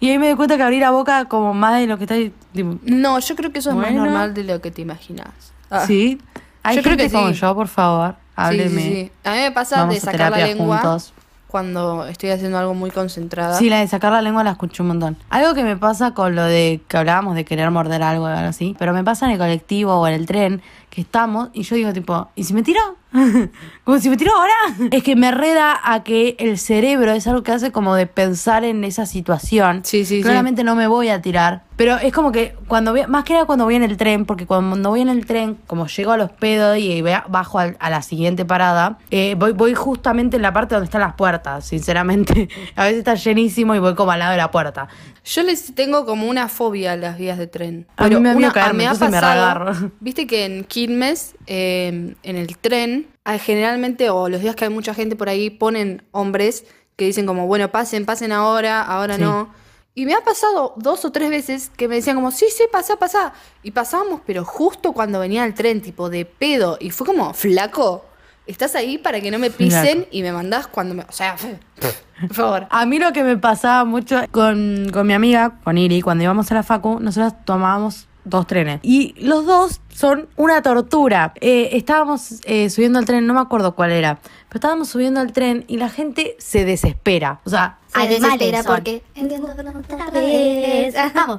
y 0.01 0.11
ahí 0.11 0.19
me 0.19 0.27
doy 0.27 0.35
cuenta 0.35 0.57
que 0.57 0.65
abrí 0.65 0.81
la 0.81 0.91
boca 0.91 1.27
como 1.27 1.55
más 1.55 1.79
de 1.79 1.87
lo 1.87 1.99
que 1.99 2.05
está... 2.05 2.17
tipo, 2.53 2.81
No, 2.83 3.21
yo 3.21 3.37
creo 3.37 3.53
que 3.53 3.61
eso 3.61 3.71
es 3.71 3.77
más 3.77 3.93
normal 3.93 4.35
de 4.35 4.43
lo 4.43 4.61
que 4.61 4.73
te 4.73 4.83
imaginas. 4.83 5.29
Ah. 5.71 5.87
¿Sí? 5.87 6.21
Hay 6.65 6.75
Yo 6.75 6.83
creo 6.83 6.97
gente 6.97 7.07
que 7.07 7.13
como 7.13 7.29
sí. 7.29 7.35
yo, 7.35 7.55
por 7.55 7.69
favor, 7.69 8.17
hábleme. 8.37 8.83
sí, 8.83 8.89
sí. 8.89 9.13
A 9.25 9.33
mí 9.33 9.39
me 9.41 9.53
pasa 9.53 9.79
Vamos 9.81 9.95
de 9.95 10.01
sacar 10.01 10.31
la 10.31 10.47
lengua 10.47 10.79
juntos. 10.79 11.13
cuando 11.49 12.07
estoy 12.07 12.31
haciendo 12.31 12.59
algo 12.59 12.75
muy 12.75 12.91
concentrada. 12.91 13.57
Sí, 13.59 13.71
la 13.71 13.79
de 13.79 13.87
sacar 13.87 14.13
la 14.13 14.23
lengua 14.23 14.43
la 14.43 14.51
escucho 14.53 14.83
un 14.83 14.89
montón. 14.89 15.17
Algo 15.31 15.55
que 15.55 15.63
me 15.63 15.77
pasa 15.77 16.13
con 16.13 16.35
lo 16.35 16.43
de 16.45 16.81
que 16.89 16.97
hablábamos 16.97 17.35
de 17.37 17.45
querer 17.45 17.71
morder 17.71 18.03
algo 18.03 18.25
o 18.25 18.29
algo 18.29 18.49
así, 18.49 18.75
pero 18.79 18.93
me 18.93 19.05
pasa 19.05 19.27
en 19.27 19.33
el 19.33 19.39
colectivo 19.39 19.95
o 19.95 20.07
en 20.09 20.15
el 20.15 20.27
tren 20.27 20.63
que 20.91 21.01
estamos 21.01 21.49
y 21.53 21.63
yo 21.63 21.75
digo 21.77 21.93
tipo, 21.93 22.29
¿y 22.37 22.45
si 22.45 22.55
me 22.55 22.63
tiro? 22.63 22.81
como 23.85 23.99
si 24.01 24.11
me 24.11 24.17
tiro 24.17 24.33
ahora. 24.37 24.55
es 24.91 25.03
que 25.05 25.15
me 25.17 25.31
reda 25.31 25.79
a 25.85 26.03
que 26.03 26.35
el 26.39 26.59
cerebro 26.59 27.13
es 27.13 27.27
algo 27.29 27.43
que 27.45 27.53
hace 27.53 27.71
como 27.71 27.95
de 27.95 28.07
pensar 28.07 28.65
en 28.65 28.83
esa 28.83 29.07
situación. 29.07 29.83
Sí, 29.85 30.05
sí, 30.05 30.17
sí. 30.17 30.23
Claramente 30.23 30.65
no 30.65 30.75
me 30.75 30.89
voy 30.89 31.09
a 31.09 31.23
tirar, 31.23 31.63
pero 31.77 31.97
es 31.97 32.13
como 32.13 32.31
que 32.33 32.55
cuando 32.69 32.93
voy, 32.93 33.07
más 33.09 33.25
que 33.25 33.33
nada 33.33 33.47
cuando 33.47 33.65
voy 33.65 33.75
en 33.75 33.83
el 33.83 33.97
tren, 33.97 34.25
porque 34.27 34.47
cuando 34.47 34.91
voy 34.91 35.01
en 35.01 35.09
el 35.09 35.27
tren, 35.27 35.59
como 35.67 35.87
llego 35.87 36.13
a 36.13 36.17
los 36.17 36.31
pedos 36.31 36.79
y 36.79 37.03
vea- 37.03 37.25
bajo 37.29 37.59
al- 37.59 37.77
a, 37.81 37.91
la 37.91 38.03
siguiente 38.03 38.45
parada, 38.45 38.99
eh, 39.11 39.35
voy, 39.37 39.53
voy 39.53 39.75
justamente 39.75 40.37
en 40.37 40.43
la 40.43 40.53
parte 40.53 40.75
donde 40.75 40.85
están 40.87 41.01
las 41.01 41.15
puertas, 41.15 41.65
sinceramente. 41.67 42.49
a 42.77 42.85
veces 42.85 42.99
está 42.99 43.15
llenísimo 43.15 43.75
y 43.75 43.79
voy 43.81 43.95
como 43.95 44.13
al 44.13 44.19
lado 44.21 44.31
de 44.33 44.37
la 44.39 44.51
puerta. 44.51 44.89
Yo 45.25 45.43
les 45.43 45.75
tengo 45.75 46.05
como 46.07 46.29
una 46.29 46.49
fobia 46.49 46.93
a 46.93 46.97
las 46.97 47.19
vías 47.19 47.39
de 47.39 47.47
tren. 47.47 47.87
A 47.97 48.09
mí 48.09 48.17
me 48.21 48.35
una- 48.35 48.53
caerme, 48.53 48.79
me 48.85 48.87
ha 48.87 48.93
me 48.95 48.99
pasado-. 48.99 49.91
Viste 50.01 50.27
que 50.27 50.45
en 50.45 50.65
Quilmes, 50.65 51.35
eh, 51.47 52.15
en 52.23 52.37
el 52.37 52.57
tren, 52.59 53.07
hay 53.25 53.39
generalmente, 53.39 54.11
o 54.11 54.29
los 54.29 54.41
días 54.43 54.55
que 54.55 54.65
hay 54.65 54.71
mucha 54.71 54.95
gente 54.95 55.17
por 55.17 55.29
ahí, 55.29 55.51
ponen 55.51 56.03
hombres 56.13 56.67
que 56.97 57.07
dicen 57.07 57.27
como, 57.27 57.47
bueno, 57.49 57.71
pasen, 57.73 58.05
pasen 58.05 58.31
ahora, 58.31 58.83
ahora 58.83 59.17
Sí. 59.17 59.23
no. 59.23 59.49
Y 59.97 60.07
me 60.07 60.15
ha 60.15 60.23
pasado 60.23 60.75
dos 60.77 61.05
o 61.05 61.13
tres 61.13 61.31
veces 61.31 61.71
que 61.77 61.87
me 61.87 61.95
decían 61.95 62.17
como, 62.17 62.33
sí, 62.33 62.47
sí, 62.51 62.65
pasa, 62.71 62.97
pasa. 62.97 63.33
Y 63.63 63.71
pasábamos, 63.71 64.23
pero 64.27 64.45
justo 64.45 64.93
cuando 64.93 65.21
venía 65.21 65.45
el 65.45 65.55
tren, 65.55 65.81
tipo 65.81 66.11
de 66.11 66.25
pedo. 66.25 66.77
Y 66.81 66.91
fue 66.91 67.07
como, 67.07 67.33
flaco, 67.33 68.05
estás 68.45 68.75
ahí 68.75 68.99
para 68.99 69.21
que 69.21 69.31
no 69.31 69.39
me 69.39 69.51
pisen 69.51 69.99
Flaco. 69.99 70.09
y 70.11 70.23
me 70.23 70.33
mandás 70.33 70.67
cuando 70.67 70.97
me... 70.97 71.03
O 71.05 71.13
sea, 71.13 71.37
por 72.21 72.35
favor. 72.35 72.67
A 72.71 72.87
mí 72.87 72.99
lo 72.99 73.13
que 73.13 73.23
me 73.23 73.37
pasaba 73.37 73.85
mucho 73.85 74.21
con, 74.33 74.91
con 74.93 75.07
mi 75.07 75.13
amiga, 75.13 75.61
con 75.63 75.79
Iri, 75.79 76.03
cuando 76.03 76.25
íbamos 76.25 76.51
a 76.51 76.55
la 76.55 76.65
facu, 76.65 76.99
nosotros 76.99 77.33
tomábamos 77.45 78.09
dos 78.25 78.47
trenes. 78.47 78.81
Y 78.83 79.15
los 79.19 79.47
dos 79.47 79.81
son 79.89 80.29
una 80.37 80.63
tortura. 80.63 81.33
Eh, 81.41 81.71
estábamos 81.73 82.41
eh, 82.45 82.71
subiendo 82.71 82.99
al 82.99 83.05
tren, 83.05 83.27
no 83.27 83.35
me 83.35 83.41
acuerdo 83.41 83.75
cuál 83.75 83.93
era, 83.93 84.19
pero 84.49 84.59
estábamos 84.59 84.89
subiendo 84.89 85.21
al 85.21 85.33
tren 85.33 85.65
y 85.69 85.77
la 85.77 85.89
gente 85.89 86.37
se 86.39 86.65
desespera. 86.65 87.41
O 87.45 87.51
sea, 87.51 87.79
Se 87.89 88.01
animales 88.01 88.65
porque 88.67 89.03
entiendo 89.15 89.55
que 89.55 89.63
no 89.63 89.73
tardes. 89.83 90.95
Vamos, 91.15 91.39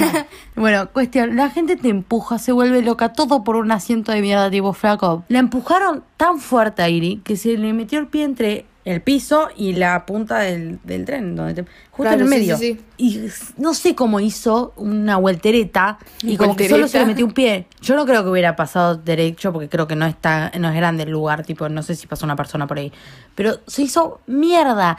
bueno, 0.56 0.90
cuestión, 0.92 1.36
la 1.36 1.50
gente 1.50 1.76
te 1.76 1.88
empuja, 1.88 2.38
se 2.38 2.52
vuelve 2.52 2.82
loca, 2.82 3.12
todo 3.12 3.44
por 3.44 3.56
un 3.56 3.72
asiento 3.72 4.12
de 4.12 4.20
mierda 4.20 4.50
tipo 4.50 4.72
flaco. 4.72 5.24
La 5.28 5.38
empujaron 5.38 6.04
tan 6.16 6.38
fuerte 6.38 6.82
a 6.82 6.88
Iri 6.88 7.20
que 7.24 7.36
se 7.36 7.56
le 7.56 7.72
metió 7.72 7.98
el 7.98 8.06
pie 8.06 8.24
entre 8.24 8.66
el 8.90 9.00
piso 9.02 9.48
y 9.56 9.74
la 9.74 10.06
punta 10.06 10.38
del, 10.38 10.78
del 10.84 11.04
tren, 11.04 11.36
donde 11.36 11.54
te- 11.54 11.62
justo 11.62 12.02
Claro, 12.02 12.16
en 12.16 12.20
el 12.22 12.28
medio. 12.28 12.56
sí, 12.56 12.74
sí. 12.74 12.80
Y 12.96 13.28
no 13.60 13.74
sé 13.74 13.94
cómo 13.94 14.18
hizo 14.20 14.72
una 14.76 15.16
vueltereta 15.16 15.98
y 16.22 16.36
como 16.36 16.56
que 16.56 16.68
solo 16.68 16.88
se 16.88 16.98
le 17.00 17.06
metió 17.06 17.26
un 17.26 17.32
pie. 17.32 17.66
Yo 17.80 17.96
no 17.96 18.06
creo 18.06 18.22
que 18.24 18.30
hubiera 18.30 18.56
pasado 18.56 18.96
derecho 18.96 19.52
porque 19.52 19.68
creo 19.68 19.86
que 19.86 19.96
no 19.96 20.06
está, 20.06 20.50
no 20.58 20.68
es 20.68 20.74
grande 20.74 21.02
el 21.04 21.10
lugar, 21.10 21.44
tipo, 21.44 21.68
no 21.68 21.82
sé 21.82 21.94
si 21.96 22.06
pasó 22.06 22.24
una 22.24 22.36
persona 22.36 22.66
por 22.66 22.78
ahí. 22.78 22.92
Pero 23.34 23.60
se 23.66 23.82
hizo 23.82 24.20
mierda. 24.26 24.98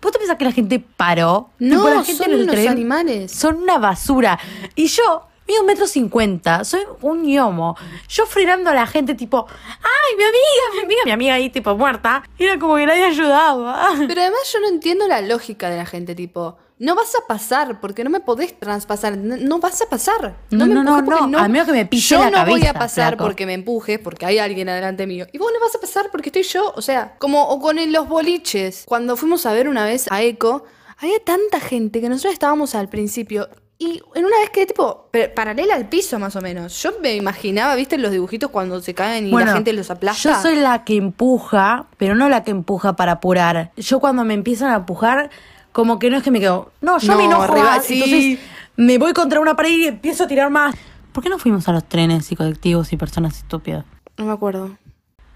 ¿Vos 0.00 0.12
te 0.12 0.18
pensás 0.18 0.36
que 0.36 0.44
la 0.44 0.52
gente 0.52 0.84
paró? 0.96 1.50
No, 1.58 1.76
Tipo, 1.78 1.88
la 1.88 2.04
gente 2.04 2.24
son 2.24 2.34
unos 2.34 2.46
tren 2.48 2.68
animales. 2.68 3.32
Son 3.32 3.56
una 3.56 3.78
basura. 3.78 4.38
Y 4.74 4.86
yo, 4.88 5.26
mido 5.46 5.60
un 5.60 5.66
metro 5.66 5.86
cincuenta, 5.86 6.64
soy 6.64 6.80
un 7.02 7.22
ñomo. 7.22 7.76
Yo 8.08 8.26
frenando 8.26 8.70
a 8.70 8.74
la 8.74 8.86
gente, 8.86 9.14
tipo, 9.14 9.46
¡ay, 9.48 10.16
mi 10.16 10.24
amiga, 10.24 10.72
mi 10.74 10.80
amiga! 10.84 11.00
Mi 11.04 11.10
amiga 11.10 11.34
ahí, 11.34 11.50
tipo, 11.50 11.74
muerta. 11.76 12.22
Era 12.38 12.58
como 12.58 12.76
que 12.76 12.86
nadie 12.86 13.04
ayudaba. 13.04 13.92
Pero 14.08 14.20
además 14.20 14.40
yo 14.52 14.60
no 14.60 14.68
entiendo 14.68 15.06
la 15.08 15.20
lógica 15.20 15.70
de 15.70 15.76
la 15.76 15.86
gente, 15.86 16.14
tipo, 16.14 16.56
no 16.78 16.94
vas 16.94 17.14
a 17.14 17.26
pasar 17.26 17.80
porque 17.80 18.02
no 18.04 18.10
me 18.10 18.20
podés 18.20 18.58
traspasar, 18.58 19.16
no, 19.16 19.36
no 19.36 19.58
vas 19.58 19.80
a 19.82 19.86
pasar. 19.86 20.36
No, 20.50 20.66
me 20.66 20.74
no, 20.74 20.82
no, 20.82 21.26
no, 21.26 21.38
a 21.38 21.48
menos 21.48 21.66
que 21.66 21.72
me 21.72 21.86
pise 21.86 22.14
Yo 22.16 22.30
la 22.30 22.44
no 22.44 22.50
voy 22.50 22.66
a 22.66 22.74
pasar 22.74 23.14
flaco. 23.14 23.24
porque 23.24 23.46
me 23.46 23.54
empujes, 23.54 23.98
porque 23.98 24.26
hay 24.26 24.38
alguien 24.38 24.68
adelante 24.68 25.06
mío. 25.06 25.26
Y 25.32 25.38
vos 25.38 25.50
no 25.52 25.60
vas 25.60 25.74
a 25.74 25.80
pasar 25.80 26.10
porque 26.10 26.30
estoy 26.30 26.42
yo, 26.42 26.72
o 26.74 26.82
sea, 26.82 27.16
como 27.18 27.48
o 27.48 27.60
con 27.60 27.76
los 27.92 28.08
boliches. 28.08 28.84
Cuando 28.86 29.16
fuimos 29.16 29.46
a 29.46 29.52
ver 29.52 29.68
una 29.68 29.84
vez 29.84 30.06
a 30.10 30.22
Eco, 30.22 30.64
había 30.98 31.18
tanta 31.24 31.60
gente 31.60 32.00
que 32.00 32.08
nosotros 32.08 32.32
estábamos 32.34 32.74
al 32.74 32.88
principio 32.88 33.48
y 33.84 34.02
en 34.14 34.24
una 34.24 34.38
vez 34.38 34.50
que 34.50 34.66
tipo 34.66 35.08
paralela 35.34 35.74
al 35.74 35.88
piso 35.88 36.18
más 36.18 36.34
o 36.36 36.40
menos. 36.40 36.82
Yo 36.82 36.92
me 37.02 37.14
imaginaba, 37.14 37.74
¿viste 37.74 37.98
los 37.98 38.10
dibujitos 38.10 38.50
cuando 38.50 38.80
se 38.80 38.94
caen 38.94 39.26
y 39.26 39.30
la 39.30 39.52
gente 39.52 39.72
los 39.72 39.90
aplasta? 39.90 40.34
Yo 40.34 40.40
soy 40.40 40.56
la 40.56 40.84
que 40.84 40.96
empuja, 40.96 41.86
pero 41.98 42.14
no 42.14 42.28
la 42.28 42.44
que 42.44 42.50
empuja 42.50 42.96
para 42.96 43.12
apurar. 43.12 43.72
Yo 43.76 44.00
cuando 44.00 44.24
me 44.24 44.34
empiezan 44.34 44.70
a 44.70 44.76
empujar, 44.76 45.30
como 45.72 45.98
que 45.98 46.08
no 46.08 46.16
es 46.16 46.22
que 46.22 46.30
me 46.30 46.40
quedo. 46.40 46.72
No, 46.80 46.98
yo 46.98 47.12
No, 47.12 47.18
me 47.18 47.24
enojo 47.24 47.42
arriba, 47.42 47.76
más, 47.76 47.84
sí. 47.84 47.94
Entonces 47.94 48.38
me 48.76 48.98
voy 48.98 49.12
contra 49.12 49.40
una 49.40 49.54
pared 49.54 49.70
y 49.70 49.86
empiezo 49.86 50.24
a 50.24 50.26
tirar 50.26 50.50
más. 50.50 50.74
¿Por 51.12 51.22
qué 51.22 51.28
no 51.28 51.38
fuimos 51.38 51.68
a 51.68 51.72
los 51.72 51.84
trenes 51.84 52.32
y 52.32 52.36
colectivos 52.36 52.92
y 52.92 52.96
personas 52.96 53.36
estúpidas? 53.36 53.84
No 54.16 54.24
me 54.24 54.32
acuerdo. 54.32 54.76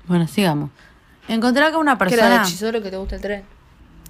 Bueno, 0.06 0.26
sigamos. 0.26 0.70
Encontré 1.28 1.64
acá 1.64 1.76
una 1.76 1.98
¿Qué 1.98 2.14
era 2.14 2.22
persona. 2.24 2.42
Chisoro 2.44 2.82
que 2.82 2.90
te 2.90 2.96
gusta 2.96 3.16
el 3.16 3.20
tren? 3.20 3.42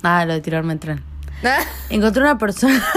Ah, 0.02 0.24
lo 0.24 0.34
de 0.34 0.40
tirarme 0.40 0.72
el 0.74 0.78
tren. 0.78 1.02
Encontré 1.90 2.22
una 2.22 2.36
persona. 2.38 2.82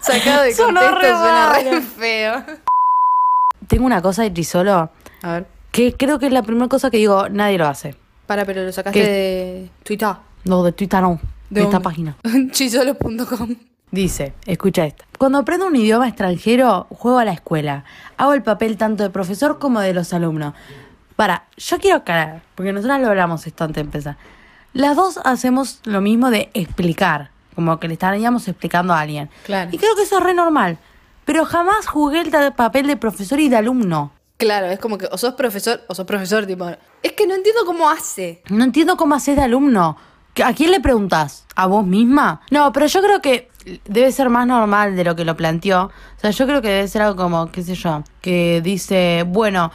Sacado 0.00 0.42
de 0.42 0.54
Sonó 0.54 0.80
contexto 0.80 1.00
re 1.00 1.08
suena 1.10 1.52
re 1.62 1.80
feo. 1.82 2.44
Tengo 3.68 3.84
una 3.86 4.00
cosa 4.02 4.22
de 4.22 4.32
Chisolo 4.32 4.90
A 5.22 5.32
ver. 5.32 5.46
que 5.72 5.94
creo 5.96 6.18
que 6.18 6.26
es 6.26 6.32
la 6.32 6.42
primera 6.42 6.68
cosa 6.68 6.90
que 6.90 6.96
digo, 6.98 7.28
nadie 7.28 7.58
lo 7.58 7.66
hace. 7.66 7.94
Para, 8.26 8.44
pero 8.44 8.64
lo 8.64 8.72
sacaste 8.72 9.00
¿Qué? 9.00 9.06
de 9.06 9.70
Twitter. 9.84 10.14
No, 10.44 10.62
de 10.62 10.72
Twitter 10.72 11.00
no. 11.02 11.20
De, 11.50 11.60
¿De 11.60 11.66
esta 11.66 11.78
dónde? 11.78 11.84
página. 11.84 12.16
Chisolo.com. 12.50 13.54
Dice, 13.90 14.34
escucha 14.46 14.84
esta. 14.86 15.04
Cuando 15.18 15.38
aprendo 15.38 15.66
un 15.66 15.76
idioma 15.76 16.08
extranjero, 16.08 16.86
juego 16.90 17.18
a 17.18 17.24
la 17.24 17.32
escuela. 17.32 17.84
Hago 18.16 18.32
el 18.34 18.42
papel 18.42 18.76
tanto 18.76 19.04
de 19.04 19.10
profesor 19.10 19.58
como 19.58 19.80
de 19.80 19.94
los 19.94 20.12
alumnos. 20.12 20.54
Para, 21.16 21.46
yo 21.56 21.78
quiero 21.78 21.98
aclarar, 21.98 22.42
porque 22.54 22.72
nosotros 22.72 23.00
lo 23.00 23.08
hablamos 23.08 23.46
esto 23.46 23.64
antes 23.64 23.76
de 23.76 23.80
empezar. 23.80 24.16
Las 24.74 24.94
dos 24.94 25.18
hacemos 25.24 25.80
lo 25.84 26.02
mismo 26.02 26.30
de 26.30 26.50
explicar, 26.52 27.30
como 27.54 27.80
que 27.80 27.88
le 27.88 27.94
estaríamos 27.94 28.46
explicando 28.48 28.92
a 28.92 29.00
alguien. 29.00 29.30
Claro. 29.44 29.70
Y 29.72 29.78
creo 29.78 29.96
que 29.96 30.02
eso 30.02 30.18
es 30.18 30.22
re 30.22 30.34
normal. 30.34 30.78
Pero 31.24 31.44
jamás 31.44 31.86
jugué 31.86 32.20
el 32.20 32.52
papel 32.52 32.86
de 32.86 32.96
profesor 32.96 33.40
y 33.40 33.48
de 33.48 33.56
alumno. 33.56 34.12
Claro, 34.36 34.66
es 34.66 34.78
como 34.78 34.98
que 34.98 35.08
o 35.10 35.16
sos 35.16 35.34
profesor 35.34 35.80
o 35.88 35.94
sos 35.94 36.04
profesor, 36.04 36.46
tipo. 36.46 36.70
Es 37.02 37.12
que 37.12 37.26
no 37.26 37.34
entiendo 37.34 37.64
cómo 37.64 37.88
hace. 37.88 38.42
No 38.50 38.64
entiendo 38.64 38.96
cómo 38.96 39.14
haces 39.14 39.34
de 39.34 39.42
alumno. 39.42 39.96
¿A 40.44 40.52
quién 40.52 40.70
le 40.70 40.80
preguntas? 40.80 41.46
¿A 41.56 41.66
vos 41.66 41.86
misma? 41.86 42.42
No, 42.50 42.70
pero 42.72 42.86
yo 42.86 43.00
creo 43.00 43.22
que 43.22 43.48
debe 43.86 44.12
ser 44.12 44.28
más 44.28 44.46
normal 44.46 44.94
de 44.94 45.04
lo 45.04 45.16
que 45.16 45.24
lo 45.24 45.36
planteó. 45.36 45.86
O 45.86 46.20
sea, 46.20 46.30
yo 46.30 46.46
creo 46.46 46.60
que 46.60 46.68
debe 46.68 46.88
ser 46.88 47.02
algo 47.02 47.16
como, 47.16 47.50
qué 47.50 47.62
sé 47.62 47.74
yo, 47.74 48.04
que 48.20 48.60
dice, 48.62 49.24
bueno, 49.26 49.72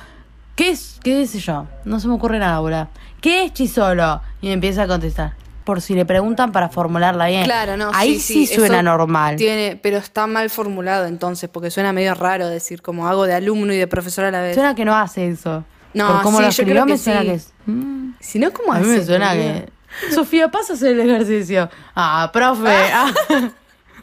¿qué 0.62 0.69
es, 0.69 1.00
qué 1.04 1.28
sé 1.28 1.39
yo? 1.39 1.67
No 1.86 2.00
se 2.00 2.08
me 2.08 2.13
ocurre 2.13 2.39
nada 2.39 2.54
ahora. 2.54 2.89
¿Qué 3.19 3.45
es 3.45 3.54
chisolo? 3.54 4.21
Y 4.41 4.47
me 4.47 4.54
empieza 4.54 4.84
a 4.84 4.88
contestar. 4.88 5.34
Por 5.63 5.82
si 5.82 5.93
le 5.93 6.06
preguntan 6.06 6.52
para 6.52 6.69
formularla 6.69 7.28
bien. 7.28 7.43
Claro, 7.45 7.78
no. 7.78 7.91
Ahí 7.93 8.19
sí, 8.19 8.47
suena 8.47 8.82
normal. 8.82 9.36
Tiene, 9.38 9.80
pero 9.82 9.97
está 9.97 10.26
mal 10.28 10.50
formulado 10.50 11.06
entonces, 11.06 11.50
porque 11.50 11.69
suena 11.69 11.93
medio 11.93 12.13
raro 12.15 12.47
decir 12.47 12.82
como 12.82 13.08
hago 13.08 13.26
de 13.26 13.34
alumno 13.34 13.74
y 13.74 13.78
de 13.78 13.88
profesor 13.88 14.26
a 14.26 14.32
la 14.32 14.41
vez. 14.41 14.56
Suena 14.56 14.76
que 14.76 14.86
no 14.86 14.95
hace 14.95 15.28
eso. 15.28 15.63
No, 15.93 16.08
Por 16.08 16.21
cómo 16.24 16.38
sí, 16.38 16.43
lo 16.43 16.47
yo 16.47 16.50
escribió 16.50 16.74
creo 16.74 16.86
que 16.86 16.91
me 16.93 16.97
suena 16.97 17.21
sí. 17.21 17.26
que 17.28 17.34
es. 17.34 17.54
mm. 17.65 18.12
Si 18.19 18.39
no, 18.39 18.52
¿cómo 18.52 18.74
A 18.74 18.80
mí 18.80 18.86
hace? 18.86 18.97
me 19.00 19.06
suena 19.06 19.34
que. 19.34 19.69
Sofía, 20.13 20.50
pasa 20.50 20.74
a 20.74 20.76
hacer 20.76 21.00
el 21.00 21.10
ejercicio. 21.10 21.69
Ah, 21.95 22.30
profe. 22.34 22.69
ah. 22.93 23.12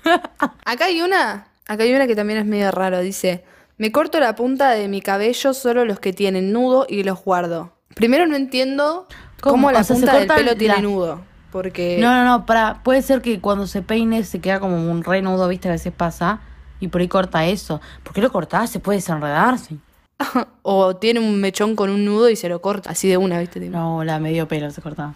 Acá 0.64 0.85
hay 0.87 1.03
una, 1.03 1.47
acá 1.66 1.83
hay 1.83 1.92
una 1.94 2.07
que 2.07 2.14
también 2.14 2.38
es 2.38 2.47
medio 2.47 2.71
raro. 2.71 3.01
Dice, 3.01 3.44
me 3.79 3.93
corto 3.93 4.21
la 4.21 4.35
punta 4.35 4.71
de 4.71 4.88
mi 4.88 5.01
cabello 5.01 5.55
solo 5.55 5.85
los 5.85 6.01
que 6.01 6.12
tienen 6.12 6.53
nudo 6.53 6.87
y 6.88 7.03
los 7.05 7.23
guardo. 7.25 7.73
Primero 7.95 8.27
no 8.27 8.37
entiendo 8.37 9.07
cómo, 9.41 9.53
¿Cómo? 9.55 9.73
la 9.73 9.81
O 9.81 9.85
sea, 9.85 9.97
se 9.97 10.03
punta 10.03 10.12
del 10.19 10.27
corta 10.27 10.35
pelo 10.37 10.53
la- 10.53 10.59
tiene 10.59 10.83
nudo. 10.83 11.21
Porque... 11.51 11.97
No, 11.99 12.12
no, 12.14 12.25
no, 12.25 12.45
para, 12.47 12.83
puede 12.83 13.01
ser 13.01 13.23
que 13.23 13.41
cuando 13.41 13.67
se 13.67 13.81
peine 13.81 14.23
se 14.25 14.41
queda 14.41 14.61
como 14.61 14.77
un 14.91 15.03
renudo, 15.03 15.49
viste, 15.49 15.69
a 15.69 15.73
veces 15.73 15.93
pasa, 15.97 16.41
y 16.79 16.88
por 16.88 17.01
ahí 17.01 17.09
corta 17.09 17.47
eso. 17.47 17.81
¿Por 18.03 18.12
qué 18.12 18.21
lo 18.21 18.31
cortás? 18.31 18.69
Se 18.71 18.81
puede 18.81 18.99
desenredarse. 18.99 19.77
o 20.62 20.97
tiene 20.97 21.21
un 21.21 21.41
mechón 21.41 21.75
con 21.77 21.91
un 21.91 22.05
nudo 22.05 22.29
y 22.29 22.37
se 22.37 22.49
lo 22.49 22.61
corta 22.61 22.91
así 22.91 23.09
de 23.09 23.17
una, 23.17 23.38
¿viste? 23.38 23.61
No, 23.61 24.05
la 24.05 24.19
medio 24.19 24.47
pelo 24.47 24.71
se 24.71 24.83
cortaba. 24.83 25.14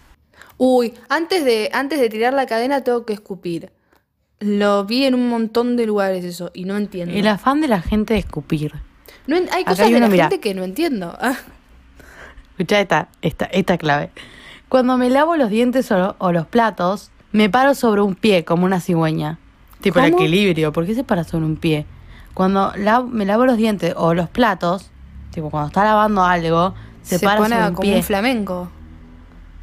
Uy, 0.57 0.93
antes 1.09 1.45
de, 1.45 1.69
antes 1.73 1.99
de 1.99 2.09
tirar 2.09 2.33
la 2.33 2.45
cadena 2.45 2.83
tengo 2.83 3.05
que 3.05 3.13
escupir. 3.13 3.71
Lo 4.43 4.85
vi 4.85 5.05
en 5.05 5.15
un 5.15 5.29
montón 5.29 5.75
de 5.77 5.85
lugares 5.85 6.23
eso 6.25 6.51
y 6.53 6.65
no 6.65 6.75
entiendo. 6.77 7.13
El 7.15 7.27
afán 7.27 7.61
de 7.61 7.67
la 7.67 7.81
gente 7.81 8.13
de 8.13 8.19
escupir. 8.19 8.73
No 9.27 9.35
hay 9.37 9.43
Acá 9.43 9.71
cosas 9.71 9.87
hay 9.87 9.93
de 9.93 9.99
la 9.99 10.07
mirá. 10.09 10.23
gente 10.25 10.39
que 10.39 10.53
no 10.53 10.63
entiendo. 10.63 11.17
Ah, 11.21 11.35
Escucha 12.51 12.79
esta, 12.79 13.07
esta, 13.21 13.45
esta 13.45 13.77
clave. 13.79 14.11
Cuando 14.69 14.97
me 14.97 15.09
lavo 15.09 15.35
los 15.37 15.49
dientes 15.49 15.91
o, 15.91 15.97
lo- 15.97 16.15
o 16.19 16.31
los 16.31 16.45
platos, 16.45 17.09
me 17.31 17.49
paro 17.49 17.73
sobre 17.73 18.01
un 18.01 18.13
pie 18.15 18.45
como 18.45 18.65
una 18.65 18.79
cigüeña. 18.79 19.39
Tipo 19.81 19.99
el 19.99 20.13
equilibrio. 20.13 20.71
¿Por 20.71 20.85
qué 20.85 20.93
se 20.93 21.03
para 21.03 21.23
sobre 21.23 21.45
un 21.45 21.55
pie? 21.57 21.85
Cuando 22.35 22.73
me 23.09 23.25
lavo 23.25 23.45
los 23.45 23.57
dientes 23.57 23.93
o 23.97 24.13
los 24.13 24.29
platos, 24.29 24.91
tipo 25.31 25.49
cuando 25.49 25.67
está 25.67 25.83
lavando 25.83 26.23
algo, 26.23 26.73
se, 27.01 27.17
se 27.19 27.25
para 27.25 27.37
pone 27.37 27.55
sobre 27.55 27.67
un 27.69 27.73
como 27.75 27.81
pie. 27.87 27.95
un 27.97 28.03
flamenco. 28.03 28.69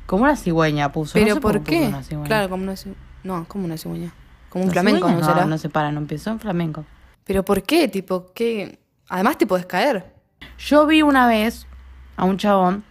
como 0.06 0.24
una 0.24 0.36
cigüeña 0.36 0.90
puso. 0.90 1.16
no 1.18 1.22
Pero 1.24 1.34
sé 1.36 1.40
¿por 1.40 1.60
qué 1.62 1.92
cigüeña. 2.02 2.26
Claro, 2.26 2.48
como 2.48 2.64
una 2.64 2.72
ci- 2.74 2.94
No, 3.22 3.44
como 3.46 3.64
una 3.66 3.76
cigüeña. 3.76 4.12
Como 4.50 4.64
un 4.64 4.70
flamenco, 4.70 5.08
¿no, 5.08 5.24
será? 5.24 5.46
No, 5.46 5.56
se 5.56 5.70
paran, 5.70 5.94
no 5.94 6.00
empezó 6.00 6.30
en 6.30 6.40
flamenco. 6.40 6.84
Pero 7.24 7.44
¿por 7.44 7.62
qué? 7.62 7.88
Tipo, 7.88 8.32
¿qué? 8.34 8.78
Además 9.08 9.38
te 9.38 9.46
puedes 9.46 9.64
caer. 9.64 10.12
Yo 10.58 10.86
vi 10.86 11.02
una 11.02 11.26
vez 11.26 11.66
a 12.16 12.24
un 12.24 12.36
chabón 12.36 12.84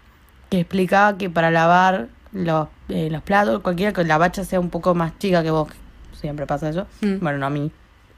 que 0.49 0.61
explicaba 0.61 1.17
que 1.17 1.29
para 1.29 1.51
lavar 1.51 2.07
los, 2.31 2.67
eh, 2.87 3.09
los 3.11 3.21
platos, 3.21 3.61
cualquiera 3.61 3.93
que 3.93 4.03
la 4.03 4.17
bacha 4.17 4.43
sea 4.43 4.59
un 4.59 4.69
poco 4.69 4.95
más 4.95 5.17
chica 5.19 5.43
que 5.43 5.51
vos, 5.51 5.67
siempre 6.13 6.47
pasa 6.47 6.69
eso. 6.69 6.87
Mm. 7.01 7.19
Bueno, 7.19 7.37
no 7.37 7.45
a 7.45 7.49
mí, 7.49 7.71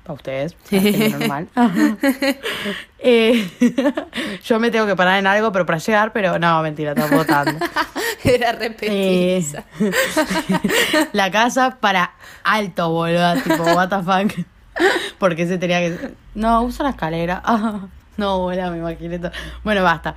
a 0.05 0.13
ustedes, 0.13 0.55
normal. 0.71 1.47
Eh, 3.03 3.49
yo 4.45 4.59
me 4.59 4.69
tengo 4.69 4.85
que 4.85 4.95
parar 4.95 5.17
en 5.17 5.25
algo, 5.25 5.51
pero 5.51 5.65
para 5.65 5.79
llegar, 5.79 6.13
pero 6.13 6.37
no, 6.37 6.61
mentira, 6.61 6.93
tampoco 6.93 7.25
tanto. 7.25 7.65
Era 8.23 8.51
Eh, 8.51 9.43
repetida. 9.49 9.65
la 11.11 11.31
casa 11.31 11.77
para 11.79 12.11
alto, 12.43 12.89
boludo. 12.91 13.33
Tipo, 13.41 13.63
what 13.73 13.89
the 13.89 14.03
fuck. 14.03 14.45
Porque 15.17 15.47
se 15.47 15.57
tenía 15.57 15.79
que. 15.79 16.13
No, 16.35 16.61
usa 16.61 16.83
la 16.83 16.91
escalera. 16.91 17.41
Ah, 17.43 17.87
no, 18.17 18.37
boludo, 18.39 18.69
me 18.69 18.77
imaginé 18.77 19.17
todo. 19.17 19.31
Bueno, 19.63 19.81
basta. 19.81 20.13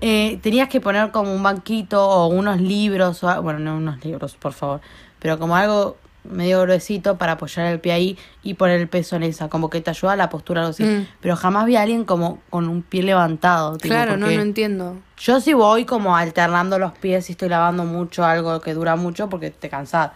Eh, 0.00 0.38
tenías 0.40 0.68
que 0.68 0.80
poner 0.80 1.10
como 1.10 1.34
un 1.34 1.42
banquito 1.42 2.08
o 2.08 2.28
unos 2.28 2.60
libros. 2.60 3.24
O, 3.24 3.42
bueno, 3.42 3.58
no 3.58 3.76
unos 3.76 4.04
libros, 4.04 4.36
por 4.36 4.52
favor. 4.52 4.80
Pero 5.18 5.36
como 5.38 5.56
algo 5.56 5.96
medio 6.24 6.62
gruesito 6.62 7.16
para 7.16 7.32
apoyar 7.32 7.66
el 7.66 7.80
pie 7.80 7.92
ahí 7.92 8.18
y 8.42 8.54
poner 8.54 8.80
el 8.80 8.88
peso 8.88 9.16
en 9.16 9.22
esa. 9.22 9.48
Como 9.48 9.70
que 9.70 9.80
te 9.80 9.90
ayuda 9.90 10.12
a 10.12 10.16
la 10.16 10.28
postura, 10.28 10.60
algo 10.60 10.70
así. 10.70 10.84
Mm. 10.84 11.06
Pero 11.20 11.36
jamás 11.36 11.66
vi 11.66 11.76
a 11.76 11.82
alguien 11.82 12.04
como 12.04 12.40
con 12.50 12.68
un 12.68 12.82
pie 12.82 13.02
levantado. 13.02 13.76
tipo, 13.76 13.94
claro, 13.94 14.16
no, 14.16 14.26
no 14.26 14.42
entiendo. 14.42 14.96
yo 15.18 15.40
sí 15.40 15.54
voy 15.54 15.84
como 15.84 16.16
alternando 16.16 16.78
los 16.78 16.92
pies 16.92 17.28
y 17.28 17.32
estoy 17.32 17.48
lavando 17.48 17.84
mucho 17.84 18.24
algo 18.24 18.60
que 18.60 18.74
dura 18.74 18.96
mucho 18.96 19.28
porque 19.28 19.50
te 19.50 19.68
cansás. 19.68 20.10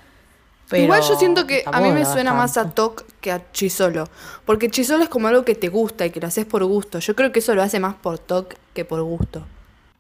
Pero 0.69 0.85
Igual 0.85 1.03
yo 1.03 1.17
siento 1.17 1.47
que 1.47 1.63
a 1.67 1.81
mí 1.81 1.91
me 1.91 2.05
suena 2.05 2.33
más 2.33 2.57
a. 2.57 2.71
TOC 2.71 3.05
que 3.21 3.31
a 3.31 3.53
Chisolo. 3.53 4.09
Porque 4.47 4.71
Chisolo 4.71 5.03
es 5.03 5.11
como 5.11 5.29
algo 5.29 5.45
que 5.45 5.55
te 5.55 5.69
gusta 5.69 6.07
y 6.07 6.11
que 6.11 6.21
lo 6.21 6.27
haces 6.27 6.47
por 6.47 6.65
gusto. 6.65 7.01
Yo 7.01 7.15
creo 7.15 7.33
que 7.33 7.41
eso 7.41 7.55
lo 7.55 7.63
hace 7.63 7.81
más 7.81 7.95
por 7.95 8.19
TOC 8.19 8.55
que 8.73 8.85
por 8.85 9.03
gusto. 9.03 9.45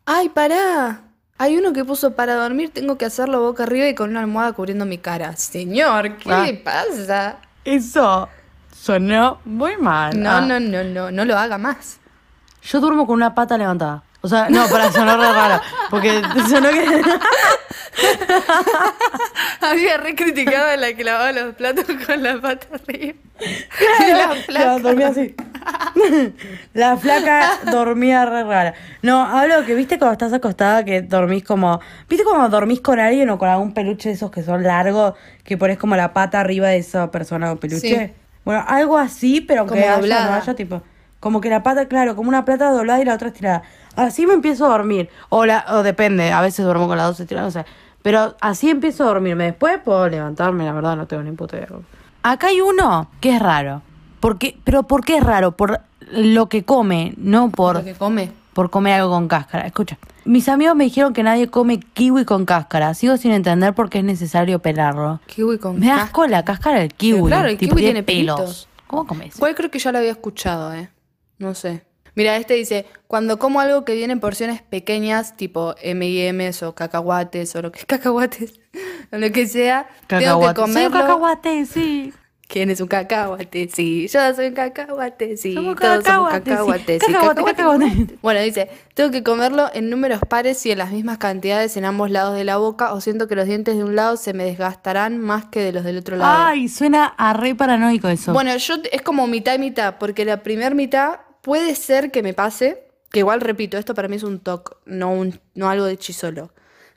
¡Ay, 0.07 0.31
pará! 0.31 1.03
Hay 1.37 1.57
uno 1.57 1.73
que 1.73 1.85
puso 1.85 2.14
para 2.14 2.37
dormir, 2.37 2.70
tengo 2.73 2.97
que 2.97 3.05
hacerlo 3.07 3.40
boca 3.40 3.64
arriba 3.64 3.88
y 3.88 3.94
con 3.97 4.11
una 4.11 4.20
almohada 4.20 4.53
cubriendo 4.53 4.85
mi 4.87 4.99
cara. 4.99 5.35
Señor, 5.37 6.16
¿qué 6.18 6.33
Ah. 6.33 6.44
le 6.47 6.55
pasa? 6.55 7.38
Eso 7.64 8.29
sonó 8.73 9.40
muy 9.44 9.77
mal. 9.77 10.16
No, 10.23 10.31
Ah. 10.31 10.40
no, 10.42 10.61
no, 10.61 10.85
no, 10.85 11.11
no 11.11 11.25
lo 11.25 11.37
haga 11.37 11.59
más. 11.59 11.99
Yo 12.62 12.79
duermo 12.81 13.05
con 13.09 13.14
una 13.16 13.35
pata 13.35 13.59
levantada. 13.59 14.05
O 14.25 14.29
sea, 14.29 14.49
no, 14.49 14.67
para 14.69 14.91
sonar 14.91 15.19
raro. 15.19 15.61
Porque 15.91 16.23
sonó 16.49 16.71
que. 16.71 16.81
Había 19.61 19.99
re 19.99 20.15
criticado 20.15 20.71
a 20.71 20.77
la 20.79 20.95
que 20.95 21.05
lavaba 21.05 21.31
los 21.33 21.55
platos 21.55 21.85
con 22.07 22.23
la 22.23 22.41
pata 22.41 22.67
arriba. 22.73 23.19
la 24.09 24.27
No, 24.29 24.35
flaca. 24.43 24.79
dormía 24.79 25.09
así. 25.09 25.35
La 26.75 26.97
flaca 26.97 27.59
dormía 27.71 28.25
re 28.27 28.45
rara. 28.45 28.75
No, 29.03 29.23
hablo 29.25 29.65
que 29.67 29.75
viste 29.75 29.99
cuando 29.99 30.13
estás 30.13 30.33
acostada 30.33 30.85
que 30.87 31.03
dormís 31.03 31.45
como. 31.45 31.81
¿Viste 32.09 32.25
cuando 32.25 32.49
dormís 32.49 32.81
con 32.81 32.99
alguien 33.01 33.29
o 33.31 33.39
con 33.39 33.49
algún 33.51 33.75
peluche 33.75 34.09
de 34.09 34.15
esos 34.15 34.31
que 34.31 34.43
son 34.43 34.63
largos? 34.63 35.15
Que 35.43 35.59
pones 35.59 35.77
como 35.79 35.97
la 35.97 36.13
pata 36.15 36.41
arriba 36.41 36.69
de 36.69 36.79
esa 36.79 37.11
persona 37.11 37.53
o 37.53 37.57
peluche. 37.57 38.07
Sí. 38.09 38.13
Bueno, 38.45 38.65
algo 38.67 38.97
así, 38.99 39.41
pero 39.43 39.67
Como 39.67 39.79
que 39.81 39.87
haya, 39.87 40.25
no 40.31 40.35
haya 40.35 40.55
tipo. 40.55 40.83
Como 41.25 41.41
que 41.41 41.49
la 41.49 41.63
pata, 41.63 41.89
claro, 41.89 42.15
como 42.17 42.29
una 42.29 42.45
plata 42.45 42.71
doblada 42.71 43.01
y 43.01 43.07
la 43.07 43.15
otra 43.15 43.29
estirada. 43.29 43.63
Así 43.97 44.27
me 44.27 44.35
empiezo 44.35 44.67
a 44.67 44.69
dormir. 44.69 45.09
O, 45.31 45.47
la, 45.47 45.65
o 45.71 45.83
depende, 45.83 46.31
a 46.33 46.43
veces 46.43 46.67
duermo 46.67 46.87
con 46.87 46.99
las 46.99 47.07
dos 47.07 47.19
estiradas, 47.21 47.55
no 47.55 47.63
sé. 47.63 47.67
Pero 48.03 48.37
así 48.43 48.69
empiezo 48.69 49.05
a 49.05 49.07
dormirme. 49.07 49.45
Después 49.45 49.79
puedo 49.83 50.07
levantarme, 50.07 50.67
la 50.67 50.73
verdad, 50.75 50.97
no 50.97 51.07
tengo 51.07 51.23
ni 51.23 51.33
puta 51.33 51.57
idea. 51.57 51.69
Acá 52.23 52.49
hay 52.49 52.61
uno 52.61 53.09
que 53.21 53.37
es 53.37 53.41
raro. 53.41 53.81
Porque, 54.21 54.59
pero 54.65 54.83
¿por 54.83 55.03
qué 55.03 55.17
es 55.17 55.23
raro? 55.23 55.53
Por 55.53 55.81
lo 56.13 56.51
que 56.51 56.63
come, 56.65 57.15
no 57.17 57.49
por, 57.49 57.77
Lo 57.77 57.85
que 57.85 57.95
come. 57.95 58.31
por 58.53 58.69
comer 58.69 59.01
algo 59.01 59.09
con 59.15 59.27
cáscara. 59.27 59.67
Escucha. 59.67 59.97
Mis 60.27 60.51
amigos 60.51 60.77
me 60.77 60.85
dijeron 60.85 61.15
que 61.15 61.23
nadie 61.23 61.49
come 61.49 61.81
kiwi 61.81 62.27
con 62.27 62.45
cáscara. 62.45 62.93
Sigo 62.93 63.17
sin 63.17 63.33
entender 63.33 63.73
por 63.73 63.89
qué 63.89 64.01
es 64.01 64.05
necesario 64.05 64.59
pelarlo. 64.59 65.21
Kiwi 65.25 65.57
con 65.57 65.81
Me 65.81 65.87
da 65.87 65.93
cáscara. 65.93 66.05
asco 66.05 66.27
la 66.27 66.45
cáscara 66.45 66.79
del 66.81 66.93
kiwi. 66.93 67.15
Pero 67.17 67.27
claro, 67.29 67.49
el 67.49 67.57
tipo, 67.57 67.77
kiwi 67.77 67.83
tiene 67.87 68.03
pelos. 68.03 68.37
pelitos. 68.39 68.69
¿Cómo 68.87 69.07
comes? 69.07 69.35
Igual 69.37 69.55
creo 69.55 69.71
que 69.71 69.79
ya 69.79 69.91
lo 69.91 69.97
había 69.99 70.11
escuchado, 70.11 70.75
¿eh? 70.75 70.91
No 71.38 71.55
sé. 71.55 71.83
Mira, 72.16 72.37
este 72.37 72.55
dice, 72.55 72.87
cuando 73.09 73.38
como 73.38 73.61
algo 73.61 73.85
que 73.85 73.94
viene 73.94 74.12
en 74.12 74.20
porciones 74.20 74.62
pequeñas, 74.62 75.37
tipo 75.37 75.75
M&M's 75.83 76.62
o 76.62 76.75
cacahuates 76.75 77.57
o 77.57 77.62
lo 77.62 77.73
que 77.73 77.81
es 77.81 77.87
cacahuates, 77.87 78.61
o 79.12 79.16
lo 79.18 79.33
que 79.33 79.47
sea, 79.47 79.88
tengo 80.07 80.20
que 80.20 80.47
Cacahuate. 80.47 80.55
Soy 80.73 80.85
un 80.85 80.90
comerlo. 80.90 81.01
cacahuate, 81.01 81.66
sí. 81.66 82.12
¿Quién 82.47 82.70
es 82.70 82.81
un 82.81 82.88
cacahuate? 82.88 83.68
Sí, 83.73 84.07
yo 84.07 84.35
soy 84.35 84.49
un 84.49 84.55
cacahuate, 84.55 85.37
sí. 85.38 85.55
Somos 85.55 85.77
Todos 85.77 86.05
somos 86.05 86.31
cacahuates, 86.31 87.03
sí. 87.05 87.12
Cacahuate, 87.12 87.42
cacahuate. 87.42 87.85
cacahuate. 87.87 88.18
Bueno, 88.23 88.40
dice, 88.42 88.68
tengo 88.92 89.11
que 89.11 89.23
comerlo 89.25 89.68
en 89.73 89.90
números 89.90 90.20
pares 90.29 90.64
y 90.66 90.70
en 90.70 90.79
las 90.79 90.92
mismas 90.92 91.18
cantidades 91.18 91.77
en 91.77 91.85
ambos 91.87 92.11
lados 92.11 92.37
de 92.37 92.44
la 92.44 92.59
boca 92.59 92.92
o 92.92 93.01
siento 93.01 93.27
que 93.27 93.35
los 93.35 93.47
dientes 93.47 93.77
de 93.77 93.83
un 93.83 93.97
lado 93.97 94.16
se 94.18 94.35
me 94.35 94.44
desgastarán 94.44 95.18
más 95.18 95.47
que 95.47 95.61
de 95.61 95.73
los 95.73 95.85
del 95.85 95.99
otro 95.99 96.16
lado. 96.16 96.47
Ay, 96.47 96.68
suena 96.68 97.07
a 97.07 97.33
re 97.33 97.57
paranoico 97.57 98.09
eso. 98.09 98.33
Bueno, 98.33 98.55
yo 98.57 98.75
es 98.92 99.03
como 99.03 99.27
mitad 99.27 99.55
y 99.55 99.59
mitad, 99.59 99.97
porque 99.99 100.25
la 100.25 100.42
primer 100.42 100.75
mitad 100.77 101.20
puede 101.44 101.76
ser 101.76 102.11
que 102.11 102.22
me 102.22 102.35
pase, 102.35 102.88
que 103.12 103.20
igual 103.20 103.40
repito, 103.42 103.78
esto 103.78 103.94
para 103.94 104.09
mí 104.09 104.16
es 104.16 104.22
un 104.24 104.40
toque, 104.40 104.74
no, 104.87 105.12
un, 105.12 105.40
no 105.54 105.68
algo 105.70 105.85
de 105.85 105.98
chisolo. 105.98 106.52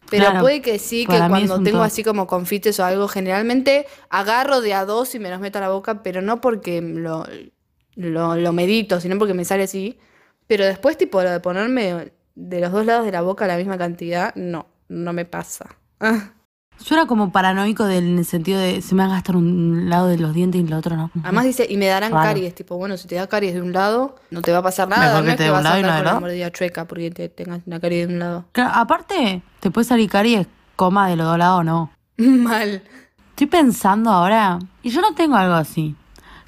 Pero 0.10 0.31
Claro, 0.31 0.39
puede 0.39 0.62
que 0.62 0.79
sí, 0.79 1.05
que 1.05 1.25
cuando 1.27 1.62
tengo 1.62 1.79
toc. 1.79 1.88
así 1.88 2.03
como 2.03 2.27
confites 2.27 2.79
o 2.79 2.86
algo, 2.86 3.10
generalmente 3.10 3.88
agarro 4.10 4.62
de 4.62 4.73
a 4.73 4.86
dos 4.86 5.13
y 5.15 5.19
me 5.19 5.29
los 5.29 5.41
meto 5.41 5.57
a 5.60 5.62
la 5.62 5.69
boca, 5.69 6.01
pero 6.01 6.21
no 6.21 6.39
porque 6.41 6.81
lo, 6.81 7.25
lo, 7.95 8.36
lo 8.38 8.53
medito, 8.53 9.01
sino 9.01 9.17
porque 9.19 9.33
me 9.33 9.43
sale 9.45 9.63
así. 9.63 9.99
Pero 10.47 10.65
después, 10.65 10.97
tipo, 10.97 11.21
lo 11.21 11.29
de 11.31 11.41
ponerme 11.41 12.13
de 12.36 12.62
los 12.62 12.71
dos 12.71 12.86
lados 12.86 13.05
de 13.05 13.12
la 13.12 13.21
boca 13.21 13.47
la 13.47 13.57
misma 13.57 13.77
cantidad, 13.77 14.33
no, 14.36 14.67
no 14.88 15.12
me 15.13 15.25
pasa. 15.25 15.77
Ah. 16.80 16.84
Suena 16.84 17.06
como 17.08 17.32
paranoico 17.32 17.86
del, 17.86 18.06
en 18.08 18.18
el 18.20 18.26
sentido 18.26 18.60
de 18.60 18.82
se 18.82 18.96
me 18.96 19.04
va 19.04 19.10
a 19.10 19.16
gastar 19.16 19.36
un 19.36 19.90
lado 19.90 20.08
de 20.08 20.18
los 20.18 20.34
dientes 20.34 20.62
y 20.62 20.66
el 20.66 20.74
otro 20.74 20.96
no. 20.96 21.12
Además 21.24 21.46
dice, 21.46 21.66
y 21.70 21.76
me 21.78 21.88
darán 21.88 22.12
caries, 22.12 22.54
tipo, 22.56 22.78
bueno, 22.78 22.98
si 22.98 23.08
te 23.08 23.16
da 23.16 23.28
caries 23.28 23.54
de 23.56 23.62
un 23.62 23.74
lado, 23.74 24.16
no 24.32 24.42
te 24.42 24.52
va 24.52 24.60
a 24.60 24.63
pasar 24.63 24.88
nada, 24.88 25.08
Mejor 25.08 25.24
no 25.26 25.32
que 25.32 25.38
te 25.38 25.50
vas 25.50 25.60
un 25.62 25.66
a 25.66 25.70
lado 25.70 25.80
y 25.80 25.82
no 25.84 25.88
la 25.90 26.02
lado. 26.04 26.20
mordida 26.22 26.52
chueca 26.52 26.86
porque 26.86 27.12
te 27.12 27.30
tengas 27.30 27.62
una 27.66 27.80
carie 27.80 28.06
de 28.08 28.13
un 28.13 28.20
lado. 28.20 28.46
Claro, 28.52 28.72
aparte, 28.76 29.42
te 29.60 29.72
puede 29.72 29.86
salir 29.86 30.10
caries, 30.10 30.48
coma 30.76 31.10
de 31.10 31.16
los 31.16 31.26
dos 31.28 31.38
lados 31.38 31.60
o 31.62 31.63
no. 31.63 31.92
Mal. 32.18 32.82
Estoy 33.32 33.48
pensando 33.48 34.10
ahora, 34.10 34.58
y 34.82 34.90
yo 34.90 35.02
no 35.02 35.13
tengo 35.13 35.36
algo 35.36 35.56
así. 35.56 35.96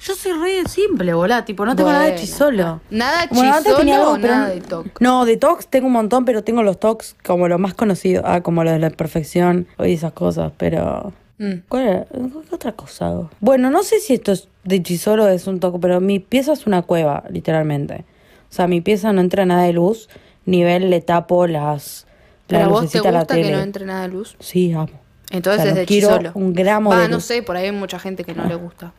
Yo 0.00 0.14
soy 0.14 0.32
re 0.32 0.66
simple, 0.68 1.12
bolá, 1.12 1.44
tipo, 1.44 1.66
no 1.66 1.76
tengo 1.76 1.90
nada 1.90 2.04
de 2.04 2.10
Bueno, 2.12 2.20
chisolo. 2.22 2.80
Nada 2.90 3.26
Bueno, 3.30 3.54
antes 3.54 3.76
tenía 3.76 3.94
chisolo 3.96 4.14
algo, 4.14 4.18
o 4.18 4.20
pero 4.22 4.34
nada 4.34 4.48
no- 4.48 4.54
de 4.54 4.60
toc. 4.62 5.00
No, 5.00 5.24
de 5.26 5.36
tox 5.36 5.66
tengo 5.66 5.86
un 5.88 5.92
montón, 5.92 6.24
pero 6.24 6.42
tengo 6.42 6.62
los 6.62 6.80
tox 6.80 7.16
como 7.24 7.48
los 7.48 7.60
más 7.60 7.74
conocidos. 7.74 8.24
Ah, 8.26 8.40
como 8.40 8.64
los 8.64 8.72
de 8.72 8.78
la 8.78 8.90
perfección 8.90 9.66
y 9.78 9.92
esas 9.92 10.12
cosas, 10.12 10.52
pero... 10.56 11.12
Mm. 11.38 11.52
¿Cuál 11.68 11.82
era? 11.86 12.04
¿Qué 12.06 12.54
otra 12.54 12.72
cosa 12.72 13.08
hago? 13.08 13.30
Bueno, 13.40 13.70
no 13.70 13.82
sé 13.82 13.98
si 14.00 14.14
esto 14.14 14.32
es 14.32 14.48
de 14.64 14.82
chisolo 14.82 15.24
o 15.24 15.28
es 15.28 15.46
un 15.46 15.60
toque, 15.60 15.78
pero 15.80 16.00
mi 16.00 16.18
pieza 16.18 16.52
es 16.52 16.66
una 16.66 16.82
cueva, 16.82 17.24
literalmente. 17.30 18.04
O 18.50 18.52
sea, 18.52 18.66
mi 18.66 18.80
pieza 18.80 19.12
no 19.12 19.20
entra 19.20 19.44
nada 19.46 19.62
de 19.64 19.72
luz, 19.74 20.08
nivel 20.46 20.88
le 20.90 21.00
tapo 21.02 21.46
las... 21.46 22.06
Pero 22.46 22.62
la 22.62 22.68
vos 22.68 22.90
te 22.90 22.98
gusta 23.00 23.26
que 23.26 23.34
tele. 23.34 23.52
no 23.52 23.60
entre 23.60 23.84
nada 23.86 24.02
de 24.02 24.08
luz. 24.08 24.36
Sí, 24.40 24.72
amo. 24.72 24.88
Entonces 25.30 25.60
O 25.60 25.62
sea, 25.62 25.70
es 25.70 25.74
no 25.74 25.80
de 25.80 25.86
chisolo. 25.86 26.30
un 26.34 26.52
gramo 26.52 26.90
Va, 26.90 27.00
de 27.02 27.08
no 27.08 27.16
luz. 27.16 27.24
sé, 27.24 27.42
por 27.42 27.56
ahí 27.56 27.66
hay 27.66 27.72
mucha 27.72 27.98
gente 27.98 28.24
que 28.24 28.34
no 28.34 28.44
le 28.46 28.54
gusta. 28.56 28.92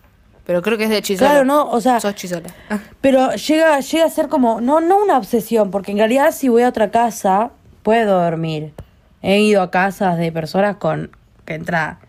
Pero 0.45 0.61
creo 0.61 0.77
que 0.77 0.85
es 0.85 0.89
de 0.89 1.01
chisolo. 1.01 1.29
Claro, 1.29 1.45
no, 1.45 1.69
o 1.69 1.81
sea, 1.81 1.99
Sos 1.99 2.15
chisola. 2.15 2.49
Ah. 2.69 2.79
Pero 2.99 3.33
llega, 3.35 3.79
llega 3.79 4.05
a 4.05 4.09
ser 4.09 4.27
como, 4.27 4.59
no, 4.61 4.81
no 4.81 5.01
una 5.01 5.17
obsesión, 5.17 5.71
porque 5.71 5.91
en 5.91 5.99
realidad 5.99 6.31
si 6.31 6.49
voy 6.49 6.63
a 6.63 6.69
otra 6.69 6.91
casa, 6.91 7.51
puedo 7.83 8.21
dormir. 8.21 8.73
He 9.21 9.39
ido 9.39 9.61
a 9.61 9.71
casas 9.71 10.17
de 10.17 10.31
personas 10.31 10.77
con 10.77 11.11
que 11.45 11.53
entra. 11.53 11.99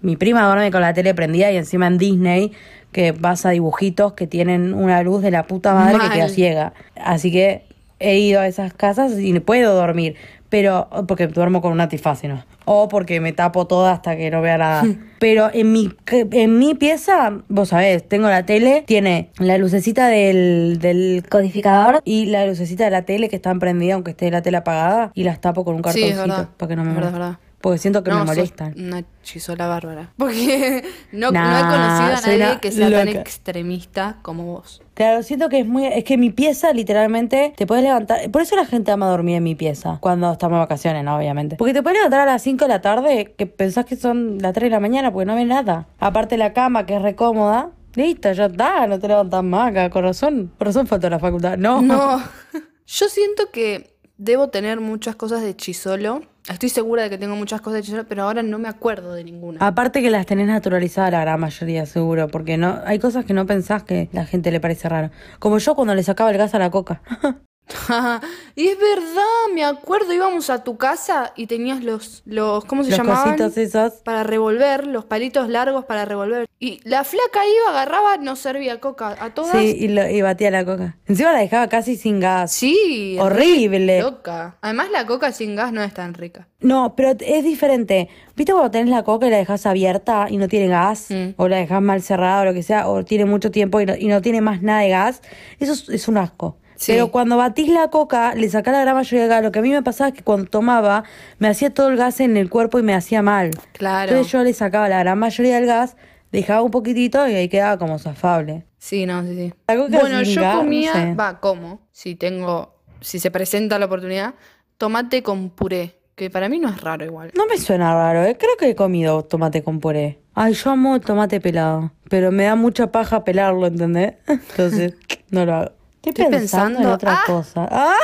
Mi 0.00 0.16
prima 0.16 0.46
duerme 0.46 0.70
con 0.70 0.82
la 0.82 0.92
tele 0.92 1.14
prendida 1.14 1.50
y 1.50 1.56
encima 1.56 1.86
en 1.86 1.96
Disney 1.96 2.52
que 2.92 3.12
pasa 3.12 3.50
dibujitos 3.50 4.12
que 4.12 4.26
tienen 4.26 4.72
una 4.72 5.02
luz 5.02 5.22
de 5.22 5.30
la 5.30 5.46
puta 5.46 5.74
madre 5.74 5.98
Mal. 5.98 6.08
que 6.08 6.14
queda 6.16 6.28
ciega. 6.28 6.72
Así 6.94 7.32
que 7.32 7.64
he 7.98 8.18
ido 8.18 8.40
a 8.40 8.46
esas 8.46 8.72
casas 8.72 9.12
y 9.18 9.38
puedo 9.40 9.74
dormir. 9.74 10.16
Pero, 10.54 10.88
porque 11.08 11.26
duermo 11.26 11.60
con 11.60 11.72
un 11.72 11.80
antifácino. 11.80 12.44
O 12.64 12.86
porque 12.86 13.18
me 13.20 13.32
tapo 13.32 13.66
toda 13.66 13.90
hasta 13.90 14.16
que 14.16 14.30
no 14.30 14.40
vea 14.40 14.56
nada. 14.56 14.84
Pero 15.18 15.50
en 15.52 15.72
mi, 15.72 15.90
en 16.12 16.60
mi 16.60 16.76
pieza, 16.76 17.32
vos 17.48 17.70
sabés, 17.70 18.08
tengo 18.08 18.28
la 18.28 18.46
tele, 18.46 18.84
tiene 18.86 19.30
la 19.38 19.58
lucecita 19.58 20.06
del, 20.06 20.78
del 20.80 21.24
codificador 21.28 22.02
y 22.04 22.26
la 22.26 22.46
lucecita 22.46 22.84
de 22.84 22.90
la 22.92 23.02
tele 23.02 23.28
que 23.28 23.34
está 23.34 23.52
prendida 23.56 23.94
aunque 23.94 24.12
esté 24.12 24.30
la 24.30 24.42
tele 24.42 24.58
apagada 24.58 25.10
y 25.14 25.24
las 25.24 25.40
tapo 25.40 25.64
con 25.64 25.74
un 25.74 25.80
Sí, 25.80 25.84
cartoncito 26.02 26.20
verdad. 26.20 26.48
para 26.56 26.68
que 26.68 26.76
no 26.76 26.84
me 26.84 26.94
verdad, 26.94 27.12
verdad. 27.12 27.38
Porque 27.64 27.78
siento 27.78 28.04
que 28.04 28.10
me 28.10 28.22
molestan. 28.22 28.74
Una 28.76 29.04
chisola 29.22 29.66
bárbara. 29.66 30.12
Porque 30.18 30.84
no, 31.12 31.28
he 31.28 31.32
conocido 31.32 31.72
a 31.72 32.20
nadie 32.20 32.58
que 32.60 32.70
sea 32.70 32.90
tan 32.90 33.08
extremista 33.08 34.18
como 34.20 34.44
vos. 34.44 34.82
Claro, 34.92 35.22
siento 35.22 35.48
que 35.48 35.60
es 35.60 35.66
muy. 35.66 35.86
Es 35.86 36.04
que 36.04 36.18
mi 36.18 36.28
pieza, 36.28 36.74
literalmente, 36.74 37.54
te 37.56 37.66
puedes 37.66 37.82
levantar. 37.82 38.30
Por 38.30 38.42
eso 38.42 38.54
la 38.54 38.66
gente 38.66 38.90
ama 38.90 39.08
dormir 39.08 39.36
en 39.36 39.44
mi 39.44 39.54
pieza. 39.54 39.96
Cuando 40.02 40.30
estamos 40.30 40.56
de 40.56 40.58
vacaciones, 40.58 41.04
¿no? 41.04 41.16
Obviamente. 41.16 41.56
Porque 41.56 41.72
te 41.72 41.82
puedes 41.82 42.00
levantar 42.00 42.20
a 42.20 42.32
las 42.32 42.42
5 42.42 42.66
de 42.66 42.68
la 42.68 42.82
tarde, 42.82 43.34
que 43.34 43.46
pensás 43.46 43.86
que 43.86 43.96
son 43.96 44.36
las 44.42 44.52
3 44.52 44.64
de 44.64 44.70
la 44.70 44.80
mañana, 44.80 45.10
porque 45.10 45.24
no 45.24 45.34
ves 45.34 45.46
nada. 45.46 45.88
Aparte, 46.00 46.36
la 46.36 46.52
cama, 46.52 46.84
que 46.84 46.96
es 46.96 47.00
recómoda. 47.00 47.70
Listo, 47.94 48.30
ya 48.32 48.44
está, 48.44 48.86
no 48.86 48.98
te 48.98 49.08
levantas 49.08 49.42
más, 49.42 49.70
acá, 49.70 49.88
corazón. 49.88 50.52
Corazón 50.58 50.86
falta 50.86 51.08
la 51.08 51.18
facultad. 51.18 51.56
No. 51.56 51.80
No. 51.80 52.22
Yo 52.86 53.08
siento 53.08 53.50
que 53.50 53.96
debo 54.18 54.48
tener 54.48 54.80
muchas 54.80 55.16
cosas 55.16 55.40
de 55.40 55.56
chisolo. 55.56 56.20
Estoy 56.48 56.68
segura 56.68 57.02
de 57.04 57.10
que 57.10 57.16
tengo 57.16 57.36
muchas 57.36 57.62
cosas 57.62 57.82
chisolo, 57.82 58.04
pero 58.06 58.24
ahora 58.24 58.42
no 58.42 58.58
me 58.58 58.68
acuerdo 58.68 59.14
de 59.14 59.24
ninguna. 59.24 59.66
Aparte 59.66 60.02
que 60.02 60.10
las 60.10 60.26
tenés 60.26 60.46
naturalizadas 60.46 61.10
la 61.10 61.22
gran 61.22 61.40
mayoría, 61.40 61.86
seguro, 61.86 62.28
porque 62.28 62.58
no 62.58 62.80
hay 62.84 62.98
cosas 62.98 63.24
que 63.24 63.32
no 63.32 63.46
pensás 63.46 63.82
que 63.82 64.10
la 64.12 64.26
gente 64.26 64.50
le 64.50 64.60
parece 64.60 64.88
raro. 64.90 65.10
Como 65.38 65.56
yo 65.58 65.74
cuando 65.74 65.94
le 65.94 66.02
sacaba 66.02 66.30
el 66.30 66.36
gas 66.36 66.54
a 66.54 66.58
la 66.58 66.70
coca. 66.70 67.00
y 68.56 68.68
es 68.68 68.78
verdad, 68.78 69.22
me 69.54 69.64
acuerdo, 69.64 70.12
íbamos 70.12 70.50
a 70.50 70.62
tu 70.64 70.76
casa 70.76 71.32
y 71.34 71.46
tenías 71.46 71.82
los, 71.82 72.22
los 72.26 72.64
¿cómo 72.66 72.84
se 72.84 72.90
Los 72.90 72.98
llamaban? 72.98 73.40
esos. 73.56 73.94
Para 74.04 74.22
revolver, 74.22 74.86
los 74.86 75.04
palitos 75.06 75.48
largos 75.48 75.84
para 75.86 76.04
revolver. 76.04 76.46
Y 76.60 76.80
la 76.88 77.04
flaca 77.04 77.40
iba, 77.46 77.70
agarraba, 77.70 78.16
nos 78.18 78.38
servía 78.38 78.80
coca 78.80 79.16
a 79.18 79.30
todas. 79.34 79.56
Sí, 79.56 79.76
y, 79.80 79.88
lo- 79.88 80.08
y 80.08 80.20
batía 80.22 80.50
la 80.50 80.64
coca. 80.64 80.96
Encima 81.06 81.32
la 81.32 81.38
dejaba 81.38 81.68
casi 81.68 81.96
sin 81.96 82.20
gas. 82.20 82.52
Sí, 82.52 83.16
Horrible. 83.18 84.00
Loca. 84.00 84.56
Además 84.60 84.90
la 84.90 85.06
coca 85.06 85.32
sin 85.32 85.56
gas 85.56 85.72
no 85.72 85.82
es 85.82 85.92
tan 85.94 86.14
rica. 86.14 86.48
No, 86.60 86.94
pero 86.96 87.10
es 87.18 87.44
diferente. 87.44 88.08
¿Viste 88.36 88.52
cuando 88.52 88.70
tenés 88.70 88.88
la 88.88 89.04
coca 89.04 89.26
y 89.26 89.30
la 89.30 89.36
dejas 89.38 89.66
abierta 89.66 90.26
y 90.30 90.36
no 90.36 90.48
tiene 90.48 90.68
gas? 90.68 91.06
Mm. 91.10 91.30
O 91.36 91.48
la 91.48 91.56
dejas 91.56 91.82
mal 91.82 92.02
cerrada 92.02 92.42
o 92.42 92.44
lo 92.44 92.54
que 92.54 92.62
sea, 92.62 92.88
o 92.88 93.04
tiene 93.04 93.24
mucho 93.24 93.50
tiempo 93.50 93.80
y 93.80 93.86
no, 93.86 93.94
y 93.96 94.06
no 94.06 94.22
tiene 94.22 94.40
más 94.40 94.62
nada 94.62 94.80
de 94.80 94.88
gas. 94.90 95.22
Eso 95.58 95.72
es, 95.72 95.88
es 95.88 96.08
un 96.08 96.16
asco. 96.18 96.56
Sí. 96.76 96.92
Pero 96.92 97.10
cuando 97.10 97.36
batís 97.36 97.68
la 97.68 97.88
coca, 97.88 98.34
le 98.34 98.48
sacás 98.48 98.72
la 98.74 98.80
gran 98.80 98.94
mayoría 98.94 99.22
del 99.22 99.30
gas. 99.30 99.42
Lo 99.42 99.52
que 99.52 99.58
a 99.60 99.62
mí 99.62 99.70
me 99.70 99.82
pasaba 99.82 100.08
es 100.08 100.14
que 100.14 100.22
cuando 100.22 100.46
tomaba, 100.46 101.04
me 101.38 101.48
hacía 101.48 101.72
todo 101.72 101.88
el 101.88 101.96
gas 101.96 102.20
en 102.20 102.36
el 102.36 102.50
cuerpo 102.50 102.78
y 102.78 102.82
me 102.82 102.94
hacía 102.94 103.22
mal. 103.22 103.50
Claro. 103.72 104.10
Entonces 104.10 104.32
yo 104.32 104.42
le 104.42 104.52
sacaba 104.52 104.88
la 104.88 104.98
gran 105.00 105.18
mayoría 105.18 105.56
del 105.56 105.66
gas, 105.66 105.96
dejaba 106.32 106.62
un 106.62 106.70
poquitito 106.70 107.26
y 107.28 107.34
ahí 107.34 107.48
quedaba 107.48 107.78
como 107.78 107.98
zafable. 107.98 108.64
Sí, 108.78 109.06
no, 109.06 109.22
sí, 109.22 109.34
sí. 109.34 109.54
Bueno, 109.66 110.22
yo 110.22 110.42
gas, 110.42 110.54
no 110.54 110.60
comía, 110.60 110.92
sé. 110.92 111.14
va, 111.14 111.40
como, 111.40 111.80
si 111.92 112.16
tengo, 112.16 112.74
si 113.00 113.18
se 113.18 113.30
presenta 113.30 113.78
la 113.78 113.86
oportunidad, 113.86 114.34
tomate 114.76 115.22
con 115.22 115.50
puré, 115.50 115.96
que 116.14 116.28
para 116.28 116.48
mí 116.48 116.58
no 116.58 116.68
es 116.68 116.80
raro 116.80 117.04
igual. 117.04 117.30
No 117.34 117.46
me 117.46 117.56
suena 117.56 117.94
raro, 117.94 118.24
¿eh? 118.24 118.36
Creo 118.38 118.56
que 118.58 118.70
he 118.70 118.74
comido 118.74 119.22
tomate 119.24 119.62
con 119.62 119.80
puré. 119.80 120.20
Ay, 120.34 120.54
yo 120.54 120.70
amo 120.70 120.96
el 120.96 121.00
tomate 121.00 121.40
pelado, 121.40 121.92
pero 122.10 122.32
me 122.32 122.44
da 122.44 122.56
mucha 122.56 122.90
paja 122.90 123.24
pelarlo, 123.24 123.66
¿entendés? 123.66 124.14
Entonces, 124.26 124.94
no 125.30 125.46
lo 125.46 125.54
hago. 125.54 125.72
Estoy, 126.10 126.24
Estoy 126.24 126.38
pensando, 126.38 126.78
en 126.80 126.84
pensando- 126.84 126.94
otra 126.94 127.12
¡Ah! 127.14 127.22
cosa. 127.26 127.68
¡Ah! 127.70 127.96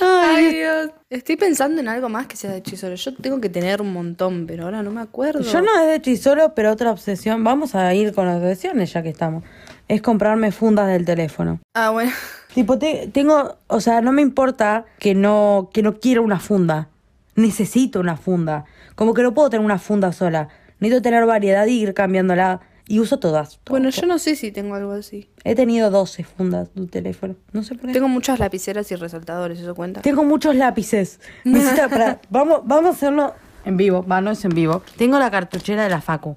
Ay, 0.00 0.54
Dios. 0.54 0.90
Estoy 1.10 1.36
pensando 1.36 1.80
en 1.80 1.88
algo 1.88 2.08
más 2.08 2.26
que 2.26 2.36
sea 2.36 2.50
de 2.50 2.58
hechicero. 2.58 2.94
Yo 2.94 3.14
tengo 3.14 3.40
que 3.40 3.48
tener 3.48 3.80
un 3.80 3.92
montón, 3.92 4.46
pero 4.46 4.64
ahora 4.64 4.82
no 4.82 4.90
me 4.90 5.00
acuerdo. 5.00 5.40
Yo 5.40 5.60
no 5.62 5.78
es 5.80 5.86
de 5.88 6.00
chisoro, 6.02 6.54
pero 6.54 6.72
otra 6.72 6.90
obsesión. 6.90 7.44
Vamos 7.44 7.74
a 7.74 7.92
ir 7.94 8.12
con 8.14 8.26
las 8.26 8.36
obsesiones 8.38 8.92
ya 8.92 9.02
que 9.02 9.10
estamos. 9.10 9.44
Es 9.86 10.02
comprarme 10.02 10.52
fundas 10.52 10.88
del 10.88 11.04
teléfono. 11.04 11.60
Ah, 11.74 11.90
bueno. 11.90 12.12
Tipo, 12.54 12.78
te- 12.78 13.08
tengo, 13.12 13.56
o 13.68 13.80
sea, 13.80 14.00
no 14.00 14.12
me 14.12 14.22
importa 14.22 14.84
que 14.98 15.14
no, 15.14 15.70
que 15.72 15.82
no 15.82 15.98
quiero 16.00 16.22
una 16.22 16.40
funda. 16.40 16.88
Necesito 17.36 18.00
una 18.00 18.16
funda. 18.16 18.64
Como 18.96 19.14
que 19.14 19.22
no 19.22 19.32
puedo 19.34 19.50
tener 19.50 19.64
una 19.64 19.78
funda 19.78 20.12
sola. 20.12 20.48
Necesito 20.80 21.02
tener 21.02 21.24
variedad 21.26 21.66
y 21.66 21.80
ir 21.80 21.94
cambiándola. 21.94 22.60
Y 22.90 23.00
uso 23.00 23.18
todas. 23.18 23.60
Bueno, 23.66 23.90
yo 23.90 24.06
no 24.06 24.18
sé 24.18 24.34
si 24.34 24.50
tengo 24.50 24.74
algo 24.74 24.92
así. 24.92 25.28
He 25.44 25.54
tenido 25.54 25.90
12 25.90 26.24
fundas 26.24 26.74
de 26.74 26.80
un 26.80 26.88
teléfono. 26.88 27.36
No 27.52 27.62
sé 27.62 27.74
por 27.74 27.86
qué. 27.86 27.92
Tengo 27.92 28.08
muchas 28.08 28.38
lapiceras 28.38 28.90
y 28.90 28.96
resaltadores, 28.96 29.60
¿eso 29.60 29.74
cuenta? 29.74 30.00
Tengo 30.00 30.24
muchos 30.24 30.56
lápices. 30.56 31.20
Necesito, 31.44 31.86
pará, 31.90 32.20
vamos, 32.30 32.62
vamos 32.64 32.86
a 32.86 32.92
hacerlo 32.94 33.34
en 33.66 33.76
vivo. 33.76 34.04
Va, 34.06 34.22
no 34.22 34.30
es 34.30 34.42
en 34.46 34.54
vivo. 34.54 34.82
Tengo 34.96 35.18
la 35.18 35.30
cartuchera 35.30 35.84
de 35.84 35.90
la 35.90 36.00
Facu. 36.00 36.36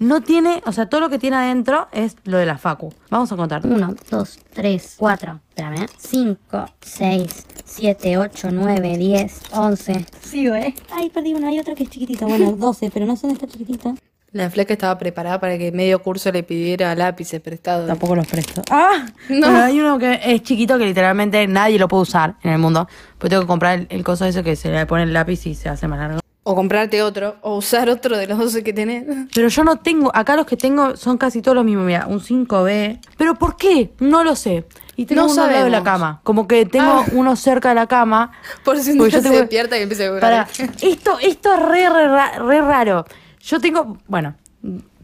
No 0.00 0.20
tiene, 0.20 0.60
o 0.66 0.72
sea, 0.72 0.86
todo 0.86 1.00
lo 1.00 1.08
que 1.08 1.20
tiene 1.20 1.36
adentro 1.36 1.86
es 1.92 2.16
lo 2.24 2.36
de 2.36 2.46
la 2.46 2.58
Facu. 2.58 2.92
Vamos 3.08 3.30
a 3.30 3.36
contar. 3.36 3.64
1, 3.64 3.94
2, 4.10 4.38
3, 4.52 4.94
4, 4.98 5.40
espérame, 5.50 5.86
5, 5.96 6.66
6, 6.80 7.46
7, 7.64 8.18
8, 8.18 8.48
9, 8.50 8.96
10, 8.98 9.40
11. 9.52 10.06
Sigo, 10.20 10.56
¿eh? 10.56 10.74
Ay, 10.90 11.10
perdí 11.10 11.34
una, 11.34 11.48
hay 11.48 11.60
otra 11.60 11.76
que 11.76 11.84
es 11.84 11.90
chiquitita. 11.90 12.26
Bueno, 12.26 12.50
12, 12.50 12.90
pero 12.92 13.06
no 13.06 13.14
sé 13.14 13.28
dónde 13.28 13.34
está 13.34 13.46
chiquitita. 13.46 13.94
La 14.32 14.48
fleca 14.48 14.72
estaba 14.72 14.96
preparada 14.98 15.38
para 15.38 15.58
que 15.58 15.70
medio 15.72 16.02
curso 16.02 16.32
le 16.32 16.42
pidiera 16.42 16.94
lápices 16.94 17.38
prestados. 17.40 17.86
Tampoco 17.86 18.16
los 18.16 18.26
presto. 18.26 18.62
¡Ah! 18.70 19.04
No. 19.28 19.40
Bueno, 19.50 19.62
hay 19.62 19.78
uno 19.78 19.98
que 19.98 20.20
es 20.24 20.42
chiquito 20.42 20.78
que 20.78 20.86
literalmente 20.86 21.46
nadie 21.46 21.78
lo 21.78 21.86
puede 21.86 22.04
usar 22.04 22.36
en 22.42 22.52
el 22.52 22.58
mundo. 22.58 22.88
Pues 23.18 23.28
tengo 23.28 23.42
que 23.42 23.46
comprar 23.48 23.78
el, 23.80 23.86
el 23.90 24.02
coso 24.02 24.24
ese 24.24 24.42
que 24.42 24.56
se 24.56 24.70
le 24.70 24.86
pone 24.86 25.02
el 25.02 25.12
lápiz 25.12 25.44
y 25.46 25.54
se 25.54 25.68
hace 25.68 25.86
más 25.86 25.98
largo. 25.98 26.20
O 26.44 26.54
comprarte 26.56 27.02
otro, 27.02 27.36
o 27.42 27.56
usar 27.58 27.88
otro 27.90 28.16
de 28.16 28.26
los 28.26 28.38
12 28.38 28.64
que 28.64 28.72
tenés. 28.72 29.04
Pero 29.34 29.48
yo 29.48 29.62
no 29.64 29.76
tengo, 29.76 30.10
acá 30.14 30.34
los 30.34 30.46
que 30.46 30.56
tengo 30.56 30.96
son 30.96 31.16
casi 31.18 31.40
todos 31.42 31.54
los 31.54 31.64
mismos, 31.64 31.84
mira, 31.86 32.06
un 32.08 32.18
5B. 32.20 33.00
¿Pero 33.18 33.34
por 33.36 33.56
qué? 33.56 33.92
No 34.00 34.24
lo 34.24 34.34
sé. 34.34 34.64
Y 34.96 35.04
tengo 35.06 35.26
No 35.26 35.32
uno 35.32 35.42
al 35.44 35.52
lado 35.52 35.64
de 35.64 35.70
la 35.70 35.82
cama. 35.84 36.20
Como 36.24 36.48
que 36.48 36.66
tengo 36.66 36.90
Ah. 36.90 37.06
uno 37.12 37.36
cerca 37.36 37.68
de 37.68 37.74
la 37.76 37.86
cama. 37.86 38.32
Por 38.64 38.78
si 38.80 38.90
un 38.92 38.98
día 38.98 39.08
yo 39.08 39.18
se 39.18 39.22
tengo- 39.28 39.38
despierta 39.38 39.78
y 39.78 39.82
empieza 39.82 40.08
a 40.08 40.18
Para, 40.20 40.48
vibrar. 40.56 40.76
esto, 40.82 41.18
esto 41.20 41.52
es 41.52 41.58
re, 41.62 41.88
re, 41.90 42.38
re 42.38 42.60
raro. 42.60 43.04
Yo 43.42 43.60
tengo, 43.60 43.98
bueno, 44.06 44.34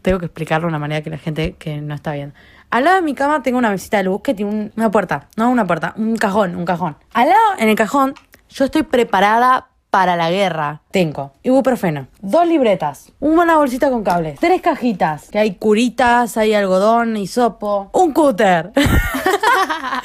tengo 0.01 0.19
que 0.19 0.25
explicarlo 0.25 0.67
de 0.67 0.69
una 0.69 0.79
manera 0.79 1.01
que 1.03 1.09
la 1.09 1.17
gente 1.17 1.55
que 1.59 1.81
no 1.81 1.93
está 1.93 2.13
viendo. 2.13 2.33
Al 2.71 2.83
lado 2.85 2.97
de 2.97 3.01
mi 3.01 3.13
cama 3.13 3.41
tengo 3.43 3.57
una 3.57 3.69
mesita 3.71 3.97
de 3.97 4.03
luz 4.03 4.21
que 4.21 4.33
tiene 4.33 4.51
un- 4.51 4.71
una 4.77 4.91
puerta, 4.91 5.27
no 5.35 5.49
una 5.49 5.65
puerta, 5.65 5.93
un 5.97 6.15
cajón, 6.15 6.55
un 6.55 6.65
cajón. 6.65 6.95
Al 7.13 7.29
lado, 7.29 7.41
en 7.57 7.67
el 7.69 7.75
cajón, 7.75 8.13
yo 8.49 8.65
estoy 8.65 8.83
preparada 8.83 9.67
para 9.89 10.15
la 10.15 10.29
guerra. 10.29 10.81
Tengo 10.91 11.33
ibuprofeno, 11.41 12.07
dos 12.21 12.47
libretas, 12.47 13.11
una 13.19 13.57
bolsita 13.57 13.89
con 13.89 14.03
cables, 14.03 14.39
tres 14.39 14.61
cajitas, 14.61 15.29
que 15.31 15.39
hay 15.39 15.55
curitas, 15.55 16.37
hay 16.37 16.53
algodón, 16.53 17.17
hisopo, 17.17 17.89
un 17.93 18.13
cúter, 18.13 18.71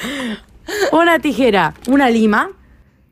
una 0.92 1.18
tijera, 1.18 1.74
una 1.88 2.08
lima, 2.10 2.50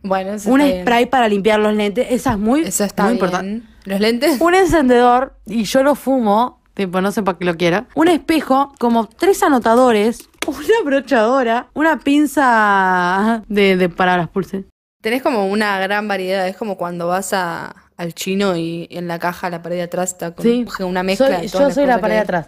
Bueno, 0.03 0.33
eso 0.33 0.51
un 0.51 0.59
bien. 0.59 0.83
spray 0.83 1.07
para 1.07 1.29
limpiar 1.29 1.61
los 1.61 1.75
lentes. 1.75 2.07
Esa 2.11 2.33
es 2.33 2.39
muy, 2.39 2.63
Eso 2.63 2.85
está 2.85 3.05
muy 3.05 3.13
importante. 3.15 3.67
Los 3.85 4.01
lentes. 4.01 4.41
Un 4.41 4.55
encendedor, 4.55 5.35
y 5.47 5.65
yo 5.65 5.83
lo 5.83 5.95
fumo, 5.95 6.61
tipo, 6.75 7.01
no 7.01 7.11
sé 7.13 7.23
para 7.23 7.39
qué 7.39 7.45
lo 7.45 7.57
quiero. 7.57 7.87
Un 7.95 8.09
espejo, 8.09 8.73
como 8.79 9.07
tres 9.09 9.43
anotadores, 9.43 10.29
una 10.47 10.59
brochadora, 10.85 11.69
una 11.75 11.99
pinza 11.99 13.43
de, 13.49 13.77
de 13.77 13.89
para 13.89 14.17
las 14.17 14.29
pulses. 14.29 14.65
Tenés 15.03 15.23
como 15.23 15.47
una 15.49 15.79
gran 15.81 16.07
variedad. 16.07 16.47
Es 16.47 16.57
como 16.57 16.77
cuando 16.77 17.09
vas 17.09 17.33
a, 17.33 17.75
al 17.97 18.15
chino 18.15 18.57
y 18.57 18.87
en 18.91 19.09
la 19.09 19.19
caja, 19.19 19.51
la 19.51 19.63
pared 19.63 19.77
de 19.77 19.83
atrás 19.83 20.11
está 20.13 20.31
como 20.33 20.49
Sí, 20.49 20.65
una 20.85 21.03
mezcla 21.03 21.27
Soy- 21.27 21.35
de 21.43 21.49
todas 21.49 21.53
yo 21.53 21.61
las 21.69 21.75
soy 21.75 21.87
la 21.87 22.01
pared 22.01 22.15
de 22.15 22.21
atrás. 22.21 22.47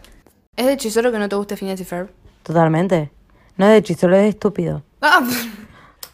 ¿Es 0.57 0.67
de 0.67 0.73
hechicero 0.75 1.11
que 1.11 1.19
no 1.19 1.29
te 1.29 1.35
guste 1.35 1.57
Phineas 1.57 1.81
y 1.81 1.85
Ferb? 1.85 2.11
Totalmente. 2.45 3.11
No 3.57 3.65
es 3.67 3.73
de 3.73 3.77
hechizo, 3.79 4.07
es 4.07 4.13
de 4.13 4.29
estúpido. 4.29 4.85
Ah, 5.03 5.21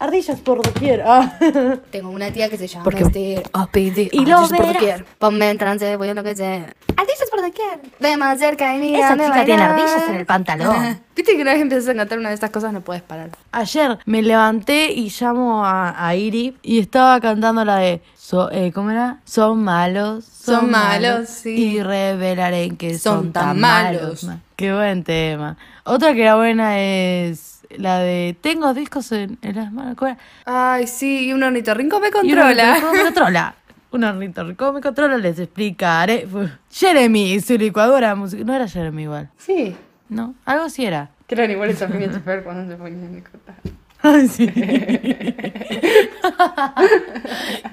Ardillas 0.01 0.41
por 0.41 0.63
doquier. 0.63 1.05
Ah. 1.07 1.35
Tengo 1.91 2.09
una 2.11 2.33
tía 2.33 2.49
que 2.49 2.57
se 2.57 2.67
llama 2.67 2.85
Porque- 2.85 3.03
este 3.05 3.43
OPD. 3.53 4.09
Y 4.13 4.25
lo 4.27 4.39
Ardillas 4.39 4.49
por 4.49 4.59
verás. 4.67 4.73
doquier. 4.75 5.05
Ponme 5.19 5.51
en 5.51 5.59
trance, 5.59 5.97
voy 5.97 6.09
a 6.09 6.15
lo 6.15 6.25
que 6.25 6.35
sea. 6.35 6.75
Ardillas 6.97 7.29
por 7.31 7.43
doquier. 7.43 7.81
Ven 8.01 8.19
más 8.19 8.39
cerca 8.39 8.75
y 8.75 8.79
mira. 8.81 8.99
Esa 8.99 9.13
chica 9.17 9.45
tiene 9.45 9.63
ardillas 9.63 10.09
en 10.09 10.15
el 10.17 10.27
pantalón. 10.27 11.01
Viste 11.15 11.37
que 11.37 11.43
una 11.43 11.53
vez 11.53 11.61
empiezas 11.63 11.89
a 11.91 11.95
cantar 11.95 12.19
una 12.19 12.31
de 12.31 12.35
estas 12.35 12.49
cosas 12.51 12.73
no 12.73 12.81
puedes 12.81 13.03
parar. 13.03 13.29
Ayer 13.53 13.99
me 14.07 14.23
levanté 14.23 14.91
y 14.93 15.13
llamo 15.21 15.67
a, 15.67 16.07
a 16.09 16.15
Iri 16.17 16.57
y 16.63 16.79
estaba 16.79 17.21
cantando 17.21 17.63
la 17.67 17.77
de 17.77 18.01
so- 18.17 18.51
eh, 18.51 18.73
¿Cómo 18.73 18.91
era? 18.91 19.19
Son 19.27 19.63
malos, 19.63 20.25
Son 20.25 20.71
malos, 20.71 21.29
sí. 21.29 21.51
Y 21.75 21.83
revelaré 21.83 22.71
que 22.77 22.99
Son 22.99 23.25
son, 23.25 23.33
tan 23.33 23.43
tan 23.49 23.61
malos. 23.61 24.25
malos. 24.25 24.41
Qué 24.57 24.73
buen 24.73 25.05
tema. 25.05 25.59
Otra 25.85 26.15
que 26.15 26.23
era 26.23 26.37
buena 26.37 26.81
es 26.81 27.60
la 27.77 27.99
de 27.99 28.37
Tengo 28.41 28.75
discos 28.75 29.11
en, 29.13 29.39
en 29.43 29.57
las 29.57 29.73
manos. 29.73 29.97
Ay, 30.45 30.87
sí, 30.87 31.27
y 31.27 31.33
un 31.33 31.43
ornitorrinco 31.43 32.01
me 32.01 32.09
Y 32.09 32.11
un 32.11 32.13
controla. 32.39 32.45
ornitorrinco 32.73 32.93
me 32.93 33.03
controla. 33.05 33.55
Un 33.93 34.05
ornitorrinco 34.05 34.73
me 34.73 34.81
controla, 34.81 35.17
les 35.19 35.39
explicaré. 35.39 36.27
Jeremy 36.71 37.33
y 37.35 37.41
su 37.41 37.57
licuadora 37.59 38.15
musical. 38.15 38.47
No 38.47 38.55
era 38.55 38.69
Jeremy 38.69 39.03
igual. 39.03 39.31
Sí. 39.37 39.75
No, 40.09 40.35
algo 40.45 40.69
sí 40.69 40.85
era. 40.85 41.11
Que 41.27 41.35
eran 41.35 41.51
iguales 41.51 41.81
a 41.83 41.89
Phineas 41.89 42.17
y 42.17 42.21
Ferb 42.21 42.45
cuando 42.45 42.71
se 42.73 42.77
ponían 42.79 43.17
a 43.17 43.31
cortar. 43.31 43.55
Ay, 44.03 44.29
sí. 44.29 44.47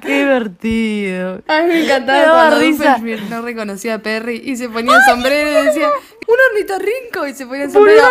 Qué 0.01 0.19
divertido. 0.19 1.41
Ay, 1.47 1.67
me 1.67 1.73
Me 1.73 1.85
encantaba 1.85 2.19
daba 2.19 2.49
cuando 2.49 3.29
no 3.29 3.41
reconocía 3.41 3.93
a 3.95 3.99
Perry 3.99 4.41
y 4.43 4.57
se 4.57 4.67
ponía 4.67 4.95
el 4.97 5.03
sombrero 5.03 5.49
y 5.49 5.65
decía, 5.65 5.87
un 6.27 6.35
ornitorrinco, 6.51 7.27
y 7.27 7.33
se 7.33 7.45
ponía 7.45 7.63
el 7.65 7.71
sombrero. 7.71 8.03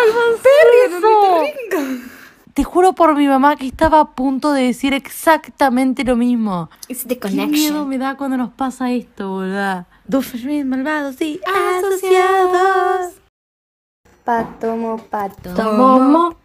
Perry, 0.42 0.94
un 0.96 1.04
ornitorrinco. 1.04 2.06
Te 2.54 2.64
juro 2.64 2.94
por 2.94 3.14
mi 3.14 3.28
mamá 3.28 3.56
que 3.56 3.66
estaba 3.66 4.00
a 4.00 4.12
punto 4.12 4.52
de 4.54 4.62
decir 4.62 4.94
exactamente 4.94 6.04
lo 6.04 6.16
mismo. 6.16 6.70
It's 6.88 7.06
the 7.06 7.18
Qué 7.18 7.28
miedo 7.28 7.84
me 7.84 7.98
da 7.98 8.16
cuando 8.16 8.38
nos 8.38 8.50
pasa 8.50 8.90
esto, 8.92 9.28
boludo. 9.28 9.84
Doofenshmirtz, 10.06 10.66
malvados 10.66 11.20
y 11.20 11.38
asociados. 11.44 13.12
Pato, 14.24 14.74
mo, 14.74 14.96
pato. 14.96 16.35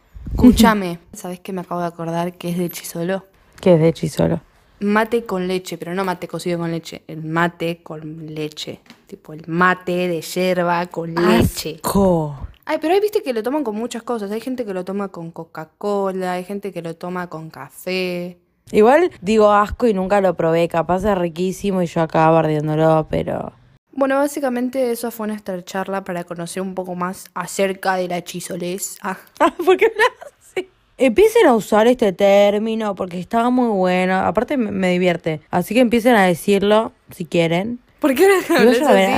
Escúchame, 0.42 0.98
¿sabes 1.14 1.40
qué 1.40 1.54
me 1.54 1.62
acabo 1.62 1.82
de 1.82 1.88
acordar 1.88 2.34
que 2.34 2.50
es 2.50 2.58
de 2.58 2.68
Chisolo? 2.68 3.26
¿Qué 3.60 3.76
es 3.76 3.80
de 3.80 3.94
chisolo? 3.94 4.42
Mate 4.80 5.24
con 5.24 5.48
leche, 5.48 5.78
pero 5.78 5.94
no 5.94 6.04
mate 6.04 6.28
cocido 6.28 6.58
con 6.58 6.72
leche, 6.72 7.04
el 7.08 7.24
mate 7.24 7.84
con 7.84 8.26
leche. 8.34 8.80
Tipo 9.06 9.34
el 9.34 9.44
mate 9.46 10.08
de 10.08 10.20
yerba 10.22 10.88
con 10.88 11.14
leche. 11.14 11.80
Co. 11.82 12.36
Ay, 12.66 12.80
pero 12.82 12.96
hay 12.96 13.00
viste 13.00 13.22
que 13.22 13.34
lo 13.34 13.44
toman 13.44 13.64
con 13.64 13.76
muchas 13.76 14.02
cosas. 14.02 14.32
Hay 14.32 14.42
gente 14.42 14.66
que 14.66 14.74
lo 14.74 14.84
toma 14.84 15.10
con 15.10 15.30
Coca-Cola, 15.30 16.34
hay 16.34 16.44
gente 16.44 16.74
que 16.74 16.82
lo 16.82 16.96
toma 16.96 17.28
con 17.28 17.52
café. 17.52 18.40
Igual 18.72 19.12
digo 19.22 19.52
asco 19.52 19.86
y 19.86 19.94
nunca 19.94 20.22
lo 20.22 20.34
probé. 20.34 20.68
Capaz 20.68 21.06
es 21.06 21.16
riquísimo 21.16 21.84
y 21.84 21.86
yo 21.86 22.02
acá 22.02 22.28
bardiéndolo, 22.32 23.06
pero. 23.12 23.54
Bueno, 23.94 24.18
básicamente 24.18 24.92
eso 24.92 25.12
fue 25.12 25.28
nuestra 25.28 25.64
charla 25.64 26.04
para 26.04 26.24
conocer 26.24 26.62
un 26.62 26.76
poco 26.76 26.96
más 26.96 27.26
acerca 27.34 27.96
de 27.96 28.08
la 28.08 28.24
chisolez. 28.24 28.98
Ah, 29.04 29.18
¿Por 29.66 29.78
qué 29.78 29.92
así? 30.40 30.68
Empiecen 30.98 31.48
a 31.48 31.56
usar 31.56 31.88
este 31.88 32.14
término 32.14 32.96
porque 32.96 33.20
está 33.20 33.50
muy 33.50 33.70
bueno. 33.70 34.20
Aparte 34.20 34.58
me, 34.58 34.72
me 34.72 34.92
divierte. 34.92 35.42
Así 35.50 35.74
que 35.74 35.82
empiecen 35.82 36.16
a 36.16 36.26
decirlo 36.26 36.94
si 37.10 37.26
quieren. 37.26 37.80
¿Por 38.02 38.16
qué 38.16 38.26
ahora 38.26 38.40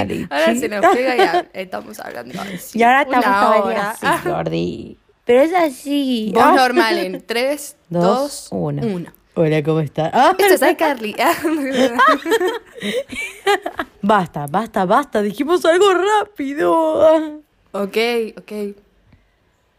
así? 0.03 0.13
Lichi. 0.13 0.27
Ahora 0.29 0.55
se 0.55 0.67
nos 0.67 0.85
pega 0.93 1.47
y 1.53 1.57
estamos 1.57 1.99
hablando 2.01 2.41
así. 2.41 2.79
Y 2.79 2.83
ahora 2.83 3.03
estamos 3.03 3.25
todavía 3.25 3.91
así, 3.91 4.29
Gordi. 4.29 4.97
Pero 5.25 5.41
es 5.41 5.53
así. 5.53 6.33
Ah. 6.37 6.53
normal 6.55 6.97
en 6.97 7.21
3, 7.25 7.77
2, 7.89 8.03
Dos, 8.03 8.47
1. 8.51 9.11
Hola, 9.35 9.63
¿cómo 9.63 9.79
estás? 9.79 10.11
Ah, 10.13 10.35
Esto 10.37 10.65
es 10.65 10.71
iCarly. 10.73 11.15
basta, 14.01 14.45
basta, 14.45 14.85
basta. 14.85 15.21
Dijimos 15.23 15.65
algo 15.65 15.91
rápido. 15.93 17.01
Ah. 17.01 17.31
ok, 17.71 17.97
ok. 18.37 18.51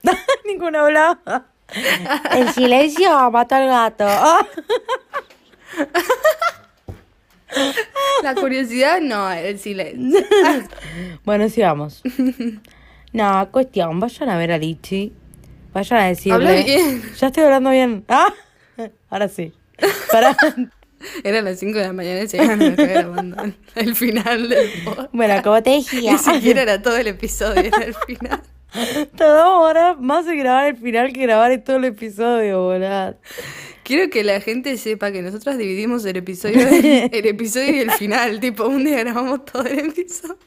Ninguno 0.45 0.81
hablaba. 0.81 1.45
El 2.35 2.49
silencio 2.53 3.31
mata 3.31 3.59
al 3.59 3.69
gato. 3.69 4.05
Ah. 4.09 4.45
La 8.25 8.35
curiosidad 8.35 9.01
no, 9.01 9.31
el 9.31 9.59
silencio. 9.61 10.21
Bueno, 11.25 11.49
sigamos. 11.49 12.03
No, 13.13 13.49
cuestión, 13.53 14.01
vayan 14.01 14.31
a 14.31 14.37
ver 14.37 14.51
a 14.51 14.59
Lichi. 14.59 15.13
Vayan 15.73 16.01
a 16.01 16.07
decirle. 16.07 16.35
Habla 16.35 16.53
bien. 16.65 17.03
Ya 17.17 17.29
estoy 17.29 17.45
hablando 17.45 17.71
bien. 17.71 18.05
Ah, 18.09 18.35
ahora 19.11 19.29
sí. 19.29 19.53
Para. 20.11 20.37
Eran 21.25 21.45
las 21.45 21.59
5 21.59 21.79
de 21.79 21.85
la 21.85 21.93
mañana 21.93 22.23
y 22.23 22.29
se 22.29 22.39
grabando 22.39 23.37
el 23.75 23.95
final 23.95 24.49
del 24.49 24.71
podcast. 24.85 25.11
Bueno, 25.13 25.43
como 25.43 25.63
te 25.63 25.71
decía. 25.71 26.13
Ni 26.13 26.19
siquiera 26.19 26.63
era 26.63 26.81
todo 26.81 26.97
el 26.97 27.09
episodio, 27.09 27.61
era 27.61 27.85
el 27.85 27.95
final. 27.95 28.43
Toda 29.17 29.51
hora 29.59 29.95
más 29.95 30.27
de 30.27 30.37
grabar 30.37 30.67
el 30.67 30.77
final 30.77 31.13
que 31.13 31.23
grabar 31.23 31.53
en 31.53 31.63
todo 31.63 31.77
el 31.77 31.85
episodio, 31.85 32.65
boludo. 32.65 33.17
Quiero 33.85 34.11
que 34.11 34.25
la 34.25 34.41
gente 34.41 34.77
sepa 34.79 35.13
que 35.13 35.23
nosotros 35.23 35.59
dividimos 35.59 36.05
el 36.07 36.17
episodio, 36.17 36.67
el 36.69 37.27
episodio 37.27 37.77
y 37.77 37.79
el 37.81 37.91
final. 37.93 38.41
Tipo, 38.41 38.67
un 38.67 38.85
día 38.85 38.99
grabamos 39.01 39.45
todo 39.45 39.65
el 39.65 39.79
episodio 39.79 40.39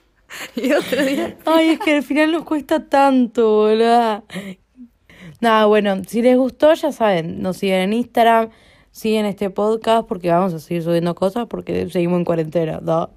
y 0.56 0.74
otro 0.74 1.06
día. 1.06 1.38
Ay, 1.46 1.70
es 1.70 1.80
que 1.80 1.96
al 1.98 2.04
final 2.04 2.32
nos 2.32 2.44
cuesta 2.44 2.86
tanto, 2.88 3.48
boludo. 3.48 4.26
Nada, 5.40 5.66
bueno, 5.66 6.02
si 6.08 6.22
les 6.22 6.38
gustó, 6.38 6.74
ya 6.74 6.92
saben, 6.92 7.42
nos 7.42 7.58
siguen 7.58 7.80
en 7.82 7.94
Instagram, 7.94 8.50
siguen 8.92 9.26
este 9.26 9.50
podcast 9.50 10.08
porque 10.08 10.32
vamos 10.32 10.54
a 10.54 10.60
seguir 10.60 10.84
subiendo 10.84 11.14
cosas 11.14 11.46
porque 11.48 11.90
seguimos 11.90 12.18
en 12.18 12.26
cuarentena, 12.26 12.80
¿no? 12.82 13.12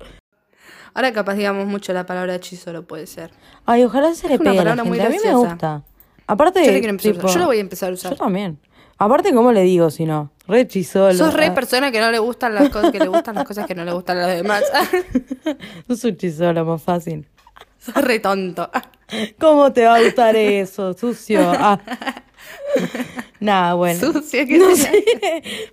Ahora 0.92 1.12
capaz 1.12 1.34
digamos 1.34 1.66
mucho 1.66 1.92
la 1.92 2.04
palabra 2.04 2.34
hechizo, 2.34 2.82
puede 2.82 3.06
ser. 3.06 3.30
Ay, 3.64 3.84
ojalá 3.84 4.14
se 4.14 4.28
le 4.28 4.34
una 4.34 4.50
pegue 4.50 4.58
a 4.58 4.64
la 4.64 4.70
palabra 4.70 4.84
muy 4.84 4.98
gente. 4.98 5.06
A 5.06 5.10
mí 5.10 5.16
me 5.16 5.30
graciosa. 5.30 5.50
gusta. 5.50 5.84
Aparte, 6.26 6.64
Yo, 6.64 6.80
quiero 6.80 6.96
tipo. 6.96 7.28
Yo 7.28 7.38
la 7.38 7.46
voy 7.46 7.58
a 7.58 7.60
empezar 7.60 7.90
a 7.90 7.94
usar. 7.94 8.12
Yo 8.12 8.18
también. 8.18 8.58
Aparte, 8.98 9.32
¿cómo 9.32 9.50
le 9.50 9.62
digo 9.62 9.90
si 9.90 10.04
no? 10.04 10.30
Re 10.46 10.68
chisolo. 10.68 11.14
Sos 11.14 11.32
re 11.32 11.50
persona 11.52 11.90
que 11.90 12.00
no 12.00 12.10
le 12.10 12.18
gustan 12.18 12.54
las 12.54 12.68
cosas 12.68 12.90
que 12.90 12.98
le 12.98 13.08
gustan 13.08 13.34
las 13.34 13.44
cosas 13.44 13.66
que 13.66 13.74
no 13.74 13.84
le 13.84 13.92
gustan 13.92 14.18
a 14.18 14.26
los 14.26 14.36
demás. 14.36 14.62
Sos 15.88 16.04
un 16.04 16.16
chisolo, 16.16 16.64
más 16.66 16.82
fácil. 16.82 17.26
Sos 17.80 17.94
re 17.94 18.20
tonto. 18.20 18.70
¿Cómo 19.38 19.72
te 19.72 19.84
va 19.84 19.96
a 19.96 20.02
gustar 20.02 20.36
eso, 20.36 20.92
sucio? 20.92 21.40
Ah. 21.40 21.80
Nada, 23.40 23.74
bueno. 23.74 23.98
Sucio 23.98 24.46
que 24.46 24.58
No 24.58 24.76
sé. 24.76 25.02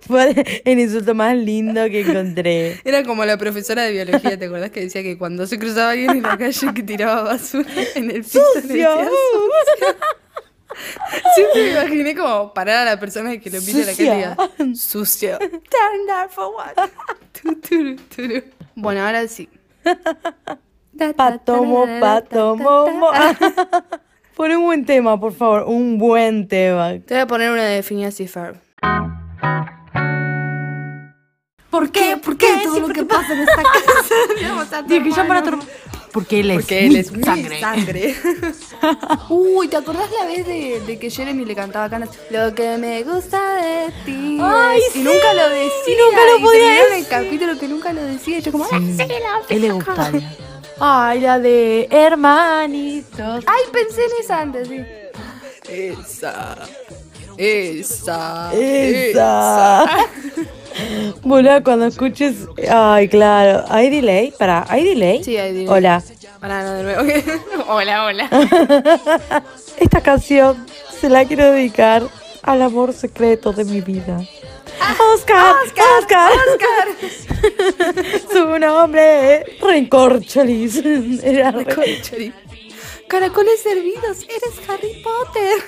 Fue 0.00 0.62
el 0.64 0.78
insulto 0.78 1.14
más 1.14 1.36
lindo 1.36 1.84
que 1.86 2.00
encontré. 2.00 2.80
Era 2.84 3.04
como 3.04 3.24
la 3.24 3.36
profesora 3.36 3.82
de 3.82 3.92
biología, 3.92 4.38
¿te 4.38 4.46
acordás 4.46 4.70
que 4.70 4.80
decía 4.80 5.02
que 5.02 5.18
cuando 5.18 5.46
se 5.46 5.58
cruzaba 5.58 5.90
alguien 5.90 6.10
en 6.10 6.22
la 6.22 6.38
calle 6.38 6.66
que 6.74 6.82
tiraba 6.82 7.22
basura 7.22 7.68
en 7.94 8.10
el 8.10 8.22
piso 8.22 8.40
le 8.54 8.60
¡Sucio! 8.62 8.68
decía 8.68 9.08
sucio? 9.08 9.96
Siempre 11.34 11.62
me 11.62 11.70
imaginé 11.72 12.14
como 12.14 12.54
parar 12.54 12.86
a 12.86 12.90
la 12.92 13.00
persona 13.00 13.38
que 13.38 13.50
lo 13.50 13.58
a 13.58 13.60
la 13.60 13.92
diga 13.92 14.36
sucio. 14.74 15.38
Turn 15.38 16.06
down 16.06 16.28
for 16.30 16.52
what? 16.54 16.90
Bueno, 18.74 19.04
ahora 19.04 19.26
sí. 19.28 19.48
Patomo, 21.16 21.86
patomo. 22.00 22.86
Pon 24.34 24.50
un 24.52 24.64
buen 24.64 24.84
tema, 24.84 25.18
por 25.18 25.32
favor. 25.32 25.64
Un 25.66 25.98
buen 25.98 26.48
tema. 26.48 26.90
Te 27.06 27.14
voy 27.14 27.18
a 27.22 27.26
poner 27.26 27.50
una 27.50 27.64
de 27.64 27.82
Phineas 27.82 28.18
y 28.20 28.26
Ferb. 28.28 28.56
¿Por 31.70 31.90
qué? 31.92 32.16
¿Por 32.16 32.36
qué? 32.36 32.46
todo 32.64 32.80
lo 32.80 32.88
que 32.88 33.04
pasa 33.04 33.32
en 33.34 33.40
esta 33.40 33.56
casa. 33.62 34.84
Que 34.88 35.12
para 35.24 35.42
Porque 36.12 36.40
él 36.40 36.50
es 36.50 36.56
Porque 36.56 36.86
él 36.86 36.92
mi 36.94 36.98
es 36.98 37.12
mi 37.12 37.22
sangre. 37.22 37.60
sangre. 37.60 38.14
Uy, 39.28 39.68
¿te 39.68 39.76
acordás 39.76 40.10
la 40.18 40.26
vez 40.26 40.46
de, 40.46 40.80
de 40.86 40.98
que 40.98 41.10
Jeremy 41.10 41.44
le 41.44 41.54
cantaba 41.54 41.88
canas? 41.90 42.10
Lo 42.30 42.54
que 42.54 42.76
me 42.78 43.02
gusta 43.04 43.38
de 43.56 43.92
ti. 44.04 44.38
Ay, 44.42 44.78
es-". 44.86 44.92
sí. 44.94 45.00
Y 45.00 45.04
nunca 45.04 45.34
lo 45.34 45.48
decía. 45.50 45.70
Y 45.86 45.96
nunca 45.96 46.20
lo 46.32 46.44
podía 46.44 46.60
terminaron 46.60 46.92
el 46.92 46.98
decir. 47.04 47.08
capítulo 47.08 47.58
que 47.58 47.68
nunca 47.68 47.92
lo 47.92 48.02
decía. 48.02 48.38
Y 48.38 48.42
yo 48.42 48.50
como. 48.52 48.64
"Ay, 48.72 48.92
sí, 48.92 48.96
la 48.96 49.06
Él 49.54 49.60
le 49.60 49.68
fija". 49.72 49.74
gustaría. 49.74 50.36
Ay, 50.80 51.20
la 51.20 51.38
de 51.38 51.88
hermanitos. 51.90 53.44
Ay, 53.46 53.62
pensé 53.72 54.04
en 54.04 54.10
esa 54.20 54.40
antes, 54.40 54.68
sí. 54.68 54.84
Esa. 55.68 56.56
Esa. 57.36 58.50
Esa. 58.54 59.84
Boluda, 61.22 61.62
cuando 61.62 61.86
escuches. 61.86 62.46
Ay, 62.70 63.08
claro. 63.08 63.64
¿Hay 63.68 63.90
delay? 63.90 64.32
Para, 64.38 64.64
¿hay 64.68 64.84
delay? 64.84 65.22
Sí, 65.24 65.36
hay 65.36 65.52
delay. 65.52 65.68
Hola. 65.68 66.02
Pará, 66.40 66.62
no, 66.62 66.72
de 66.74 66.82
nuevo. 66.84 67.02
hola, 67.68 68.04
hola. 68.04 68.28
Esta 69.78 70.00
canción 70.00 70.64
se 71.00 71.08
la 71.08 71.24
quiero 71.24 71.50
dedicar 71.50 72.04
al 72.42 72.62
amor 72.62 72.92
secreto 72.92 73.52
de 73.52 73.64
mi 73.64 73.80
vida. 73.80 74.20
Oscar, 75.14 75.54
Oscar, 75.64 76.32
Oscar. 76.48 76.88
Su 78.32 78.58
nombre 78.58 79.36
es 79.36 79.60
Rencorcholis. 79.60 80.76
Era 81.22 81.50
re- 81.50 81.64
Conchari. 81.64 82.32
Caracoles 83.08 83.62
servidos, 83.62 84.24
eres 84.24 84.68
Harry 84.68 85.02
Potter. 85.02 85.58